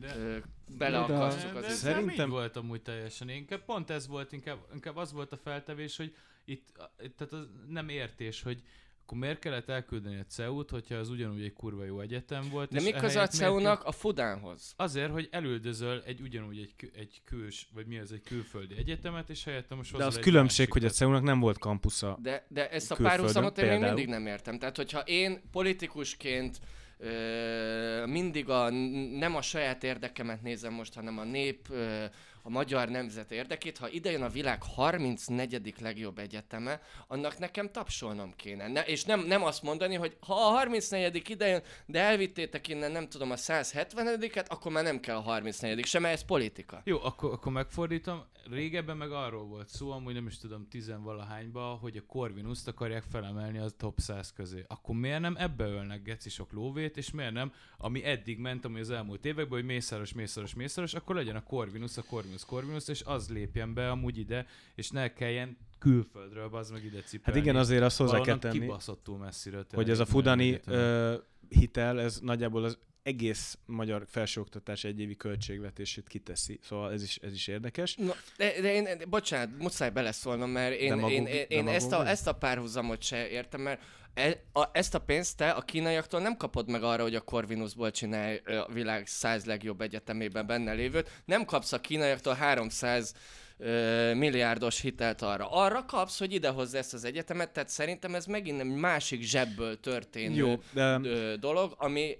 de, 0.00 0.16
ö, 0.16 0.36
beleakasztjuk 0.78 1.54
az 1.54 1.62
de, 1.62 1.68
de 1.68 1.74
Szerintem 1.74 2.30
volt 2.30 2.56
amúgy 2.56 2.82
teljesen. 2.82 3.28
Inkább 3.28 3.64
pont 3.64 3.90
ez 3.90 4.06
volt, 4.06 4.32
inkább, 4.32 4.58
inkább 4.72 4.96
az 4.96 5.12
volt 5.12 5.32
a 5.32 5.36
feltevés, 5.36 5.96
hogy 5.96 6.14
itt, 6.44 6.68
tehát 6.96 7.32
az 7.32 7.48
nem 7.68 7.88
értés, 7.88 8.42
hogy 8.42 8.62
akkor 9.08 9.20
miért 9.20 9.38
kellett 9.38 9.68
elküldeni 9.68 10.18
a 10.18 10.24
CEU-t, 10.28 10.70
hogyha 10.70 10.94
az 10.94 11.10
ugyanúgy 11.10 11.42
egy 11.42 11.52
kurva 11.52 11.84
jó 11.84 12.00
egyetem 12.00 12.48
volt? 12.50 12.70
De 12.70 12.80
mi 12.80 12.90
köze 12.90 13.20
a 13.20 13.26
CEU-nak 13.26 13.84
a 13.84 13.92
Fudánhoz? 13.92 14.72
Azért, 14.76 15.10
hogy 15.10 15.28
elüldözöl 15.30 16.02
egy 16.06 16.20
ugyanúgy 16.20 16.58
egy, 16.58 16.90
egy 16.94 17.20
küls, 17.24 17.68
vagy 17.74 17.86
mi 17.86 17.98
az, 17.98 18.12
egy 18.12 18.22
külföldi 18.22 18.76
egyetemet, 18.76 19.30
és 19.30 19.44
helyette 19.44 19.74
most 19.74 19.96
De 19.96 20.04
az 20.04 20.18
különbség, 20.18 20.72
hogy 20.72 20.84
a 20.84 20.88
CEU-nak 20.88 21.22
nem 21.22 21.40
volt 21.40 21.58
kampusza 21.58 22.18
De, 22.22 22.46
de 22.48 22.70
ezt 22.70 22.90
a 22.90 22.94
párhuzamot 22.94 23.58
én 23.58 23.68
még 23.68 23.80
mindig 23.80 24.06
nem 24.06 24.26
értem. 24.26 24.58
Tehát, 24.58 24.76
hogyha 24.76 25.00
én 25.00 25.40
politikusként 25.52 26.60
ö, 26.98 28.06
mindig 28.06 28.48
a, 28.48 28.70
nem 29.18 29.36
a 29.36 29.42
saját 29.42 29.84
érdekemet 29.84 30.42
nézem 30.42 30.72
most, 30.72 30.94
hanem 30.94 31.18
a 31.18 31.24
nép 31.24 31.66
ö, 31.70 32.04
a 32.48 32.50
magyar 32.50 32.88
nemzet 32.88 33.30
érdekét, 33.30 33.78
ha 33.78 33.88
idejön 33.88 34.22
a 34.22 34.28
világ 34.28 34.62
34. 34.62 35.74
legjobb 35.80 36.18
egyeteme, 36.18 36.80
annak 37.06 37.38
nekem 37.38 37.70
tapsolnom 37.70 38.32
kéne. 38.36 38.68
Ne, 38.68 38.82
és 38.84 39.04
nem, 39.04 39.20
nem 39.20 39.44
azt 39.44 39.62
mondani, 39.62 39.94
hogy 39.94 40.16
ha 40.20 40.34
a 40.34 40.50
34. 40.50 41.30
idejön, 41.30 41.62
de 41.86 42.00
elvittétek 42.00 42.68
innen 42.68 42.92
nem 42.92 43.08
tudom 43.08 43.30
a 43.30 43.34
170-et, 43.34 44.48
akkor 44.48 44.72
már 44.72 44.84
nem 44.84 45.00
kell 45.00 45.16
a 45.16 45.20
34. 45.20 45.84
sem, 45.84 46.02
mert 46.02 46.14
ez 46.14 46.24
politika. 46.24 46.80
Jó, 46.84 46.98
akkor, 47.02 47.32
akkor 47.32 47.52
megfordítom. 47.52 48.24
Régebben 48.50 48.96
meg 48.96 49.10
arról 49.10 49.44
volt 49.44 49.68
szó, 49.68 49.90
amúgy 49.90 50.14
nem 50.14 50.26
is 50.26 50.38
tudom 50.38 50.68
tizenvalahányba, 50.68 51.60
hogy 51.60 51.96
a 51.96 52.06
Corvinuszt 52.06 52.68
akarják 52.68 53.02
felemelni 53.10 53.58
az 53.58 53.74
top 53.76 53.98
100 53.98 54.32
közé. 54.32 54.64
Akkor 54.68 54.94
miért 54.94 55.20
nem 55.20 55.36
ebbe 55.38 55.64
ölnek 55.64 56.02
gecisok 56.02 56.52
lóvét, 56.52 56.96
és 56.96 57.10
miért 57.10 57.32
nem, 57.32 57.52
ami 57.78 58.04
eddig 58.04 58.38
ment, 58.38 58.64
ami 58.64 58.80
az 58.80 58.90
elmúlt 58.90 59.24
években, 59.24 59.58
hogy 59.58 59.68
mészáros, 59.68 60.12
mészáros, 60.12 60.54
mészáros, 60.54 60.94
akkor 60.94 61.14
legyen 61.14 61.36
a 61.36 61.42
Corvinus, 61.42 61.96
a 61.96 62.02
Corvinus 62.02 62.37
Corvinus, 62.44 62.84
Corvinus, 62.84 62.88
és 62.88 63.02
az 63.04 63.28
lépjen 63.28 63.74
be 63.74 63.90
amúgy 63.90 64.18
ide, 64.18 64.46
és 64.74 64.90
ne 64.90 65.12
kelljen 65.12 65.56
külföldről 65.78 66.48
az 66.52 66.70
meg 66.70 66.84
ide 66.84 67.00
cipelni. 67.00 67.38
Hát 67.38 67.46
igen, 67.46 67.56
azért 67.56 67.82
azt 67.82 67.96
hozzá 67.96 68.20
kell 68.20 68.38
tenni, 68.38 68.58
kibaszottul 68.58 69.18
messziről 69.18 69.66
hogy 69.72 69.90
ez 69.90 69.98
a 69.98 70.06
Fudani 70.06 70.60
ö, 70.66 71.14
hitel, 71.48 72.00
ez 72.00 72.18
nagyjából 72.20 72.64
az 72.64 72.78
egész 73.02 73.58
magyar 73.66 74.04
felsőoktatás 74.06 74.84
egyévi 74.84 75.16
költségvetését 75.16 76.08
kiteszi. 76.08 76.58
Szóval 76.62 76.92
ez 76.92 77.02
is, 77.02 77.16
ez 77.16 77.32
is 77.32 77.46
érdekes. 77.46 77.94
No, 77.94 78.12
de, 78.36 78.60
de 78.60 78.74
én, 78.74 78.88
bocsánat, 79.08 79.58
muszáj 79.58 79.90
beleszólnom, 79.90 80.50
mert 80.50 80.74
én, 80.74 80.94
magunk, 80.94 81.12
én, 81.12 81.26
én, 81.26 81.46
én 81.48 81.68
ezt, 81.68 81.92
a, 81.92 82.08
ezt 82.08 82.26
a 82.26 82.32
párhuzamot 82.32 83.02
se 83.02 83.28
értem, 83.28 83.60
mert 83.60 83.80
e, 84.18 84.42
a, 84.52 84.68
ezt 84.72 84.94
a 84.94 84.98
pénzt 84.98 85.36
te 85.36 85.50
a 85.50 85.60
kínaiaktól 85.60 86.20
nem 86.20 86.36
kapod 86.36 86.68
meg 86.68 86.82
arra, 86.82 87.02
hogy 87.02 87.14
a 87.14 87.20
Corvinusból 87.20 87.90
csinálj 87.90 88.36
a 88.36 88.72
világ 88.72 89.06
100 89.06 89.44
legjobb 89.44 89.80
egyetemében 89.80 90.46
benne 90.46 90.72
lévőt. 90.72 91.22
Nem 91.24 91.44
kapsz 91.44 91.72
a 91.72 91.80
kínaiaktól 91.80 92.34
300 92.34 93.14
ö, 93.58 94.14
milliárdos 94.14 94.80
hitelt 94.80 95.22
arra. 95.22 95.50
Arra 95.50 95.84
kapsz, 95.84 96.18
hogy 96.18 96.32
idehozz 96.32 96.74
ezt 96.74 96.94
az 96.94 97.04
egyetemet, 97.04 97.50
tehát 97.50 97.68
szerintem 97.68 98.14
ez 98.14 98.26
megint 98.26 98.60
egy 98.60 98.66
másik 98.66 99.22
zsebből 99.22 99.80
történő 99.80 100.34
Jó, 100.34 100.54
de... 100.72 100.98
ö, 101.02 101.34
dolog, 101.40 101.74
ami 101.78 102.16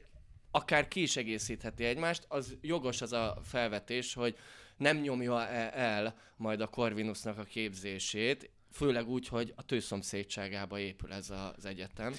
akár 0.51 0.89
ki 0.89 1.03
is 1.03 1.17
egészítheti 1.17 1.85
egymást, 1.85 2.25
az 2.29 2.57
jogos 2.61 3.03
az 3.03 3.13
a 3.13 3.39
felvetés, 3.45 4.15
hogy 4.15 4.37
nem 4.77 4.97
nyomja 4.97 5.49
e- 5.49 5.73
el 5.75 6.15
majd 6.37 6.61
a 6.61 6.67
Corvinusnak 6.67 7.39
a 7.39 7.43
képzését, 7.43 8.51
főleg 8.79 9.09
úgy, 9.09 9.29
hogy 9.29 9.53
a 9.57 9.62
tőszomszédságába 9.62 10.79
épül 10.79 11.12
ez 11.12 11.31
az 11.31 11.64
egyetem. 11.64 12.14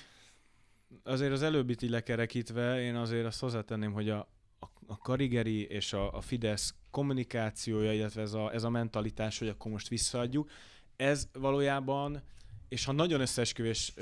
Azért 1.04 1.32
az 1.32 1.42
előbbit 1.42 1.82
így 1.82 1.90
lekerekítve, 1.90 2.82
én 2.82 2.96
azért 2.96 3.26
azt 3.26 3.40
hozzátenném, 3.40 3.92
hogy 3.92 4.10
a, 4.10 4.28
a, 4.88 4.98
Karigeri 4.98 5.68
és 5.68 5.94
a, 5.94 6.14
a 6.14 6.22
Fidesz 6.22 6.74
kommunikációja, 6.92 7.94
illetve 7.94 8.22
ez 8.22 8.34
a, 8.34 8.54
ez 8.54 8.64
a 8.64 8.70
mentalitás, 8.70 9.40
hogy 9.40 9.48
akkor 9.48 9.72
most 9.72 9.88
visszaadjuk, 9.88 10.52
ez 10.96 11.28
valójában 11.34 12.24
és 12.70 12.86
ha 12.86 12.92
nagyon 12.92 13.22
összeesküvés 13.22 13.94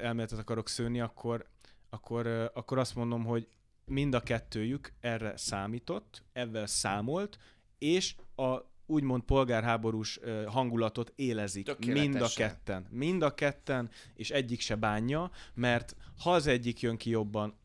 elméletet 0.00 0.38
akarok 0.38 0.68
szőni, 0.68 1.00
akkor, 1.00 1.46
akkor, 1.90 2.50
akkor 2.54 2.78
azt 2.78 2.94
mondom, 2.94 3.24
hogy 3.24 3.48
mind 3.84 4.14
a 4.14 4.20
kettőjük 4.20 4.92
erre 5.00 5.36
számított, 5.36 6.22
ebben 6.32 6.66
számolt, 6.66 7.38
és 7.78 8.14
a 8.36 8.69
úgymond 8.90 9.22
polgárháborús 9.22 10.20
hangulatot 10.46 11.12
élezik. 11.16 11.86
Mind 11.86 12.20
a 12.20 12.28
ketten. 12.36 12.86
Mind 12.90 13.22
a 13.22 13.34
ketten, 13.34 13.90
és 14.14 14.30
egyik 14.30 14.60
se 14.60 14.74
bánja, 14.74 15.30
mert 15.54 15.96
ha 16.22 16.32
az 16.32 16.46
egyik 16.46 16.80
jön 16.80 16.96
ki 16.96 17.10
jobban, 17.10 17.58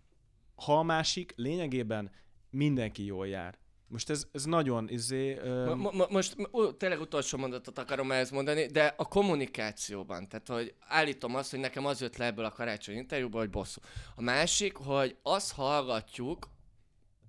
ha 0.55 0.79
a 0.79 0.83
másik, 0.83 1.33
lényegében 1.35 2.11
mindenki 2.49 3.05
jól 3.05 3.27
jár. 3.27 3.57
Most 3.87 4.09
ez, 4.09 4.27
ez 4.31 4.45
nagyon 4.45 4.89
izé... 4.89 5.37
Ö, 5.37 5.75
Mo- 5.75 5.93
mo- 5.93 6.09
most 6.09 6.35
ú, 6.51 6.73
tényleg 6.77 6.99
utolsó 6.99 7.37
mondatot 7.37 7.77
akarom 7.77 8.11
ezt 8.11 8.31
mondani, 8.31 8.65
de 8.65 8.93
a 8.97 9.07
kommunikációban, 9.07 10.27
tehát 10.27 10.47
hogy 10.47 10.75
állítom 10.79 11.35
azt, 11.35 11.51
hogy 11.51 11.59
nekem 11.59 11.85
az 11.85 12.01
jött 12.01 12.17
le 12.17 12.25
ebből 12.25 12.45
a 12.45 12.51
karácsony 12.51 12.95
interjúból, 12.95 13.39
hogy 13.39 13.49
bosszú. 13.49 13.81
A 14.15 14.21
másik, 14.21 14.75
hogy 14.75 15.17
azt 15.23 15.53
hallgatjuk, 15.53 16.49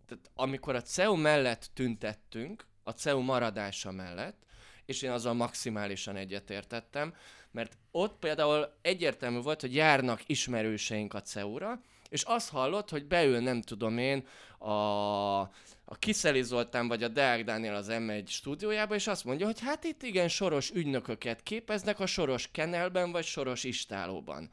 tehát 0.06 0.30
amikor 0.34 0.74
a 0.74 0.82
CEU 0.82 1.16
mellett 1.16 1.70
tüntettünk, 1.74 2.66
a 2.86 2.90
CEU 2.90 3.20
maradása 3.20 3.90
mellett, 3.90 4.42
és 4.84 5.02
én 5.02 5.10
azzal 5.10 5.34
maximálisan 5.34 6.16
egyetértettem, 6.16 7.14
mert 7.50 7.76
ott 7.90 8.18
például 8.18 8.72
egyértelmű 8.82 9.40
volt, 9.40 9.60
hogy 9.60 9.74
járnak 9.74 10.22
ismerőseink 10.26 11.14
a 11.14 11.22
CEU-ra, 11.22 11.80
és 12.08 12.22
azt 12.22 12.50
hallott, 12.50 12.90
hogy 12.90 13.06
beül, 13.06 13.38
nem 13.38 13.62
tudom 13.62 13.98
én, 13.98 14.26
a, 14.58 15.38
a 15.84 15.98
Kiszeli 15.98 16.42
Zoltán 16.42 16.88
vagy 16.88 17.02
a 17.02 17.08
Deák 17.08 17.44
Dániel 17.44 17.74
az 17.74 17.86
M1 17.90 18.26
stúdiójába, 18.26 18.94
és 18.94 19.06
azt 19.06 19.24
mondja, 19.24 19.46
hogy 19.46 19.60
hát 19.60 19.84
itt 19.84 20.02
igen 20.02 20.28
soros 20.28 20.70
ügynököket 20.70 21.42
képeznek 21.42 22.00
a 22.00 22.06
soros 22.06 22.48
kenelben 22.52 23.12
vagy 23.12 23.24
soros 23.24 23.64
istálóban. 23.64 24.50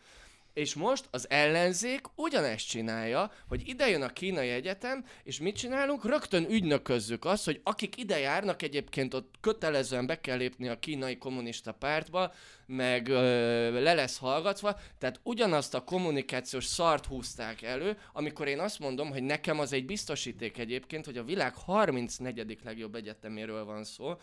És 0.54 0.74
most 0.74 1.08
az 1.12 1.30
ellenzék 1.30 2.02
ugyanezt 2.16 2.68
csinálja, 2.68 3.32
hogy 3.48 3.68
ide 3.68 3.90
jön 3.90 4.02
a 4.02 4.14
kínai 4.14 4.50
egyetem, 4.50 5.06
és 5.24 5.40
mit 5.40 5.58
csinálunk? 5.58 6.06
Rögtön 6.06 6.46
ügynöközzük 6.50 7.26
azt, 7.26 7.46
hogy 7.46 7.62
akik 7.64 7.98
ide 7.98 8.20
járnak, 8.20 8.62
egyébként 8.62 9.14
ott 9.14 9.36
kötelezően 9.42 10.06
be 10.06 10.22
kell 10.22 10.38
lépni 10.38 10.68
a 10.68 10.80
kínai 10.80 11.18
kommunista 11.18 11.72
pártba, 11.72 12.34
meg 12.66 13.08
ö, 13.08 13.82
le 13.82 13.94
lesz 13.94 14.18
hallgatva, 14.18 14.80
tehát 14.98 15.20
ugyanazt 15.24 15.74
a 15.74 15.84
kommunikációs 15.84 16.66
szart 16.66 17.06
húzták 17.06 17.62
elő, 17.62 17.98
amikor 18.14 18.48
én 18.48 18.60
azt 18.60 18.80
mondom, 18.80 19.10
hogy 19.10 19.24
nekem 19.24 19.60
az 19.60 19.74
egy 19.74 19.86
biztosíték 19.86 20.58
egyébként, 20.58 21.06
hogy 21.06 21.18
a 21.18 21.24
világ 21.24 21.56
34. 21.56 22.58
legjobb 22.64 22.96
egyeteméről 22.96 23.66
van 23.66 23.84
szó, 23.84 24.14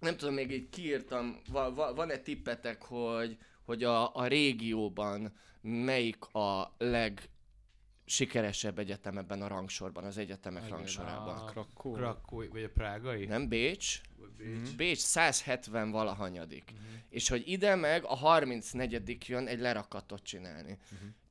nem 0.00 0.16
tudom, 0.16 0.34
még 0.34 0.50
így 0.50 0.68
kiírtam, 0.68 1.40
va, 1.52 1.74
va, 1.74 1.94
van-e 1.94 2.16
tippetek, 2.16 2.82
hogy, 2.82 3.36
hogy 3.66 3.84
a, 3.84 4.14
a 4.14 4.26
régióban 4.26 5.32
melyik 5.60 6.24
a 6.34 6.74
leg 6.78 7.28
sikeresebb 8.04 8.78
egyetem 8.78 9.18
ebben 9.18 9.42
a 9.42 9.46
rangsorban, 9.46 10.04
az 10.04 10.18
egyetemek 10.18 10.62
Legyen 10.62 10.76
rangsorában. 10.76 11.38
a 11.38 11.44
Krakó. 11.44 11.92
Krakói, 11.92 12.48
vagy 12.48 12.62
a 12.62 12.70
prágai? 12.74 13.24
Nem 13.24 13.48
Bécs? 13.48 14.00
Bécs. 14.36 14.76
Bécs 14.76 14.98
170 14.98 15.90
valahanyadik. 15.90 16.72
És 17.08 17.28
hogy 17.28 17.42
ide 17.48 17.74
meg 17.74 18.04
a 18.04 18.16
34 18.16 19.28
jön 19.28 19.46
egy 19.46 19.58
lerakatot 19.58 20.22
csinálni. 20.22 20.78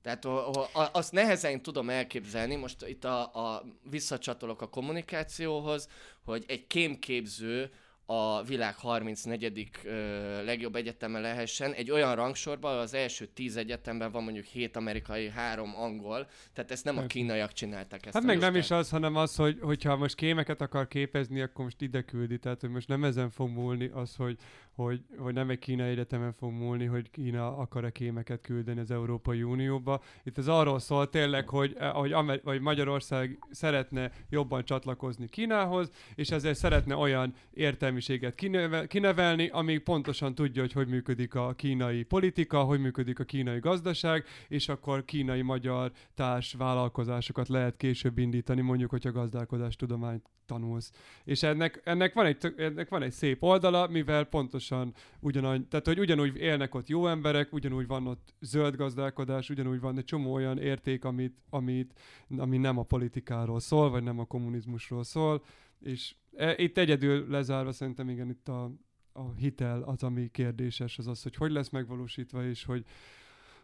Tehát 0.02 0.26
o, 0.26 0.30
o, 0.30 0.60
a, 0.60 0.90
azt 0.92 1.12
nehezen 1.12 1.62
tudom 1.62 1.90
elképzelni, 1.90 2.56
most 2.56 2.88
itt 2.88 3.04
a, 3.04 3.34
a 3.34 3.64
visszacsatolok 3.90 4.62
a 4.62 4.70
kommunikációhoz, 4.70 5.90
hogy 6.24 6.46
egy 6.48 6.68
kémképző 6.68 7.72
a 8.06 8.44
világ 8.44 8.76
34. 8.76 9.70
Ö, 9.84 10.44
legjobb 10.44 10.76
egyeteme 10.76 11.20
lehessen, 11.20 11.74
egy 11.74 11.92
olyan 11.92 12.16
rangsorban, 12.16 12.78
az 12.78 12.94
első 12.94 13.26
10 13.26 13.56
egyetemben 13.58 14.12
van 14.12 14.24
mondjuk 14.24 14.46
7 14.46 14.76
amerikai, 14.76 15.30
3 15.30 15.76
angol, 15.76 16.28
tehát 16.54 16.72
ezt 16.72 16.84
nem 16.84 16.98
a 16.98 17.00
Hát- 17.00 17.10
kínaiak 17.10 17.52
csinálták 17.54 18.06
ezt. 18.06 18.14
Hát 18.14 18.24
meg 18.24 18.40
nem 18.40 18.56
is 18.56 18.72
az, 18.72 18.90
hanem 18.90 19.16
az, 19.16 19.36
hogy, 19.36 19.58
hogyha 19.62 19.96
most 19.96 20.16
kémeket 20.16 20.62
akar 20.62 20.88
képezni, 20.88 21.42
akkor 21.42 21.64
most 21.64 21.82
ide 21.82 22.02
küldi. 22.02 22.40
Tehát, 22.40 22.62
hogy 22.62 22.70
most 22.70 22.88
nem 22.88 23.04
ezen 23.04 23.30
fog 23.30 23.50
múlni 23.50 23.90
az, 23.94 24.16
hogy, 24.16 24.38
hogy, 24.76 25.02
hogy 25.18 25.34
nem 25.34 25.50
egy 25.50 25.60
kínai 25.60 25.90
egyetemen 25.90 26.34
fog 26.34 26.52
múlni, 26.52 26.86
hogy 26.86 27.10
Kína 27.10 27.58
akar-e 27.58 27.90
kémeket 27.90 28.42
küldeni 28.42 28.80
az 28.80 28.92
Európai 28.92 29.44
Unióba. 29.44 30.02
Itt 30.24 30.38
ez 30.38 30.48
arról 30.48 30.80
szól 30.80 31.10
tényleg, 31.10 31.50
hogy, 31.50 31.76
eh, 31.80 31.92
hogy 31.92 32.12
Amer- 32.12 32.44
vagy 32.44 32.62
Magyarország 32.62 33.40
szeretne 33.52 34.12
jobban 34.30 34.66
csatlakozni 34.66 35.28
Kínához, 35.28 35.92
és 36.16 36.32
ezért 36.32 36.58
szeretne 36.58 36.96
olyan 36.96 37.34
értelmiséget 37.54 38.36
kineve- 38.36 38.88
kinevelni, 38.88 39.48
ami 39.48 39.78
pontosan 39.78 40.36
tudja, 40.36 40.62
hogy 40.62 40.72
hogy 40.72 40.88
működik 40.88 41.36
a 41.36 41.54
kínai 41.54 42.04
politika, 42.04 42.64
hogy 42.64 42.80
működik 42.80 43.20
a 43.20 43.24
kínai 43.24 43.60
gazdaság, 43.60 44.26
és 44.48 44.70
akkor 44.70 45.06
kínai-magyar 45.06 45.92
társ 46.14 46.54
vállalkozásokat 46.54 47.48
lehet 47.48 47.78
később 47.78 48.18
indítani, 48.18 48.62
mondjuk, 48.62 48.90
hogyha 48.90 49.12
gazdálkodástudományt 49.12 50.30
tanulsz. 50.46 50.92
És 51.24 51.44
ennek, 51.44 51.82
ennek, 51.84 52.14
van 52.14 52.26
egy, 52.26 52.54
ennek 52.58 52.90
van 52.90 53.02
egy 53.02 53.12
szép 53.12 53.44
oldala, 53.44 53.88
mivel 53.88 54.24
pontosan 54.24 54.94
ugyanannyi, 55.20 55.66
tehát 55.68 55.86
hogy 55.86 56.00
ugyanúgy 56.00 56.38
élnek 56.38 56.76
ott 56.76 56.88
jó 56.88 57.08
emberek, 57.08 57.54
ugyanúgy 57.54 57.88
van 57.88 58.08
ott 58.08 58.34
zöld 58.40 58.76
gazdálkodás, 58.76 59.50
ugyanúgy 59.50 59.80
van 59.80 59.98
egy 59.98 60.06
csomó 60.06 60.34
olyan 60.34 60.58
érték, 60.60 61.06
amit, 61.06 61.38
amit, 61.50 62.00
ami 62.38 62.58
nem 62.58 62.78
a 62.78 62.84
politikáról 62.84 63.60
szól, 63.60 63.90
vagy 63.90 64.04
nem 64.04 64.20
a 64.20 64.26
kommunizmusról 64.26 65.04
szól, 65.04 65.44
és 65.80 66.16
e, 66.36 66.56
itt 66.58 66.78
egyedül 66.78 67.30
lezárva 67.30 67.72
szerintem 67.72 68.10
igen, 68.10 68.30
itt 68.30 68.48
a, 68.48 68.72
a 69.14 69.34
hitel 69.34 69.82
az, 69.82 70.04
ami 70.04 70.30
kérdéses, 70.32 70.98
az 70.98 71.08
az, 71.08 71.24
hogy 71.24 71.36
hogy 71.36 71.52
lesz 71.52 71.70
megvalósítva, 71.70 72.46
és 72.46 72.64
hogy, 72.64 72.86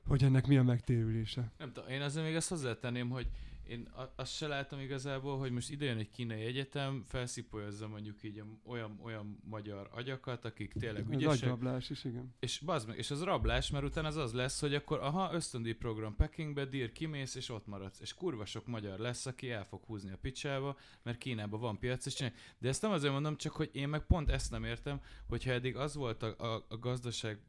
hogy 0.07 0.23
ennek 0.23 0.47
mi 0.47 0.57
a 0.57 0.63
megtérülése. 0.63 1.51
Nem 1.57 1.71
tudom, 1.73 1.89
én 1.89 2.01
azért 2.01 2.25
még 2.25 2.35
ezt 2.35 2.49
hozzátenném, 2.49 3.09
hogy 3.09 3.27
én 3.71 3.89
azt 4.15 4.35
se 4.35 4.47
látom 4.47 4.79
igazából, 4.79 5.37
hogy 5.37 5.51
most 5.51 5.71
ide 5.71 5.85
jön 5.85 5.97
egy 5.97 6.09
kínai 6.09 6.41
egyetem, 6.41 7.03
felszipolyozza 7.07 7.87
mondjuk 7.87 8.23
így 8.23 8.43
olyan, 8.63 8.99
olyan 9.03 9.39
magyar 9.43 9.89
agyakat, 9.91 10.45
akik 10.45 10.73
tényleg 10.73 11.09
ügyesek, 11.09 11.43
agyablás 11.43 11.89
is, 11.89 12.03
igen. 12.03 12.33
és 12.39 12.59
bazd 12.59 12.87
meg, 12.87 12.97
és 12.97 13.11
az 13.11 13.23
rablás, 13.23 13.69
mert 13.69 13.85
utána 13.85 14.07
az 14.07 14.15
az 14.15 14.33
lesz, 14.33 14.59
hogy 14.59 14.75
akkor 14.75 14.99
aha, 14.99 15.33
ösztöndíj 15.33 15.73
program 15.73 16.15
Pekingbe, 16.15 16.65
dír 16.65 16.91
kimész, 16.91 17.35
és 17.35 17.49
ott 17.49 17.67
maradsz. 17.67 17.99
És 17.99 18.13
kurva 18.13 18.45
sok 18.45 18.67
magyar 18.67 18.99
lesz, 18.99 19.25
aki 19.25 19.51
el 19.51 19.65
fog 19.65 19.83
húzni 19.83 20.11
a 20.11 20.17
picsába, 20.21 20.77
mert 21.03 21.17
Kínában 21.17 21.59
van 21.59 21.79
piac, 21.79 22.05
és 22.05 22.13
csinálják. 22.13 22.41
De 22.57 22.67
ezt 22.67 22.81
nem 22.81 22.91
azért 22.91 23.13
mondom, 23.13 23.37
csak 23.37 23.51
hogy 23.51 23.69
én 23.73 23.89
meg 23.89 24.05
pont 24.05 24.29
ezt 24.29 24.51
nem 24.51 24.63
értem, 24.63 25.01
hogyha 25.27 25.51
eddig 25.51 25.75
az 25.75 25.95
volt 25.95 26.23
a, 26.23 26.35
a, 26.37 26.65
a 26.69 26.77
gazdaság 26.77 27.39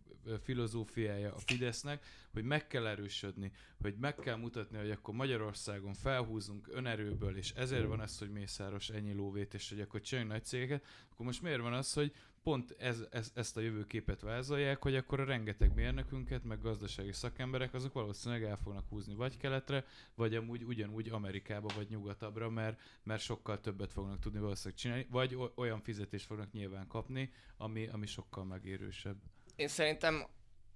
filozófiája 0.43 1.35
a 1.35 1.39
Fidesznek, 1.39 2.05
hogy 2.33 2.45
meg 2.45 2.67
kell 2.67 2.87
erősödni, 2.87 3.53
hogy 3.81 3.95
meg 4.01 4.15
kell 4.15 4.37
mutatni, 4.37 4.79
hogy 4.79 4.91
akkor 4.91 5.15
Magyarországon 5.15 5.95
felhúzunk 5.95 6.69
önerőből, 6.71 7.37
és 7.37 7.51
ezért 7.51 7.87
van 7.87 8.03
ez, 8.03 8.19
hogy 8.19 8.31
Mészáros 8.31 8.89
ennyi 8.89 9.13
lóvét, 9.13 9.55
és 9.55 9.69
hogy 9.69 9.81
akkor 9.81 10.01
csináljunk 10.01 10.35
nagy 10.35 10.45
cégeket, 10.45 10.85
akkor 11.13 11.27
most 11.27 11.43
miért 11.43 11.61
van 11.61 11.73
az, 11.73 11.93
hogy 11.93 12.13
pont 12.43 12.75
ez, 12.79 13.05
ez, 13.11 13.31
ezt 13.35 13.57
a 13.57 13.61
jövőképet 13.61 14.21
vázolják, 14.21 14.83
hogy 14.83 14.97
akkor 14.97 15.21
a 15.21 15.25
rengeteg 15.25 15.75
mérnökünket, 15.75 16.45
meg 16.45 16.61
gazdasági 16.61 17.13
szakemberek, 17.13 17.75
azok 17.75 17.93
valószínűleg 17.93 18.45
el 18.45 18.57
fognak 18.57 18.89
húzni 18.89 19.15
vagy 19.15 19.37
keletre, 19.37 19.85
vagy 20.15 20.35
amúgy 20.35 20.65
ugyanúgy 20.65 21.09
Amerikába, 21.09 21.69
vagy 21.75 21.89
nyugatabbra, 21.89 22.51
mert, 22.51 22.81
mert 23.03 23.23
sokkal 23.23 23.61
többet 23.61 23.93
fognak 23.93 24.19
tudni 24.19 24.39
valószínűleg 24.39 24.79
csinálni, 24.79 25.07
vagy 25.11 25.39
olyan 25.55 25.81
fizetést 25.81 26.27
fognak 26.27 26.53
nyilván 26.53 26.87
kapni, 26.87 27.33
ami, 27.57 27.87
ami 27.87 28.07
sokkal 28.07 28.45
megérősebb. 28.45 29.17
Én 29.57 29.69
szerintem 29.69 30.27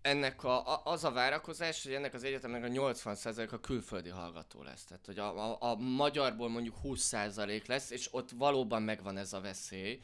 ennek 0.03 0.45
a, 0.45 0.85
az 0.85 1.05
a 1.05 1.11
várakozás, 1.11 1.83
hogy 1.83 1.93
ennek 1.93 2.15
az 2.15 2.25
egyetemnek 2.25 2.65
a 2.65 2.69
80% 2.69 3.53
a 3.53 3.61
külföldi 3.61 4.09
hallgató 4.09 4.63
lesz. 4.63 4.85
Tehát, 4.85 5.07
hogy 5.07 5.19
a, 5.19 5.51
a, 5.51 5.57
a 5.61 5.77
magyarból 5.77 6.49
mondjuk 6.49 6.77
20% 6.85 7.67
lesz, 7.67 7.91
és 7.91 8.09
ott 8.11 8.31
valóban 8.31 8.83
megvan 8.83 9.17
ez 9.17 9.33
a 9.33 9.41
veszély, 9.41 10.01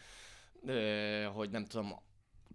hogy 1.34 1.50
nem 1.50 1.64
tudom, 1.64 2.00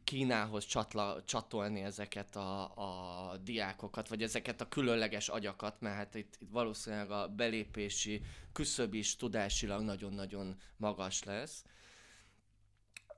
Kínához 0.04 0.66
csatla, 0.66 1.24
csatolni 1.26 1.82
ezeket 1.82 2.36
a, 2.36 2.64
a 2.64 3.38
diákokat, 3.38 4.08
vagy 4.08 4.24
ezeket 4.24 4.62
a 4.62 4.68
különleges 4.68 5.30
agyakat, 5.30 5.82
mert 5.82 5.96
hát 5.96 6.16
itt, 6.16 6.36
itt 6.40 6.50
valószínűleg 6.52 7.12
a 7.12 7.28
belépési 7.28 8.22
küszöb 8.54 8.94
is 8.94 9.16
tudásilag 9.16 9.82
nagyon-nagyon 9.82 10.56
magas 10.78 11.24
lesz. 11.24 11.64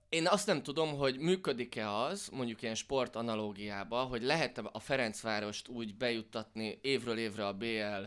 Én 0.09 0.27
azt 0.27 0.47
nem 0.47 0.63
tudom, 0.63 0.97
hogy 0.97 1.17
működik-e 1.17 1.91
az, 1.91 2.29
mondjuk 2.31 2.61
ilyen 2.61 2.75
sport 2.75 3.15
analógiába, 3.15 4.03
hogy 4.03 4.21
lehet 4.21 4.57
a 4.57 4.79
Ferencvárost 4.79 5.67
úgy 5.67 5.95
bejuttatni 5.95 6.79
évről 6.81 7.17
évre 7.17 7.47
a 7.47 7.53
BL 7.53 8.03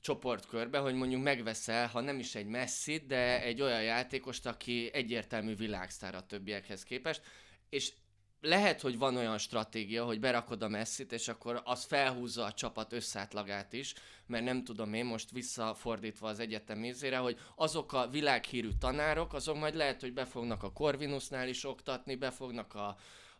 csoportkörbe, 0.00 0.78
hogy 0.78 0.94
mondjuk 0.94 1.22
megveszel, 1.22 1.86
ha 1.86 2.00
nem 2.00 2.18
is 2.18 2.34
egy 2.34 2.46
messzit, 2.46 3.06
de 3.06 3.42
egy 3.42 3.60
olyan 3.60 3.82
játékost, 3.82 4.46
aki 4.46 4.90
egyértelmű 4.92 5.56
világsztár 5.56 6.14
a 6.14 6.26
többiekhez 6.26 6.82
képest, 6.82 7.22
és 7.68 7.92
lehet, 8.44 8.80
hogy 8.80 8.98
van 8.98 9.16
olyan 9.16 9.38
stratégia, 9.38 10.04
hogy 10.04 10.20
berakod 10.20 10.62
a 10.62 10.68
messzit, 10.68 11.12
és 11.12 11.28
akkor 11.28 11.62
az 11.64 11.84
felhúzza 11.84 12.44
a 12.44 12.52
csapat 12.52 12.92
összátlagát 12.92 13.72
is, 13.72 13.94
mert 14.26 14.44
nem 14.44 14.64
tudom 14.64 14.94
én 14.94 15.04
most 15.04 15.30
visszafordítva 15.30 16.28
az 16.28 16.38
egyetem 16.38 16.78
mézére, 16.78 17.16
hogy 17.16 17.38
azok 17.56 17.92
a 17.92 18.08
világhírű 18.08 18.68
tanárok, 18.78 19.34
azok 19.34 19.58
majd 19.58 19.74
lehet, 19.74 20.00
hogy 20.00 20.12
befognak 20.12 20.62
a 20.62 20.72
Corvinusnál 20.72 21.48
is 21.48 21.64
oktatni, 21.64 22.14
befognak 22.14 22.74
a, 22.74 22.96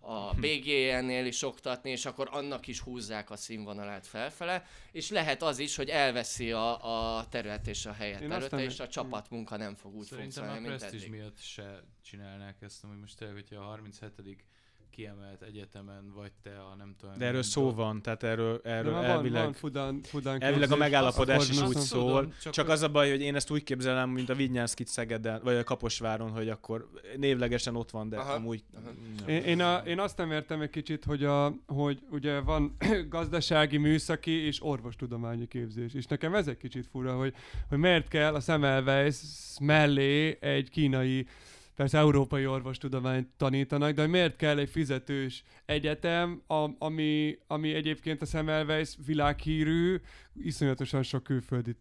a 0.07 0.35
BGN-nél 0.35 1.27
is 1.27 1.43
oktatni, 1.43 1.91
és 1.91 2.07
akkor 2.07 2.29
annak 2.31 2.67
is 2.67 2.81
húzzák 2.81 3.31
a 3.31 3.37
színvonalát 3.37 4.07
felfele, 4.07 4.67
és 4.93 5.11
lehet 5.11 5.43
az 5.43 5.59
is, 5.59 5.77
hogy 5.77 5.89
elveszi 5.89 6.53
a, 6.53 7.19
a 7.19 7.29
terület 7.29 7.67
és 7.67 7.87
a 7.87 7.93
helyet 7.93 8.21
Én 8.21 8.33
előtte, 8.33 8.63
és 8.63 8.81
a 8.81 8.89
csapatmunka 8.89 9.57
nem 9.57 9.75
fog 9.75 9.95
úgy 9.95 10.09
funkcionálni, 10.09 10.69
mint 10.69 10.83
eddig. 10.83 11.11
miatt 11.11 11.41
se 11.41 11.83
csinálnák 12.03 12.63
ezt, 12.63 12.85
hogy 12.85 12.99
most 13.01 13.17
tényleg, 13.17 13.37
hogyha 13.37 13.61
a 13.61 13.65
37 13.65 14.54
kiemelt 14.95 15.43
egyetemen 15.43 16.13
vagy 16.15 16.33
te 16.43 16.51
a 16.51 16.75
nem 16.75 16.95
tudom... 16.99 17.19
De 17.19 17.27
erről 17.27 17.43
szó 17.43 17.69
a- 17.69 17.75
van, 17.75 18.03
tehát 18.03 18.23
erről, 18.23 18.61
erről 18.65 18.93
már 18.93 19.05
elvileg... 19.05 19.33
van, 19.33 19.43
van 19.43 19.53
Fudan, 19.53 20.03
Fudan 20.03 20.43
Elvileg 20.43 20.73
a 20.73 20.77
megállapodás 20.77 21.49
is 21.49 21.61
úgy 21.61 21.77
szól, 21.77 22.21
Tudom, 22.21 22.33
csak, 22.43 22.53
csak 22.53 22.69
az 22.69 22.83
a 22.83 22.89
baj, 22.89 23.11
hogy 23.11 23.21
én 23.21 23.35
ezt 23.35 23.51
úgy 23.51 23.63
képzelem, 23.63 24.11
mint 24.11 24.29
a 24.29 24.35
Vignyánszkit 24.35 24.89
Szegeden, 24.89 25.41
vagy 25.43 25.57
a 25.57 25.65
Kaposváron, 25.65 26.31
hogy 26.31 26.49
akkor 26.49 26.89
névlegesen 27.17 27.77
ott 27.77 27.91
van, 27.91 28.09
de 28.09 28.17
Aha, 28.17 28.33
amúgy... 28.33 28.65
aha. 28.75 28.91
Én, 29.31 29.43
én, 29.43 29.61
a, 29.61 29.77
én 29.77 29.99
azt 29.99 30.17
nem 30.17 30.33
értem 30.33 30.61
egy 30.61 30.71
kicsit, 30.71 31.05
hogy, 31.05 31.25
a, 31.25 31.55
hogy 31.67 31.99
ugye 32.11 32.41
van 32.41 32.77
gazdasági, 33.09 33.77
műszaki 33.77 34.47
és 34.47 34.63
orvostudományi 34.63 35.47
képzés. 35.47 35.95
És 35.95 36.07
nekem 36.07 36.35
ez 36.35 36.47
egy 36.47 36.57
kicsit 36.57 36.87
fura, 36.87 37.17
hogy, 37.17 37.35
hogy 37.69 37.79
miért 37.79 38.09
kell 38.09 38.35
a 38.35 38.41
Semmelweis 38.41 39.17
mellé 39.61 40.39
egy 40.41 40.71
kínai, 40.71 41.27
persze 41.75 41.99
európai 41.99 42.47
orvostudományt 42.47 43.29
tanítanak, 43.37 43.93
de 43.93 44.07
miért 44.07 44.37
kell 44.37 44.59
egy 44.59 44.69
fizetős 44.69 45.45
egyetem, 45.65 46.43
ami, 46.79 47.39
ami 47.47 47.75
egyébként 47.75 48.23
a 48.23 48.25
Semmelweis 48.25 48.97
világhírű, 49.07 49.97
iszonyatosan 50.35 51.03
sok 51.03 51.23
külföldi 51.23 51.77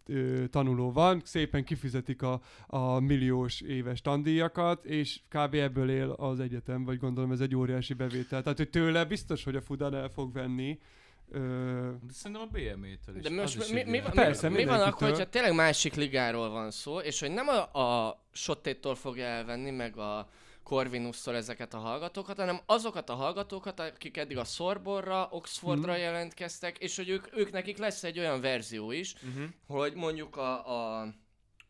tanuló 0.49 0.91
van, 0.91 1.21
szépen 1.25 1.63
kifizetik 1.63 2.21
a, 2.21 2.41
a 2.67 2.99
milliós 2.99 3.61
éves 3.61 4.01
tandíjakat, 4.01 4.85
és 4.85 5.19
kb. 5.29 5.53
ebből 5.53 5.89
él 5.89 6.09
az 6.09 6.39
egyetem, 6.39 6.83
vagy 6.83 6.97
gondolom 6.97 7.31
ez 7.31 7.39
egy 7.39 7.55
óriási 7.55 7.93
bevétel. 7.93 8.41
Tehát, 8.41 8.57
hogy 8.57 8.69
tőle 8.69 9.05
biztos, 9.05 9.43
hogy 9.43 9.55
a 9.55 9.61
Fudan 9.61 9.95
el 9.95 10.09
fog 10.09 10.33
venni. 10.33 10.79
Ö, 11.33 11.91
De 12.07 12.13
szerintem 12.13 12.41
a 12.41 12.45
BME-től 12.51 13.15
is. 13.15 13.21
De 13.21 13.29
most 13.29 13.55
is 13.57 13.67
mi, 13.67 13.83
mi, 13.83 13.89
mi, 13.99 14.09
Persze, 14.13 14.49
mi, 14.49 14.55
mi 14.55 14.65
van 14.65 14.81
akkor, 14.81 15.09
hogyha 15.09 15.29
tényleg 15.29 15.53
másik 15.55 15.95
ligáról 15.95 16.49
van 16.49 16.71
szó, 16.71 16.99
és 16.99 17.19
hogy 17.19 17.31
nem 17.31 17.47
a, 17.47 17.79
a 17.81 18.19
Sottétól 18.31 18.95
fogja 18.95 19.25
elvenni, 19.25 19.71
meg 19.71 19.97
a 19.97 20.29
Corvinusszól 20.63 21.35
ezeket 21.35 21.73
a 21.73 21.77
hallgatókat, 21.77 22.37
hanem 22.37 22.59
azokat 22.65 23.09
a 23.09 23.13
hallgatókat, 23.13 23.79
akik 23.79 24.17
eddig 24.17 24.37
a 24.37 24.43
Sorbonra, 24.43 25.27
Oxfordra 25.31 25.91
Mhm. 25.91 26.01
jelentkeztek, 26.01 26.77
és 26.77 26.95
hogy 26.95 27.09
ők, 27.09 27.27
ők 27.37 27.51
nekik 27.51 27.77
lesz 27.77 28.03
egy 28.03 28.19
olyan 28.19 28.41
verzió 28.41 28.91
is, 28.91 29.13
Uh-huh. 29.13 29.49
hogy 29.67 29.93
mondjuk 29.93 30.35
a, 30.37 30.67
a, 30.99 31.01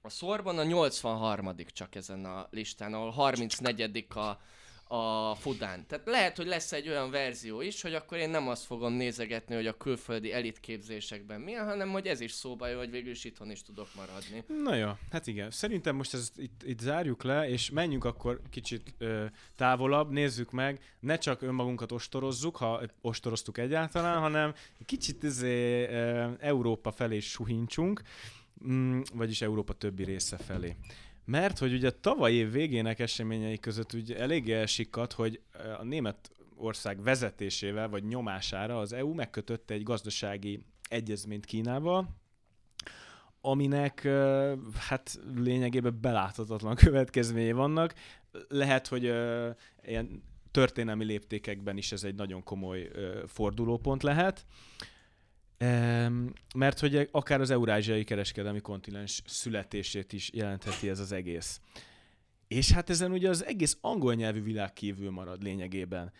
a 0.01 0.09
Sorbon 0.09 0.57
a 0.57 0.63
83 0.63 1.55
csak 1.73 1.95
ezen 1.95 2.25
a 2.25 2.47
listán, 2.51 2.93
ahol 2.93 3.09
34 3.11 4.05
a, 4.15 4.37
a 4.95 5.35
Fudán. 5.35 5.85
Tehát 5.87 6.05
lehet, 6.05 6.37
hogy 6.37 6.45
lesz 6.45 6.71
egy 6.71 6.89
olyan 6.89 7.11
verzió 7.11 7.61
is, 7.61 7.81
hogy 7.81 7.93
akkor 7.93 8.17
én 8.17 8.29
nem 8.29 8.47
azt 8.47 8.65
fogom 8.65 8.93
nézegetni, 8.93 9.55
hogy 9.55 9.67
a 9.67 9.77
külföldi 9.77 10.33
elitképzésekben 10.33 11.41
milyen, 11.41 11.65
hanem 11.65 11.89
hogy 11.89 12.07
ez 12.07 12.19
is 12.19 12.31
szóba 12.31 12.67
jön, 12.67 12.77
hogy 12.77 12.91
végül 12.91 13.11
is 13.11 13.23
itthon 13.23 13.51
is 13.51 13.61
tudok 13.61 13.87
maradni. 13.95 14.43
Na 14.63 14.75
jó, 14.75 14.89
hát 15.11 15.27
igen. 15.27 15.51
Szerintem 15.51 15.95
most 15.95 16.13
ezt 16.13 16.37
itt, 16.37 16.61
itt 16.65 16.79
zárjuk 16.79 17.23
le, 17.23 17.49
és 17.49 17.69
menjünk 17.69 18.05
akkor 18.05 18.41
kicsit 18.49 18.93
ö, 18.97 19.25
távolabb, 19.55 20.11
nézzük 20.11 20.51
meg, 20.51 20.79
ne 20.99 21.17
csak 21.17 21.41
önmagunkat 21.41 21.91
ostorozzuk, 21.91 22.55
ha 22.55 22.81
ostoroztuk 23.01 23.57
egyáltalán, 23.57 24.19
hanem 24.19 24.53
kicsit 24.85 25.23
izé, 25.23 25.87
ö, 25.87 26.29
Európa 26.39 26.91
felé 26.91 27.19
suhincsunk, 27.19 28.01
mm, 28.67 29.01
vagyis 29.13 29.41
Európa 29.41 29.73
többi 29.73 30.03
része 30.03 30.37
felé. 30.37 30.75
Mert 31.25 31.57
hogy 31.57 31.73
ugye 31.73 31.91
tavaly 31.91 32.33
év 32.33 32.51
végének 32.51 32.99
eseményei 32.99 33.59
között 33.59 33.93
ugye 33.93 34.17
eléggé 34.17 34.53
elsikadt, 34.53 35.13
hogy 35.13 35.41
ö, 35.53 35.71
a 35.71 35.83
német 35.83 36.31
ország 36.55 37.03
vezetésével 37.03 37.89
vagy 37.89 38.03
nyomására 38.03 38.79
az 38.79 38.93
EU 38.93 39.13
megkötött 39.13 39.69
egy 39.69 39.83
gazdasági 39.83 40.65
egyezményt 40.89 41.45
Kínával, 41.45 42.09
aminek 43.41 44.03
ö, 44.03 44.53
hát 44.77 45.19
lényegében 45.35 45.97
beláthatatlan 46.01 46.75
következményei 46.85 47.51
vannak. 47.51 47.93
Lehet, 48.47 48.87
hogy 48.87 49.05
ö, 49.05 49.49
ilyen 49.83 50.23
történelmi 50.51 51.05
léptékekben 51.05 51.77
is 51.77 51.91
ez 51.91 52.03
egy 52.03 52.15
nagyon 52.15 52.43
komoly 52.43 52.91
fordulópont 53.27 54.03
lehet. 54.03 54.45
Mert 56.55 56.79
hogy 56.79 57.09
akár 57.11 57.41
az 57.41 57.49
eurázsiai 57.49 58.03
kereskedelmi 58.03 58.59
kontinens 58.59 59.21
születését 59.25 60.13
is 60.13 60.31
jelentheti 60.33 60.89
ez 60.89 60.99
az 60.99 61.11
egész. 61.11 61.61
És 62.47 62.71
hát 62.71 62.89
ezen 62.89 63.11
ugye 63.11 63.29
az 63.29 63.45
egész 63.45 63.77
angol 63.81 64.13
nyelvű 64.13 64.43
világ 64.43 64.73
kívül 64.73 65.11
marad 65.11 65.43
lényegében. 65.43 66.11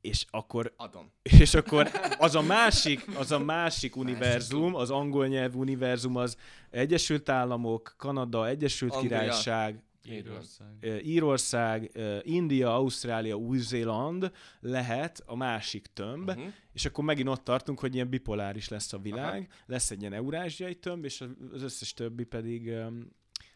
És 0.00 0.24
akkor 0.30 0.74
Adom. 0.76 1.12
és 1.22 1.54
akkor 1.54 1.90
az 2.18 2.34
a 2.34 2.42
másik, 2.42 3.18
az 3.18 3.32
a 3.32 3.38
másik 3.38 3.96
univerzum, 3.96 4.74
az 4.74 4.90
angol 4.90 5.26
nyelvű 5.26 5.58
univerzum 5.58 6.16
az 6.16 6.36
Egyesült 6.70 7.28
Államok, 7.28 7.94
Kanada, 7.96 8.48
Egyesült 8.48 8.92
Anglia. 8.92 9.18
Királyság, 9.18 9.82
Írország. 10.10 11.02
Írország, 11.04 11.90
India, 12.22 12.74
Ausztrália, 12.74 13.34
Új-Zéland 13.34 14.30
lehet 14.60 15.22
a 15.26 15.36
másik 15.36 15.86
tömb, 15.92 16.28
Uh-huh. 16.28 16.52
és 16.72 16.84
akkor 16.84 17.04
megint 17.04 17.28
ott 17.28 17.44
tartunk, 17.44 17.80
hogy 17.80 17.94
ilyen 17.94 18.08
bipoláris 18.08 18.68
lesz 18.68 18.92
a 18.92 18.98
világ, 18.98 19.48
lesz 19.66 19.90
egy 19.90 20.00
ilyen 20.00 20.12
eurázsiai 20.12 20.74
tömb, 20.74 21.04
és 21.04 21.24
az 21.52 21.62
összes 21.62 21.94
többi 21.94 22.24
pedig 22.24 22.66
um, 22.66 23.10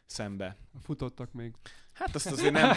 szembe. 0.06 0.56
futottak 0.82 1.32
még. 1.32 1.52
Hát 1.92 2.14
azt 2.14 2.30
azért 2.30 2.52
nem... 2.52 2.76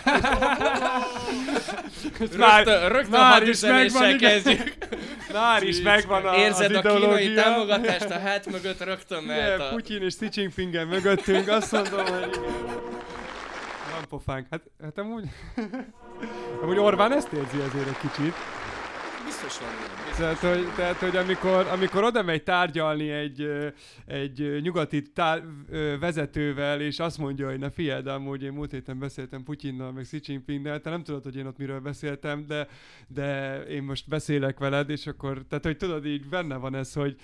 Rögtön, 2.19 2.89
rögtön 2.89 3.09
már 3.09 3.47
is 3.47 3.61
megvan, 3.61 4.17
kezdjük. 4.17 4.77
Már 5.33 5.63
is 5.63 5.81
megvan 5.81 6.25
a, 6.25 6.35
Érzed 6.37 6.75
az 6.75 6.85
a 6.85 6.95
kínai 6.95 7.33
támogatást 7.33 8.09
a 8.09 8.19
hát 8.19 8.51
mögött 8.51 8.83
rögtön 8.83 9.23
mehet 9.23 9.59
a... 9.59 9.69
Putyin 9.69 10.01
és 10.01 10.15
Xi 10.15 10.27
Jinpingen 10.31 10.87
mögöttünk, 10.87 11.47
azt 11.47 11.71
mondom, 11.71 12.05
hogy 12.05 12.39
igen. 12.41 12.82
Van 14.09 14.19
pofánk. 14.19 14.47
Hát, 14.49 14.69
hát 14.81 14.97
amúgy... 14.97 15.29
amúgy 16.61 16.77
Orbán 16.77 17.11
ezt 17.11 17.31
érzi 17.31 17.59
azért 17.59 17.87
egy 17.87 17.97
kicsit. 17.97 18.33
Biztos 19.25 19.59
van 19.59 19.69
ilyen. 19.69 20.05
biztos. 20.05 20.17
Tehát, 20.17 20.37
hogy, 20.37 20.75
tehát, 20.75 20.95
hogy 20.95 21.15
amikor, 21.15 21.67
amikor 21.67 22.03
oda 22.03 22.23
megy 22.23 22.43
tárgyalni 22.43 23.09
egy, 23.09 23.47
egy 24.05 24.61
nyugati 24.61 25.01
tá- 25.01 25.43
ö, 25.69 25.97
vezetővel, 25.99 26.81
és 26.81 26.99
azt 26.99 27.17
mondja, 27.17 27.49
hogy 27.49 27.59
na 27.59 27.69
figyeld, 27.69 28.07
amúgy 28.07 28.43
én 28.43 28.51
múlt 28.51 28.71
héten 28.71 28.99
beszéltem 28.99 29.43
Putyinnal, 29.43 29.91
meg 29.91 30.03
Xi 30.03 30.19
Jinpingnel, 30.23 30.81
te 30.81 30.89
nem 30.89 31.03
tudod, 31.03 31.23
hogy 31.23 31.35
én 31.35 31.45
ott 31.45 31.57
miről 31.57 31.79
beszéltem, 31.79 32.45
de, 32.47 32.67
de 33.07 33.59
én 33.63 33.83
most 33.83 34.07
beszélek 34.07 34.59
veled, 34.59 34.89
és 34.89 35.07
akkor, 35.07 35.45
tehát, 35.49 35.65
hogy 35.65 35.77
tudod, 35.77 36.05
így 36.05 36.29
benne 36.29 36.55
van 36.55 36.75
ez, 36.75 36.93
hogy 36.93 37.15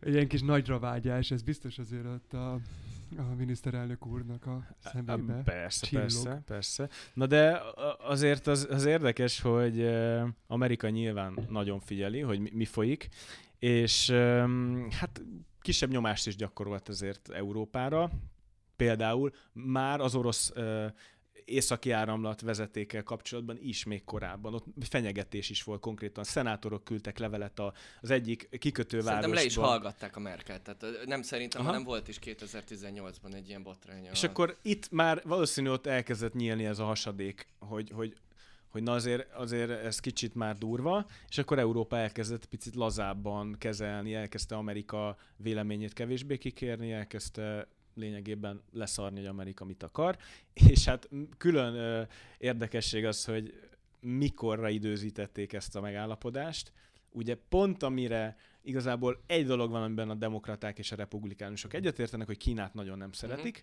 egy 0.00 0.12
ilyen 0.12 0.28
kis 0.28 0.42
nagyra 0.42 0.78
vágyás, 0.78 1.30
ez 1.30 1.42
biztos 1.42 1.78
azért 1.78 2.06
ott 2.06 2.32
a, 2.32 2.58
a 3.16 3.34
miniszterelnök 3.36 4.06
úrnak 4.06 4.46
a 4.46 4.66
szemébe. 4.78 5.42
Persze, 5.44 5.86
Csillog. 5.86 6.02
persze, 6.04 6.42
persze. 6.46 6.88
Na 7.14 7.26
de 7.26 7.60
azért 7.98 8.46
az, 8.46 8.66
az 8.70 8.84
érdekes, 8.84 9.40
hogy 9.40 9.86
Amerika 10.46 10.88
nyilván 10.88 11.46
nagyon 11.48 11.80
figyeli, 11.80 12.20
hogy 12.20 12.38
mi, 12.38 12.50
mi 12.52 12.64
folyik, 12.64 13.08
és 13.58 14.10
hát 14.90 15.22
kisebb 15.60 15.90
nyomást 15.90 16.26
is 16.26 16.36
gyakorolt 16.36 16.88
azért 16.88 17.28
Európára. 17.28 18.10
Például 18.76 19.32
már 19.52 20.00
az 20.00 20.14
orosz 20.14 20.52
északi 21.52 21.90
áramlat 21.90 22.40
vezetékkel 22.40 23.02
kapcsolatban 23.02 23.58
is 23.60 23.84
még 23.84 24.04
korábban. 24.04 24.54
Ott 24.54 24.66
fenyegetés 24.88 25.50
is 25.50 25.62
volt 25.62 25.80
konkrétan. 25.80 26.24
Szenátorok 26.24 26.84
küldtek 26.84 27.18
levelet 27.18 27.58
a, 27.58 27.72
az 28.00 28.10
egyik 28.10 28.48
kikötővárosban. 28.58 29.14
Szerintem 29.14 29.42
le 29.42 29.44
is 29.44 29.56
hallgatták 29.56 30.16
a 30.16 30.20
Merkel, 30.20 30.62
tehát 30.62 31.06
nem 31.06 31.22
szerintem, 31.22 31.60
Aha. 31.60 31.70
hanem 31.70 31.84
volt 31.84 32.08
is 32.08 32.18
2018-ban 32.24 33.34
egy 33.34 33.48
ilyen 33.48 33.62
botránya. 33.62 34.10
És 34.10 34.22
akkor 34.22 34.58
itt 34.62 34.90
már 34.90 35.22
valószínű 35.24 35.68
ott 35.68 35.86
elkezdett 35.86 36.34
nyílni 36.34 36.64
ez 36.64 36.78
a 36.78 36.84
hasadék, 36.84 37.46
hogy, 37.58 37.90
hogy, 37.94 38.16
hogy 38.68 38.82
na 38.82 38.92
azért, 38.92 39.32
azért 39.32 39.70
ez 39.70 40.00
kicsit 40.00 40.34
már 40.34 40.58
durva, 40.58 41.06
és 41.28 41.38
akkor 41.38 41.58
Európa 41.58 41.96
elkezdett 41.96 42.46
picit 42.46 42.74
lazábban 42.74 43.56
kezelni, 43.58 44.14
elkezdte 44.14 44.56
Amerika 44.56 45.16
véleményét 45.36 45.92
kevésbé 45.92 46.38
kikérni, 46.38 46.92
elkezdte 46.92 47.68
lényegében 47.94 48.62
leszarni, 48.72 49.18
hogy 49.18 49.26
Amerika 49.26 49.64
mit 49.64 49.82
akar, 49.82 50.16
és 50.70 50.84
hát 50.84 51.08
külön 51.38 51.74
ö, 51.74 52.02
érdekesség 52.38 53.04
az, 53.04 53.24
hogy 53.24 53.54
mikorra 54.00 54.68
időzítették 54.68 55.52
ezt 55.52 55.76
a 55.76 55.80
megállapodást. 55.80 56.72
Ugye 57.10 57.36
pont 57.48 57.82
amire 57.82 58.36
igazából 58.62 59.22
egy 59.26 59.46
dolog 59.46 59.70
van, 59.70 59.82
amiben 59.82 60.10
a 60.10 60.14
demokraták 60.14 60.78
és 60.78 60.92
a 60.92 60.96
republikánusok 60.96 61.74
egyetértenek, 61.74 62.26
hogy 62.26 62.36
Kínát 62.36 62.74
nagyon 62.74 62.98
nem 62.98 63.12
szeretik, 63.12 63.62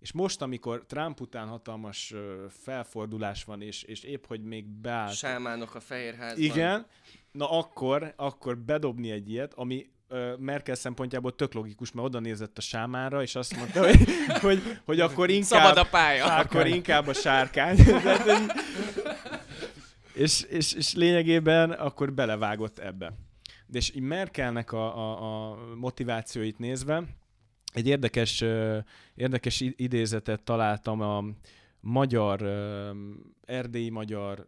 és 0.00 0.12
most, 0.12 0.42
amikor 0.42 0.84
Trump 0.86 1.20
után 1.20 1.48
hatalmas 1.48 2.14
felfordulás 2.48 3.44
van, 3.44 3.62
és, 3.62 3.82
és 3.82 4.02
épp, 4.02 4.26
hogy 4.26 4.42
még 4.42 4.66
beállt 4.66 5.14
Sámánok 5.14 5.74
a 5.74 5.80
Fehérházban. 5.80 6.44
igen, 6.44 6.86
na 7.32 7.50
akkor, 7.50 8.12
akkor 8.16 8.58
bedobni 8.58 9.10
egy 9.10 9.30
ilyet, 9.30 9.54
ami 9.54 9.86
Merkel 10.38 10.74
szempontjából 10.74 11.34
tök 11.34 11.52
logikus, 11.52 11.92
mert 11.92 12.06
oda 12.06 12.18
nézett 12.20 12.58
a 12.58 12.60
sámára, 12.60 13.22
és 13.22 13.34
azt 13.34 13.56
mondta, 13.56 13.84
hogy, 13.86 13.98
hogy, 14.40 14.62
hogy 14.84 15.00
akkor 15.00 15.30
inkább, 15.30 15.62
Szabad 15.62 15.76
a 15.76 15.88
pálya. 15.90 16.34
akkor 16.36 16.66
inkább 16.66 17.06
a 17.06 17.12
sárkány. 17.12 17.76
Tehát, 17.84 18.18
hogy- 18.22 18.50
és, 20.14 20.42
és, 20.42 20.72
és 20.72 20.94
lényegében 20.94 21.70
akkor 21.70 22.12
belevágott 22.12 22.78
ebbe. 22.78 23.12
De 23.66 23.78
és 23.78 23.94
így 23.94 24.02
Merkelnek 24.02 24.72
a, 24.72 24.96
a, 24.96 25.50
a 25.50 25.56
motivációit 25.74 26.58
nézve, 26.58 27.02
egy 27.72 27.86
érdekes, 27.86 28.44
érdekes 29.14 29.60
idézetet 29.60 30.42
találtam 30.42 31.00
a 31.00 31.24
magyar, 31.80 32.42
erdélyi 33.44 33.90
magyar 33.90 34.46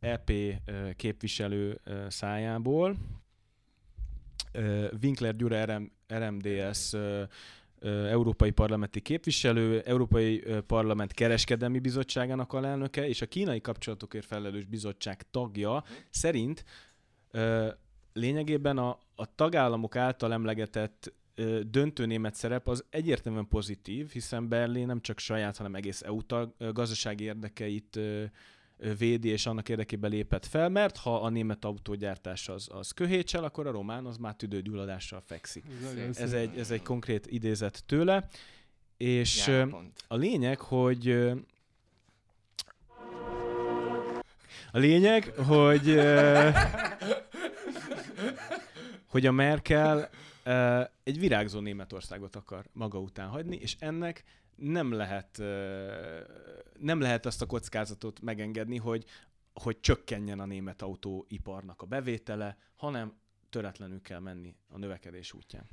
EP 0.00 0.30
képviselő 0.96 1.80
szájából. 2.08 2.96
Winkler 5.02 5.36
Gyura 5.36 5.64
RM, 5.64 5.92
RMDS 6.14 6.94
európai 8.10 8.50
parlamenti 8.50 9.00
képviselő, 9.00 9.80
Európai 9.80 10.42
Parlament 10.66 11.12
Kereskedelmi 11.12 11.78
Bizottságának 11.78 12.52
alelnöke 12.52 13.08
és 13.08 13.22
a 13.22 13.26
kínai 13.26 13.60
kapcsolatokért 13.60 14.26
felelős 14.26 14.64
bizottság 14.64 15.22
tagja 15.30 15.84
szerint 16.10 16.64
lényegében 18.12 18.78
a, 18.78 18.98
a 19.14 19.34
tagállamok 19.34 19.96
által 19.96 20.32
emlegetett 20.32 21.12
döntő 21.66 22.06
német 22.06 22.34
szerep 22.34 22.68
az 22.68 22.84
egyértelműen 22.90 23.48
pozitív, 23.48 24.10
hiszen 24.10 24.48
Berlin 24.48 24.86
nem 24.86 25.00
csak 25.00 25.18
saját, 25.18 25.56
hanem 25.56 25.74
egész 25.74 26.02
EU 26.02 26.22
tag, 26.22 26.54
gazdasági 26.72 27.24
érdekeit 27.24 28.00
védi, 28.98 29.28
és 29.28 29.46
annak 29.46 29.68
érdekében 29.68 30.10
lépett 30.10 30.46
fel, 30.46 30.68
mert 30.68 30.96
ha 30.96 31.20
a 31.20 31.28
német 31.28 31.64
autógyártás 31.64 32.48
az, 32.48 32.68
az 32.72 32.90
köhécsel, 32.90 33.44
akkor 33.44 33.66
a 33.66 33.70
román 33.70 34.06
az 34.06 34.16
már 34.16 34.34
tüdőgyulladással 34.34 35.22
fekszik. 35.26 35.64
Ez 36.14 36.32
egy, 36.32 36.58
ez 36.58 36.70
egy 36.70 36.82
konkrét 36.82 37.26
idézet 37.26 37.82
tőle, 37.86 38.28
és 38.96 39.46
Járpont. 39.46 40.04
a 40.08 40.16
lényeg, 40.16 40.60
hogy 40.60 41.10
a 44.72 44.78
lényeg, 44.78 45.24
hogy 45.24 46.00
hogy 49.06 49.26
a 49.26 49.32
Merkel 49.32 50.10
egy 51.02 51.18
virágzó 51.18 51.60
Németországot 51.60 52.36
akar 52.36 52.64
maga 52.72 52.98
után 52.98 53.28
hagyni, 53.28 53.56
és 53.56 53.76
ennek 53.78 54.24
nem 54.60 54.92
lehet, 54.92 55.38
nem 56.78 57.00
lehet 57.00 57.26
azt 57.26 57.42
a 57.42 57.46
kockázatot 57.46 58.20
megengedni, 58.20 58.76
hogy, 58.76 59.04
hogy 59.52 59.80
csökkenjen 59.80 60.40
a 60.40 60.46
német 60.46 60.82
autóiparnak 60.82 61.82
a 61.82 61.86
bevétele, 61.86 62.56
hanem 62.76 63.12
töretlenül 63.50 64.02
kell 64.02 64.18
menni 64.18 64.54
a 64.68 64.78
növekedés 64.78 65.32
útján. 65.32 65.68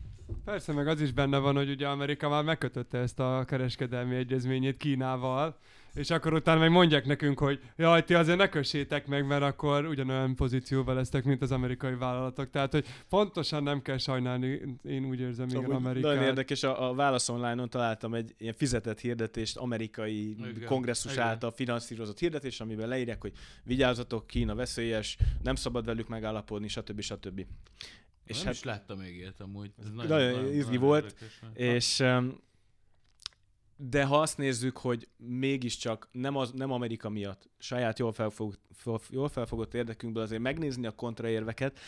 Persze, 0.46 0.74
meg 0.74 0.88
az 0.88 1.02
is 1.02 1.12
benne 1.12 1.38
van, 1.38 1.56
hogy 1.56 1.70
ugye 1.70 1.88
Amerika 1.88 2.30
már 2.30 2.44
megkötötte 2.44 2.98
ezt 2.98 3.20
a 3.20 3.44
kereskedelmi 3.48 4.16
egyezményét 4.16 4.78
Kínával, 4.78 5.58
és 5.94 6.10
akkor 6.10 6.34
utána 6.34 6.60
meg 6.60 6.72
mondják 6.72 7.06
nekünk, 7.06 7.40
hogy 7.40 7.60
jaj, 7.76 8.04
ti 8.04 8.14
azért 8.14 8.38
ne 8.38 8.50
kössétek 8.50 9.08
meg, 9.08 9.28
mert 9.28 9.44
akkor 9.44 9.86
ugyanolyan 9.86 10.36
pozícióval 10.36 10.96
lesztek, 10.96 11.24
mint 11.24 11.42
az 11.42 11.52
amerikai 11.52 11.96
vállalatok. 11.96 12.50
Tehát, 12.50 12.72
hogy 12.72 12.86
pontosan 13.10 13.64
nem 13.64 13.82
kell 13.82 13.98
sajnálni, 13.98 14.78
én 14.84 15.06
úgy 15.06 15.20
érzem, 15.20 15.48
igen, 15.48 15.62
Szóval 15.62 15.76
Amerikát. 15.76 16.12
Nagyon 16.12 16.24
érdekes, 16.24 16.64
a, 16.64 16.90
a 16.90 16.94
Válasz 16.94 17.30
Online-on 17.30 17.70
találtam 17.70 18.14
egy 18.14 18.36
ilyen 18.38 18.54
fizetett 18.54 19.00
hirdetést, 19.00 19.58
amerikai 19.58 20.30
Igen, 20.30 20.66
kongresszus 20.66 21.12
igen. 21.12 21.26
által 21.26 21.52
finanszírozott 21.52 22.20
hirdetés, 22.20 22.60
amiben 22.60 22.88
leírják, 22.88 23.22
hogy 23.22 23.34
vigyázzatok, 23.64 24.28
Kína 24.28 24.56
veszélyes, 24.56 25.18
nem 25.44 25.56
szabad 25.56 25.86
velük 25.86 26.08
megállapodni, 26.08 26.68
stb. 26.68 27.02
stb. 27.02 27.38
És 27.40 27.46
És 28.24 28.38
nem 28.38 28.46
hát, 28.46 28.54
is 28.54 28.64
láttam 28.64 28.98
még 28.98 29.16
ilyet 29.16 29.40
amúgy. 29.40 29.72
Ez 29.80 30.08
nagyon 30.08 30.54
izgi 30.54 30.78
volt, 30.78 31.04
érdekes 31.04 31.40
és 31.54 32.00
um, 32.00 32.46
de 33.78 34.04
ha 34.04 34.22
azt 34.22 34.38
nézzük, 34.38 34.78
hogy 34.78 35.08
mégiscsak 35.18 36.10
nem, 36.12 36.36
az, 36.36 36.52
nem 36.52 36.72
Amerika 36.72 37.10
miatt, 37.10 37.50
saját 37.58 38.00
jól 38.00 38.14
felfogott, 38.14 38.60
fel- 38.74 39.02
jól 39.10 39.30
felfogott 39.30 39.74
érdekünkből 39.74 40.24
azért 40.24 40.42
megnézni 40.42 40.88
a 40.88 40.92
kontraérveket, 40.92 41.80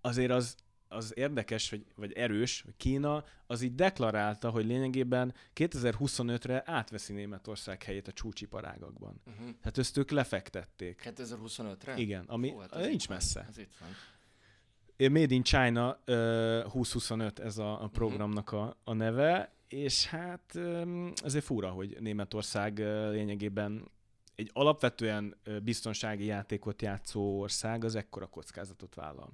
azért 0.00 0.30
az, 0.30 0.56
az 0.88 1.12
érdekes, 1.16 1.70
vagy, 1.70 1.84
vagy 1.96 2.12
erős, 2.12 2.62
hogy 2.62 2.76
Kína 2.76 3.24
az 3.46 3.62
így 3.62 3.74
deklarálta, 3.74 4.50
hogy 4.50 4.66
lényegében 4.66 5.34
2025-re 5.54 6.62
átveszi 6.66 7.12
Németország 7.12 7.82
helyét 7.82 8.08
a 8.08 8.12
csúcsiparágakban. 8.12 9.20
Uh-huh. 9.26 9.48
Hát 9.62 9.78
ezt 9.78 9.96
ők 9.96 10.10
lefektették. 10.10 11.02
2025-re? 11.04 11.96
Igen, 11.96 12.24
ami 12.26 12.50
Hú, 12.50 12.58
hát 12.58 12.86
nincs 12.86 13.08
messze. 13.08 13.46
Ez 13.48 13.58
itt 13.58 13.72
van. 13.80 13.88
Made 15.10 15.34
in 15.34 15.42
China 15.42 15.98
ö, 16.04 16.60
2025 16.62 17.38
ez 17.38 17.58
a, 17.58 17.82
a 17.82 17.88
programnak 17.88 18.52
a, 18.52 18.76
a 18.84 18.92
neve, 18.92 19.55
és 19.68 20.06
hát 20.06 20.58
azért 21.14 21.44
fura, 21.44 21.70
hogy 21.70 21.96
Németország 22.00 22.78
lényegében 23.10 23.90
egy 24.34 24.50
alapvetően 24.52 25.36
biztonsági 25.62 26.24
játékot 26.24 26.82
játszó 26.82 27.40
ország 27.40 27.84
az 27.84 27.94
ekkora 27.94 28.26
kockázatot 28.26 28.94
vállal. 28.94 29.32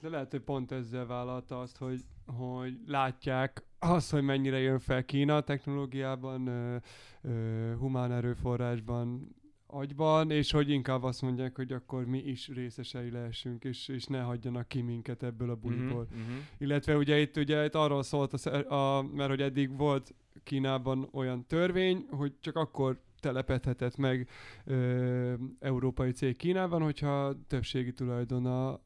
De 0.00 0.08
lehet, 0.08 0.30
hogy 0.30 0.40
pont 0.40 0.72
ezzel 0.72 1.06
vállalta 1.06 1.60
azt, 1.60 1.76
hogy, 1.76 2.04
hogy 2.26 2.78
látják 2.86 3.64
azt, 3.78 4.10
hogy 4.10 4.22
mennyire 4.22 4.58
jön 4.58 4.78
fel 4.78 5.04
Kína 5.04 5.40
technológiában, 5.40 6.46
ö, 6.46 6.76
ö, 7.22 7.74
humán 7.78 8.12
erőforrásban, 8.12 9.36
agyban, 9.72 10.30
és 10.30 10.50
hogy 10.50 10.70
inkább 10.70 11.02
azt 11.02 11.22
mondják, 11.22 11.56
hogy 11.56 11.72
akkor 11.72 12.06
mi 12.06 12.18
is 12.18 12.48
részesei 12.48 13.10
lehessünk, 13.10 13.64
és, 13.64 13.88
és 13.88 14.04
ne 14.04 14.20
hagyjanak 14.20 14.68
ki 14.68 14.80
minket 14.80 15.22
ebből 15.22 15.50
a 15.50 15.54
buliból. 15.54 16.06
Mhm, 16.10 16.20
mhm. 16.20 16.38
Illetve 16.58 16.96
ugye 16.96 17.20
itt, 17.20 17.36
ugye 17.36 17.64
itt 17.64 17.74
arról 17.74 18.02
szólt, 18.02 18.32
a, 18.32 18.74
a, 18.74 19.02
mert 19.02 19.28
hogy 19.28 19.40
eddig 19.42 19.76
volt 19.76 20.14
Kínában 20.44 21.08
olyan 21.12 21.46
törvény, 21.46 22.06
hogy 22.10 22.32
csak 22.40 22.56
akkor 22.56 23.00
telepedhetett 23.20 23.96
meg 23.96 24.28
ö, 24.64 25.34
európai 25.60 26.10
cég 26.10 26.36
Kínában, 26.36 26.82
hogyha 26.82 27.34
többségi 27.46 27.92
tulajdona 27.92 28.80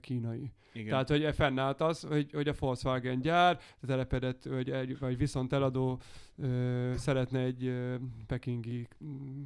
kínai. 0.00 0.52
Igen. 0.72 0.88
Tehát, 0.88 1.08
hogy 1.08 1.22
e 1.22 1.32
fennállt 1.32 1.80
az, 1.80 2.00
hogy, 2.00 2.30
hogy 2.32 2.48
a 2.48 2.54
Volkswagen 2.58 3.20
gyár 3.20 3.58
telepedett, 3.86 4.44
vagy, 4.44 4.70
egy, 4.70 4.98
vagy 4.98 5.16
viszont 5.16 5.52
eladó 5.52 6.00
ö, 6.42 6.92
szeretne 6.96 7.40
egy 7.40 7.66
ö, 7.66 7.94
pekingi 8.26 8.88
mm, 9.04 9.42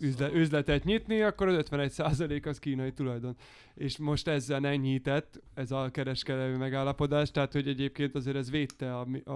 üzle, 0.00 0.32
üzletet 0.32 0.84
nyitni, 0.84 1.20
akkor 1.20 1.48
az 1.48 1.66
51% 1.70 2.46
az 2.46 2.58
kínai 2.58 2.92
tulajdon. 2.92 3.36
És 3.74 3.98
most 3.98 4.28
ezzel 4.28 4.66
enyhített 4.66 5.40
ez 5.54 5.70
a 5.70 5.88
kereskedelmi 5.92 6.56
megállapodás, 6.56 7.30
tehát 7.30 7.52
hogy 7.52 7.68
egyébként 7.68 8.14
azért 8.14 8.36
ez 8.36 8.50
védte 8.50 8.96
a, 8.96 9.06
a, 9.30 9.34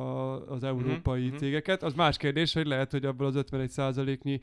az 0.51 0.65
európai 0.65 1.19
mhm. 1.19 1.27
uh-huh. 1.27 1.41
cégeket. 1.41 1.83
Az 1.83 1.95
más 1.95 2.17
kérdés, 2.17 2.53
hogy 2.53 2.67
lehet, 2.67 2.91
hogy 2.91 3.05
abból 3.05 3.27
az 3.27 3.45
51%-nyi 3.51 4.41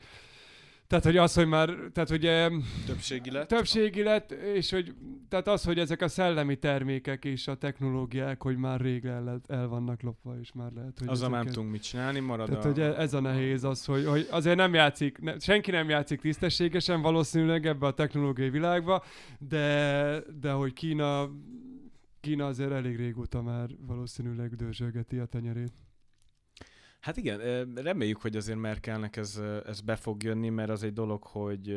tehát, 0.92 1.06
hogy 1.06 1.16
az, 1.16 1.34
hogy 1.34 1.46
már, 1.46 1.74
tehát 1.92 2.10
ugye 2.10 2.50
Többségi 2.86 3.30
lett. 3.30 3.48
többségi 3.48 4.02
lett, 4.02 4.30
és 4.30 4.70
hogy, 4.70 4.94
tehát 5.28 5.48
az, 5.48 5.64
hogy 5.64 5.78
ezek 5.78 6.00
a 6.00 6.08
szellemi 6.08 6.56
termékek 6.56 7.24
és 7.24 7.48
a 7.48 7.54
technológiák, 7.54 8.42
hogy 8.42 8.56
már 8.56 8.80
rég 8.80 9.04
el, 9.04 9.40
el 9.46 9.68
vannak 9.68 10.02
lopva, 10.02 10.38
és 10.40 10.52
már 10.52 10.72
lehet, 10.72 10.98
hogy 10.98 11.08
Azzal 11.08 11.28
már 11.28 11.30
nem 11.30 11.38
ezeket- 11.38 11.54
tudunk 11.54 11.72
mit 11.72 11.82
csinálni, 11.82 12.20
marad 12.20 12.48
Tehát, 12.48 12.64
a... 12.64 12.68
hogy 12.68 12.80
e- 12.80 12.94
ez 13.00 13.14
a 13.14 13.20
nehéz 13.20 13.64
az, 13.64 13.84
hogy, 13.84 14.06
hogy 14.06 14.26
azért 14.30 14.56
nem 14.56 14.74
játszik, 14.74 15.18
ne, 15.20 15.38
senki 15.38 15.70
nem 15.70 15.88
játszik 15.88 16.20
tisztességesen 16.20 17.02
valószínűleg 17.02 17.66
ebbe 17.66 17.86
a 17.86 17.92
technológiai 17.94 18.50
világba, 18.50 19.02
de, 19.38 20.18
de 20.40 20.50
hogy 20.50 20.72
Kína, 20.72 21.30
Kína 22.20 22.46
azért 22.46 22.72
elég 22.72 22.96
régóta 22.96 23.42
már 23.42 23.68
valószínűleg 23.86 24.54
dörzsölgeti 24.54 25.16
a 25.18 25.24
tenyerét. 25.24 25.72
Hát 27.02 27.16
igen, 27.16 27.38
reméljük, 27.74 28.20
hogy 28.20 28.36
azért 28.36 28.58
Merkelnek 28.58 29.16
ez, 29.16 29.40
ez 29.66 29.80
be 29.80 29.96
fog 29.96 30.22
jönni, 30.22 30.48
mert 30.48 30.70
az 30.70 30.82
egy 30.82 30.92
dolog, 30.92 31.22
hogy 31.22 31.76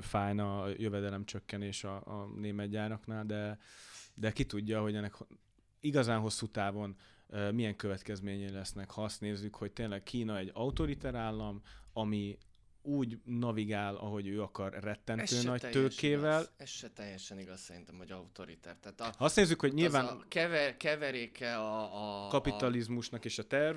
fájna 0.00 0.62
a 0.62 0.68
jövedelem 0.76 1.24
csökkenés 1.24 1.84
a, 1.84 1.94
a 1.96 2.30
német 2.36 2.68
gyáraknál, 2.68 3.24
de, 3.24 3.58
de 4.14 4.32
ki 4.32 4.44
tudja, 4.44 4.80
hogy 4.80 4.94
ennek 4.94 5.14
igazán 5.80 6.20
hosszú 6.20 6.46
távon 6.46 6.96
milyen 7.52 7.76
következményei 7.76 8.50
lesznek, 8.50 8.90
ha 8.90 9.02
azt 9.02 9.20
nézzük, 9.20 9.54
hogy 9.54 9.72
tényleg 9.72 10.02
Kína 10.02 10.38
egy 10.38 10.50
autoriter 10.54 11.14
állam, 11.14 11.62
ami 11.92 12.38
úgy 12.82 13.18
navigál, 13.24 13.94
ahogy 13.96 14.26
ő 14.26 14.42
akar 14.42 14.72
rettentő 14.80 15.36
Ez 15.36 15.44
nagy 15.44 15.60
tőkével. 15.60 16.40
Igaz. 16.40 16.50
Ez 16.56 16.68
se 16.68 16.88
teljesen 16.88 17.38
igaz 17.38 17.60
szerintem, 17.60 17.96
hogy 17.98 18.10
autoriter. 18.10 18.76
Tehát 18.80 19.00
a, 19.00 19.04
Ha 19.18 19.24
azt 19.24 19.36
nézzük, 19.36 19.60
hogy 19.60 19.72
nyilván 19.72 20.06
a 20.06 20.18
kever, 20.28 20.76
keveréke 20.76 21.56
a, 21.56 22.24
a 22.24 22.28
kapitalizmusnak 22.28 23.24
és 23.24 23.38
a 23.38 23.46
terv 23.46 23.76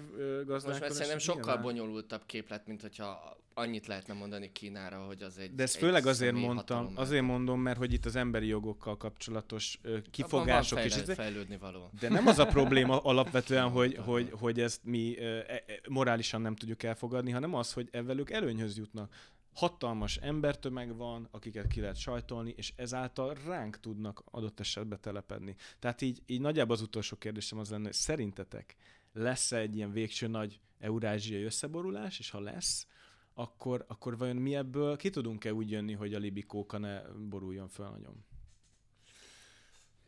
A, 0.50 0.52
most 0.52 0.66
már 0.66 0.92
szerintem 0.92 1.18
sokkal 1.18 1.44
nyilván- 1.44 1.62
bonyolultabb 1.62 2.26
képlet, 2.26 2.68
mint 2.68 2.82
hogyha 2.82 3.38
annyit 3.54 3.88
lehetne 3.88 4.14
mondani 4.14 4.52
Kínára, 4.52 5.06
hogy 5.06 5.22
az 5.22 5.38
egy 5.38 5.56
De 5.56 5.64
ezt 5.64 5.76
egy 5.76 5.82
főleg 5.82 6.06
azért 6.06 6.36
mondtam, 6.36 6.92
azért 6.96 7.24
mondom, 7.24 7.62
mert 7.62 7.78
hogy 7.78 7.94
itt 7.94 8.06
az 8.06 8.16
emberi 8.16 8.48
jogokkal 8.48 8.98
kapcsolatos 8.98 9.80
ö, 9.82 9.98
kifogások 10.12 10.78
van 10.78 10.88
és 10.88 10.94
fejle, 10.94 11.10
ez, 11.12 11.18
fejlődni 11.18 11.58
való. 11.58 11.90
de 12.00 12.10
nem 12.10 12.28
az 12.28 12.40
a 12.40 12.46
probléma 12.46 12.98
alapvetően, 13.12 13.70
hogy, 13.70 13.98
hogy, 13.98 14.32
hogy 14.32 14.60
ezt 14.60 14.84
mi 14.84 15.18
ö, 15.18 15.38
e- 15.38 15.64
e- 15.68 15.80
morálisan 15.90 16.42
nem 16.42 16.56
tudjuk 16.56 16.84
elfogadni, 16.84 17.32
hanem 17.32 17.54
az, 17.54 17.74
hogy 17.74 17.90
ezzel 17.92 18.20
ők 18.20 18.30
előnyhöz 18.30 18.78
jutnak. 18.78 19.14
Hatalmas 19.54 20.18
embertömeg 20.18 20.96
van, 20.96 21.28
akiket 21.32 21.68
ki 21.68 21.80
lehet 21.82 21.98
sajtolni, 21.98 22.54
és 22.58 22.74
ezáltal 22.76 23.38
ránk 23.46 23.80
tudnak 23.80 24.24
adott 24.26 24.60
esetben 24.60 25.02
telepedni. 25.02 25.56
Tehát 25.80 26.02
így, 26.02 26.22
így 26.26 26.42
nagyjából 26.42 26.76
az 26.76 26.82
utolsó 26.82 27.18
kérdésem 27.18 27.60
az 27.60 27.70
lenne, 27.70 27.84
hogy 27.84 27.94
szerintetek 27.94 28.76
lesz-e 29.14 29.58
egy 29.58 29.76
ilyen 29.76 29.92
végső 29.92 30.28
nagy 30.28 30.60
eurázsiai 30.80 31.44
összeborulás, 31.44 32.20
és 32.20 32.30
ha 32.30 32.40
lesz, 32.40 32.88
akkor, 33.34 33.86
akkor 33.88 34.18
vajon 34.18 34.36
mi 34.36 34.56
ebből 34.56 34.98
ki 34.98 35.10
tudunk-e 35.10 35.54
úgy 35.54 35.72
jönni, 35.72 35.94
hogy 35.94 36.14
a 36.14 36.20
libikóka 36.20 36.78
ne 36.78 37.02
boruljon 37.30 37.68
föl 37.68 37.90
nagyon? 37.90 38.26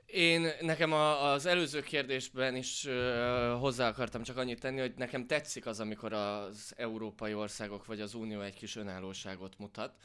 Én 0.05 0.47
nekem 0.61 0.93
a, 0.93 1.31
az 1.31 1.45
előző 1.45 1.81
kérdésben 1.81 2.55
is 2.55 2.85
ö, 2.85 3.55
hozzá 3.59 3.87
akartam 3.87 4.23
csak 4.23 4.37
annyit 4.37 4.59
tenni, 4.59 4.79
hogy 4.79 4.93
nekem 4.95 5.27
tetszik 5.27 5.65
az, 5.65 5.79
amikor 5.79 6.13
az 6.13 6.73
európai 6.77 7.33
országok 7.33 7.85
vagy 7.85 8.01
az 8.01 8.13
Unió 8.13 8.41
egy 8.41 8.53
kis 8.53 8.75
önállóságot 8.75 9.57
mutat, 9.57 9.95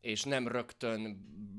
és 0.00 0.22
nem 0.22 0.48
rögtön 0.48 1.00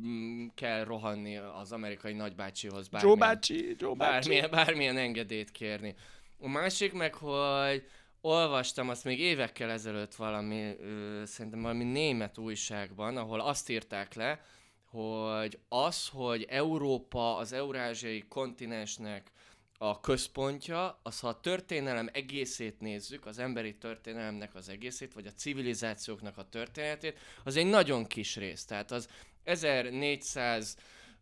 mm, 0.06 0.48
kell 0.56 0.84
rohanni 0.84 1.38
az 1.38 1.72
amerikai 1.72 2.14
nagybácsihoz 2.14 2.90
Joe 2.92 3.02
bármilyen, 3.02 3.20
bácsi, 3.20 3.76
Joe 3.78 3.96
bácsi. 3.96 4.30
bármilyen, 4.30 4.50
bármilyen 4.52 4.98
engedélyt 4.98 5.52
kérni. 5.52 5.96
A 6.40 6.48
másik 6.48 6.94
meg, 6.94 7.14
hogy 7.14 7.84
olvastam 8.22 8.90
azt 8.90 9.04
még 9.04 9.20
évekkel 9.20 9.70
ezelőtt 9.70 10.16
valami, 10.16 10.76
ö, 10.80 11.22
szerintem 11.26 11.62
valami 11.62 11.84
német 11.84 12.38
újságban, 12.38 13.18
ahol 13.18 13.40
azt 13.40 13.70
írták 13.70 14.14
le, 14.14 14.42
hogy 14.86 15.60
az, 15.70 16.08
hogy 16.08 16.46
Európa 16.50 17.36
az 17.36 17.54
eurázsiai 17.54 18.26
kontinensnek 18.28 19.32
a 19.78 20.00
központja, 20.00 21.00
az 21.04 21.20
ha 21.20 21.28
a 21.28 21.40
történelem 21.40 22.10
egészét 22.14 22.80
nézzük, 22.80 23.26
az 23.26 23.40
emberi 23.40 23.78
történelemnek 23.78 24.56
az 24.56 24.70
egészét, 24.70 25.14
vagy 25.14 25.26
a 25.26 25.32
civilizációknak 25.32 26.38
a 26.38 26.50
történetét, 26.50 27.18
az 27.44 27.56
egy 27.56 27.66
nagyon 27.66 28.08
kis 28.08 28.36
rész. 28.36 28.66
Tehát 28.66 28.92
az 28.92 29.10
1400 29.44 30.78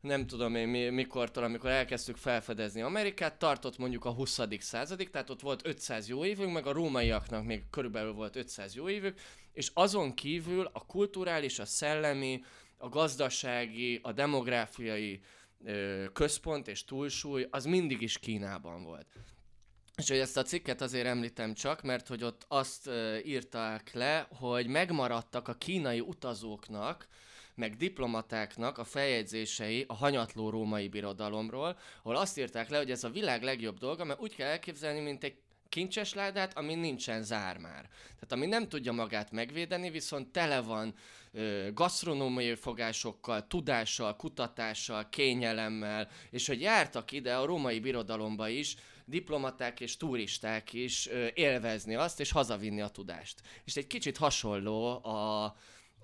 nem 0.07 0.27
tudom 0.27 0.55
én 0.55 0.67
mi, 0.67 0.89
mikortól, 0.89 1.43
amikor 1.43 1.69
elkezdtük 1.69 2.17
felfedezni 2.17 2.81
Amerikát, 2.81 3.39
tartott 3.39 3.77
mondjuk 3.77 4.05
a 4.05 4.11
20. 4.11 4.39
századig, 4.59 5.09
tehát 5.09 5.29
ott 5.29 5.41
volt 5.41 5.65
500 5.65 6.07
jó 6.07 6.25
évünk, 6.25 6.53
meg 6.53 6.65
a 6.65 6.71
rómaiaknak 6.71 7.45
még 7.45 7.69
körülbelül 7.69 8.13
volt 8.13 8.35
500 8.35 8.75
jó 8.75 8.89
évük, 8.89 9.19
és 9.53 9.71
azon 9.73 10.13
kívül 10.13 10.69
a 10.73 10.85
kulturális, 10.85 11.59
a 11.59 11.65
szellemi, 11.65 12.43
a 12.77 12.89
gazdasági, 12.89 13.99
a 14.03 14.11
demográfiai 14.11 15.21
központ 16.13 16.67
és 16.67 16.85
túlsúly 16.85 17.47
az 17.49 17.65
mindig 17.65 18.01
is 18.01 18.19
Kínában 18.19 18.83
volt. 18.83 19.07
És 19.95 20.09
hogy 20.09 20.17
ezt 20.17 20.37
a 20.37 20.43
cikket 20.43 20.81
azért 20.81 21.05
említem 21.05 21.53
csak, 21.53 21.81
mert 21.81 22.07
hogy 22.07 22.23
ott 22.23 22.45
azt 22.47 22.89
írták 23.23 23.93
le, 23.93 24.27
hogy 24.29 24.67
megmaradtak 24.67 25.47
a 25.47 25.53
kínai 25.53 25.99
utazóknak, 25.99 27.07
meg 27.57 27.75
diplomatáknak 27.75 28.77
a 28.77 28.83
feljegyzései 28.83 29.85
a 29.87 29.93
hanyatló 29.93 30.49
római 30.49 30.87
birodalomról, 30.87 31.77
ahol 32.03 32.15
azt 32.15 32.37
írták 32.37 32.69
le, 32.69 32.77
hogy 32.77 32.91
ez 32.91 33.03
a 33.03 33.09
világ 33.09 33.43
legjobb 33.43 33.77
dolga, 33.77 34.03
mert 34.03 34.21
úgy 34.21 34.35
kell 34.35 34.47
elképzelni, 34.47 34.99
mint 34.99 35.23
egy 35.23 35.35
kincses 35.69 36.13
ládát, 36.13 36.57
ami 36.57 36.75
nincsen 36.75 37.23
zármár. 37.23 37.89
Tehát 38.13 38.31
ami 38.31 38.45
nem 38.45 38.69
tudja 38.69 38.91
magát 38.91 39.31
megvédeni, 39.31 39.89
viszont 39.89 40.31
tele 40.31 40.61
van 40.61 40.95
ö, 41.31 41.67
gasztronómiai 41.73 42.55
fogásokkal, 42.55 43.47
tudással, 43.47 44.15
kutatással, 44.15 45.09
kényelemmel, 45.09 46.09
és 46.29 46.47
hogy 46.47 46.61
jártak 46.61 47.11
ide 47.11 47.35
a 47.35 47.45
római 47.45 47.79
birodalomba 47.79 48.47
is 48.47 48.75
diplomaták 49.05 49.79
és 49.79 49.97
turisták 49.97 50.73
is 50.73 51.07
ö, 51.07 51.27
élvezni 51.33 51.95
azt, 51.95 52.19
és 52.19 52.31
hazavinni 52.31 52.81
a 52.81 52.87
tudást. 52.87 53.41
És 53.65 53.75
egy 53.75 53.87
kicsit 53.87 54.17
hasonló 54.17 55.05
a, 55.05 55.55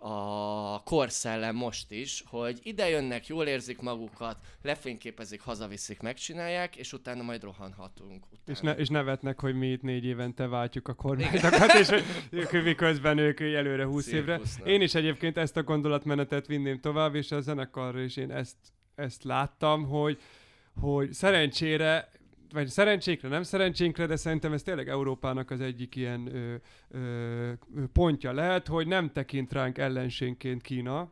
a 0.06 0.82
korszellem 0.84 1.56
most 1.56 1.92
is, 1.92 2.24
hogy 2.28 2.60
ide 2.64 2.90
jönnek, 2.90 3.28
jól 3.28 3.46
érzik 3.46 3.82
magukat, 3.82 4.38
lefényképezik, 4.62 5.42
hazaviszik, 5.42 6.02
megcsinálják, 6.02 6.76
és 6.76 6.94
utána 6.94 7.24
majd 7.24 7.44
rohanhatunk. 7.44 8.26
Utána. 8.26 8.42
És, 8.46 8.60
ne, 8.60 8.72
és 8.72 8.88
nevetnek, 8.88 9.40
hogy 9.40 9.56
mi 9.56 9.68
itt 9.68 9.82
négy 9.82 10.06
évente 10.06 10.48
váltjuk 10.48 10.88
a 10.88 10.94
kormányokat, 10.94 11.74
és 11.74 11.90
hogy 11.90 12.04
ők 12.30 12.52
miközben 12.52 13.18
ők 13.18 13.40
előre 13.40 13.86
20 13.86 14.08
évre. 14.08 14.40
Én 14.64 14.82
is 14.82 14.96
egyébként 14.96 15.38
ezt 15.38 15.58
a 15.58 15.64
gondolatmenetet 15.64 16.48
vinném 16.48 16.80
tovább, 16.80 17.16
és 17.16 17.32
a 17.32 17.42
zenekarra 17.42 18.02
is 18.02 18.18
én 18.18 18.32
ezt, 18.32 18.58
ezt 18.96 19.24
láttam, 19.24 19.84
hogy, 19.84 20.22
hogy 20.82 21.14
szerencsére 21.14 22.10
vagy 22.54 22.68
szerencsénkre, 22.68 23.28
nem 23.28 23.44
szerencsénkre, 23.44 24.06
de 24.06 24.16
szerintem 24.16 24.54
ez 24.54 24.64
tényleg 24.64 24.90
Európának 24.90 25.52
az 25.52 25.62
egyik 25.62 25.96
ilyen 25.96 26.36
ö, 26.36 26.56
ö, 26.90 27.52
pontja 27.94 28.34
lehet, 28.34 28.68
hogy 28.68 28.88
nem 28.88 29.12
tekint 29.12 29.54
ránk 29.54 29.78
ellenségként 29.78 30.62
Kína, 30.62 31.12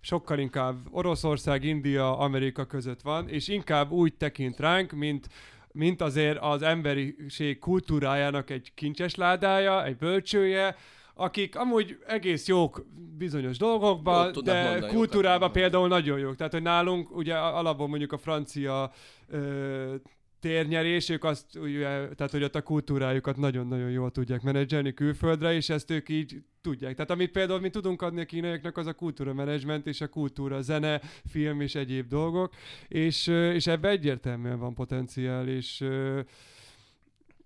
sokkal 0.00 0.38
inkább 0.38 0.76
Oroszország, 0.90 1.64
India, 1.64 2.18
Amerika 2.18 2.66
között 2.66 3.00
van, 3.00 3.28
és 3.28 3.48
inkább 3.48 3.90
úgy 3.90 4.14
tekint 4.14 4.60
ránk, 4.60 4.92
mint 4.92 5.28
mint 5.74 6.00
azért 6.00 6.38
az 6.40 6.62
emberiség 6.62 7.58
kultúrájának 7.58 8.50
egy 8.50 8.72
kincses 8.74 9.14
ládája, 9.14 9.84
egy 9.84 9.96
bölcsője, 9.96 10.76
akik 11.14 11.56
amúgy 11.56 11.98
egész 12.06 12.46
jók 12.46 12.86
bizonyos 13.18 13.58
dolgokban, 13.58 14.32
de 14.44 14.52
mondani, 14.52 14.74
jókat 14.74 14.90
kultúrában 14.90 15.38
tudnak 15.38 15.52
például 15.52 15.88
nagyon 15.88 16.18
jók. 16.18 16.36
Tehát, 16.36 16.52
hogy 16.52 16.62
nálunk 16.62 17.16
ugye 17.16 17.34
alapból 17.34 17.88
mondjuk 17.88 18.12
a 18.12 18.18
francia 18.18 18.92
ö, 19.28 19.94
térnyerés, 20.42 21.08
ők 21.08 21.24
azt, 21.24 21.56
ugye, 21.56 21.80
tehát 21.88 22.30
hogy 22.30 22.42
ott 22.42 22.54
a 22.54 22.62
kultúrájukat 22.62 23.36
nagyon-nagyon 23.36 23.90
jól 23.90 24.10
tudják 24.10 24.42
menedzselni 24.42 24.94
külföldre, 24.94 25.54
és 25.54 25.68
ezt 25.68 25.90
ők 25.90 26.08
így 26.08 26.42
tudják. 26.60 26.94
Tehát 26.94 27.10
amit 27.10 27.30
például 27.30 27.60
mi 27.60 27.70
tudunk 27.70 28.02
adni 28.02 28.20
a 28.20 28.24
kínaiaknak, 28.24 28.76
az 28.76 28.86
a 28.86 28.92
kultúra 28.92 29.34
menedzsment 29.34 29.86
és 29.86 30.00
a 30.00 30.08
kultúra, 30.08 30.60
zene, 30.60 31.00
film 31.26 31.60
és 31.60 31.74
egyéb 31.74 32.08
dolgok, 32.08 32.54
és, 32.88 33.26
és 33.26 33.66
ebbe 33.66 33.88
egyértelműen 33.88 34.58
van 34.58 34.74
potenciál, 34.74 35.48
és 35.48 35.84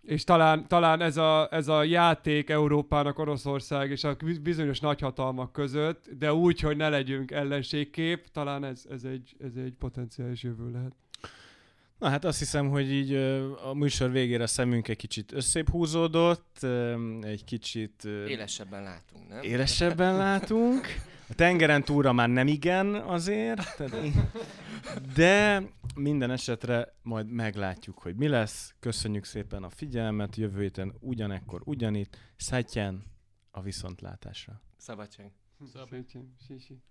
és 0.06 0.24
talán, 0.24 0.68
talán 0.68 1.00
ez, 1.00 1.16
a, 1.16 1.48
ez 1.50 1.68
a 1.68 1.82
játék 1.82 2.50
Európának, 2.50 3.18
Oroszország 3.18 3.90
és 3.90 4.04
a 4.04 4.16
bizonyos 4.42 4.80
nagyhatalmak 4.80 5.52
között, 5.52 6.10
de 6.18 6.32
úgy, 6.32 6.60
hogy 6.60 6.76
ne 6.76 6.88
legyünk 6.88 7.30
ellenségkép, 7.30 8.28
talán 8.28 8.64
ez, 8.64 8.86
ez, 8.90 9.04
egy, 9.04 9.36
ez 9.38 9.56
egy 9.64 9.74
potenciális 9.78 10.42
jövő 10.42 10.70
lehet. 10.70 10.94
Na 11.98 12.08
hát 12.08 12.24
azt 12.24 12.38
hiszem, 12.38 12.68
hogy 12.68 12.92
így 12.92 13.14
a 13.64 13.74
műsor 13.74 14.10
végére 14.10 14.42
a 14.42 14.46
szemünk 14.46 14.88
egy 14.88 14.96
kicsit 14.96 15.32
összép 15.32 15.70
húzódott, 15.70 16.62
egy 17.20 17.44
kicsit 17.44 18.04
Élesebben 18.04 18.82
látunk, 18.82 19.28
nem? 19.28 19.42
élesebben 19.42 20.16
látunk. 20.16 20.86
A 21.28 21.34
tengeren 21.34 21.82
túlra 21.84 22.12
már 22.12 22.28
nem 22.28 22.46
igen 22.46 22.94
azért, 22.94 23.82
de 25.14 25.62
minden 25.94 26.30
esetre 26.30 26.94
majd 27.02 27.30
meglátjuk, 27.30 27.98
hogy 27.98 28.16
mi 28.16 28.28
lesz. 28.28 28.74
Köszönjük 28.80 29.24
szépen 29.24 29.62
a 29.62 29.70
figyelmet, 29.70 30.36
jövő 30.36 30.60
héten 30.60 30.94
ugyanekkor, 31.00 31.62
ugyanitt, 31.64 32.16
Szatyen 32.36 33.04
a 33.50 33.62
viszontlátásra. 33.62 34.60
Szabadság. 34.76 35.32
Szab- 35.72 35.88
Szépen, 35.90 36.34
sí, 36.46 36.58
sí. 36.58 36.82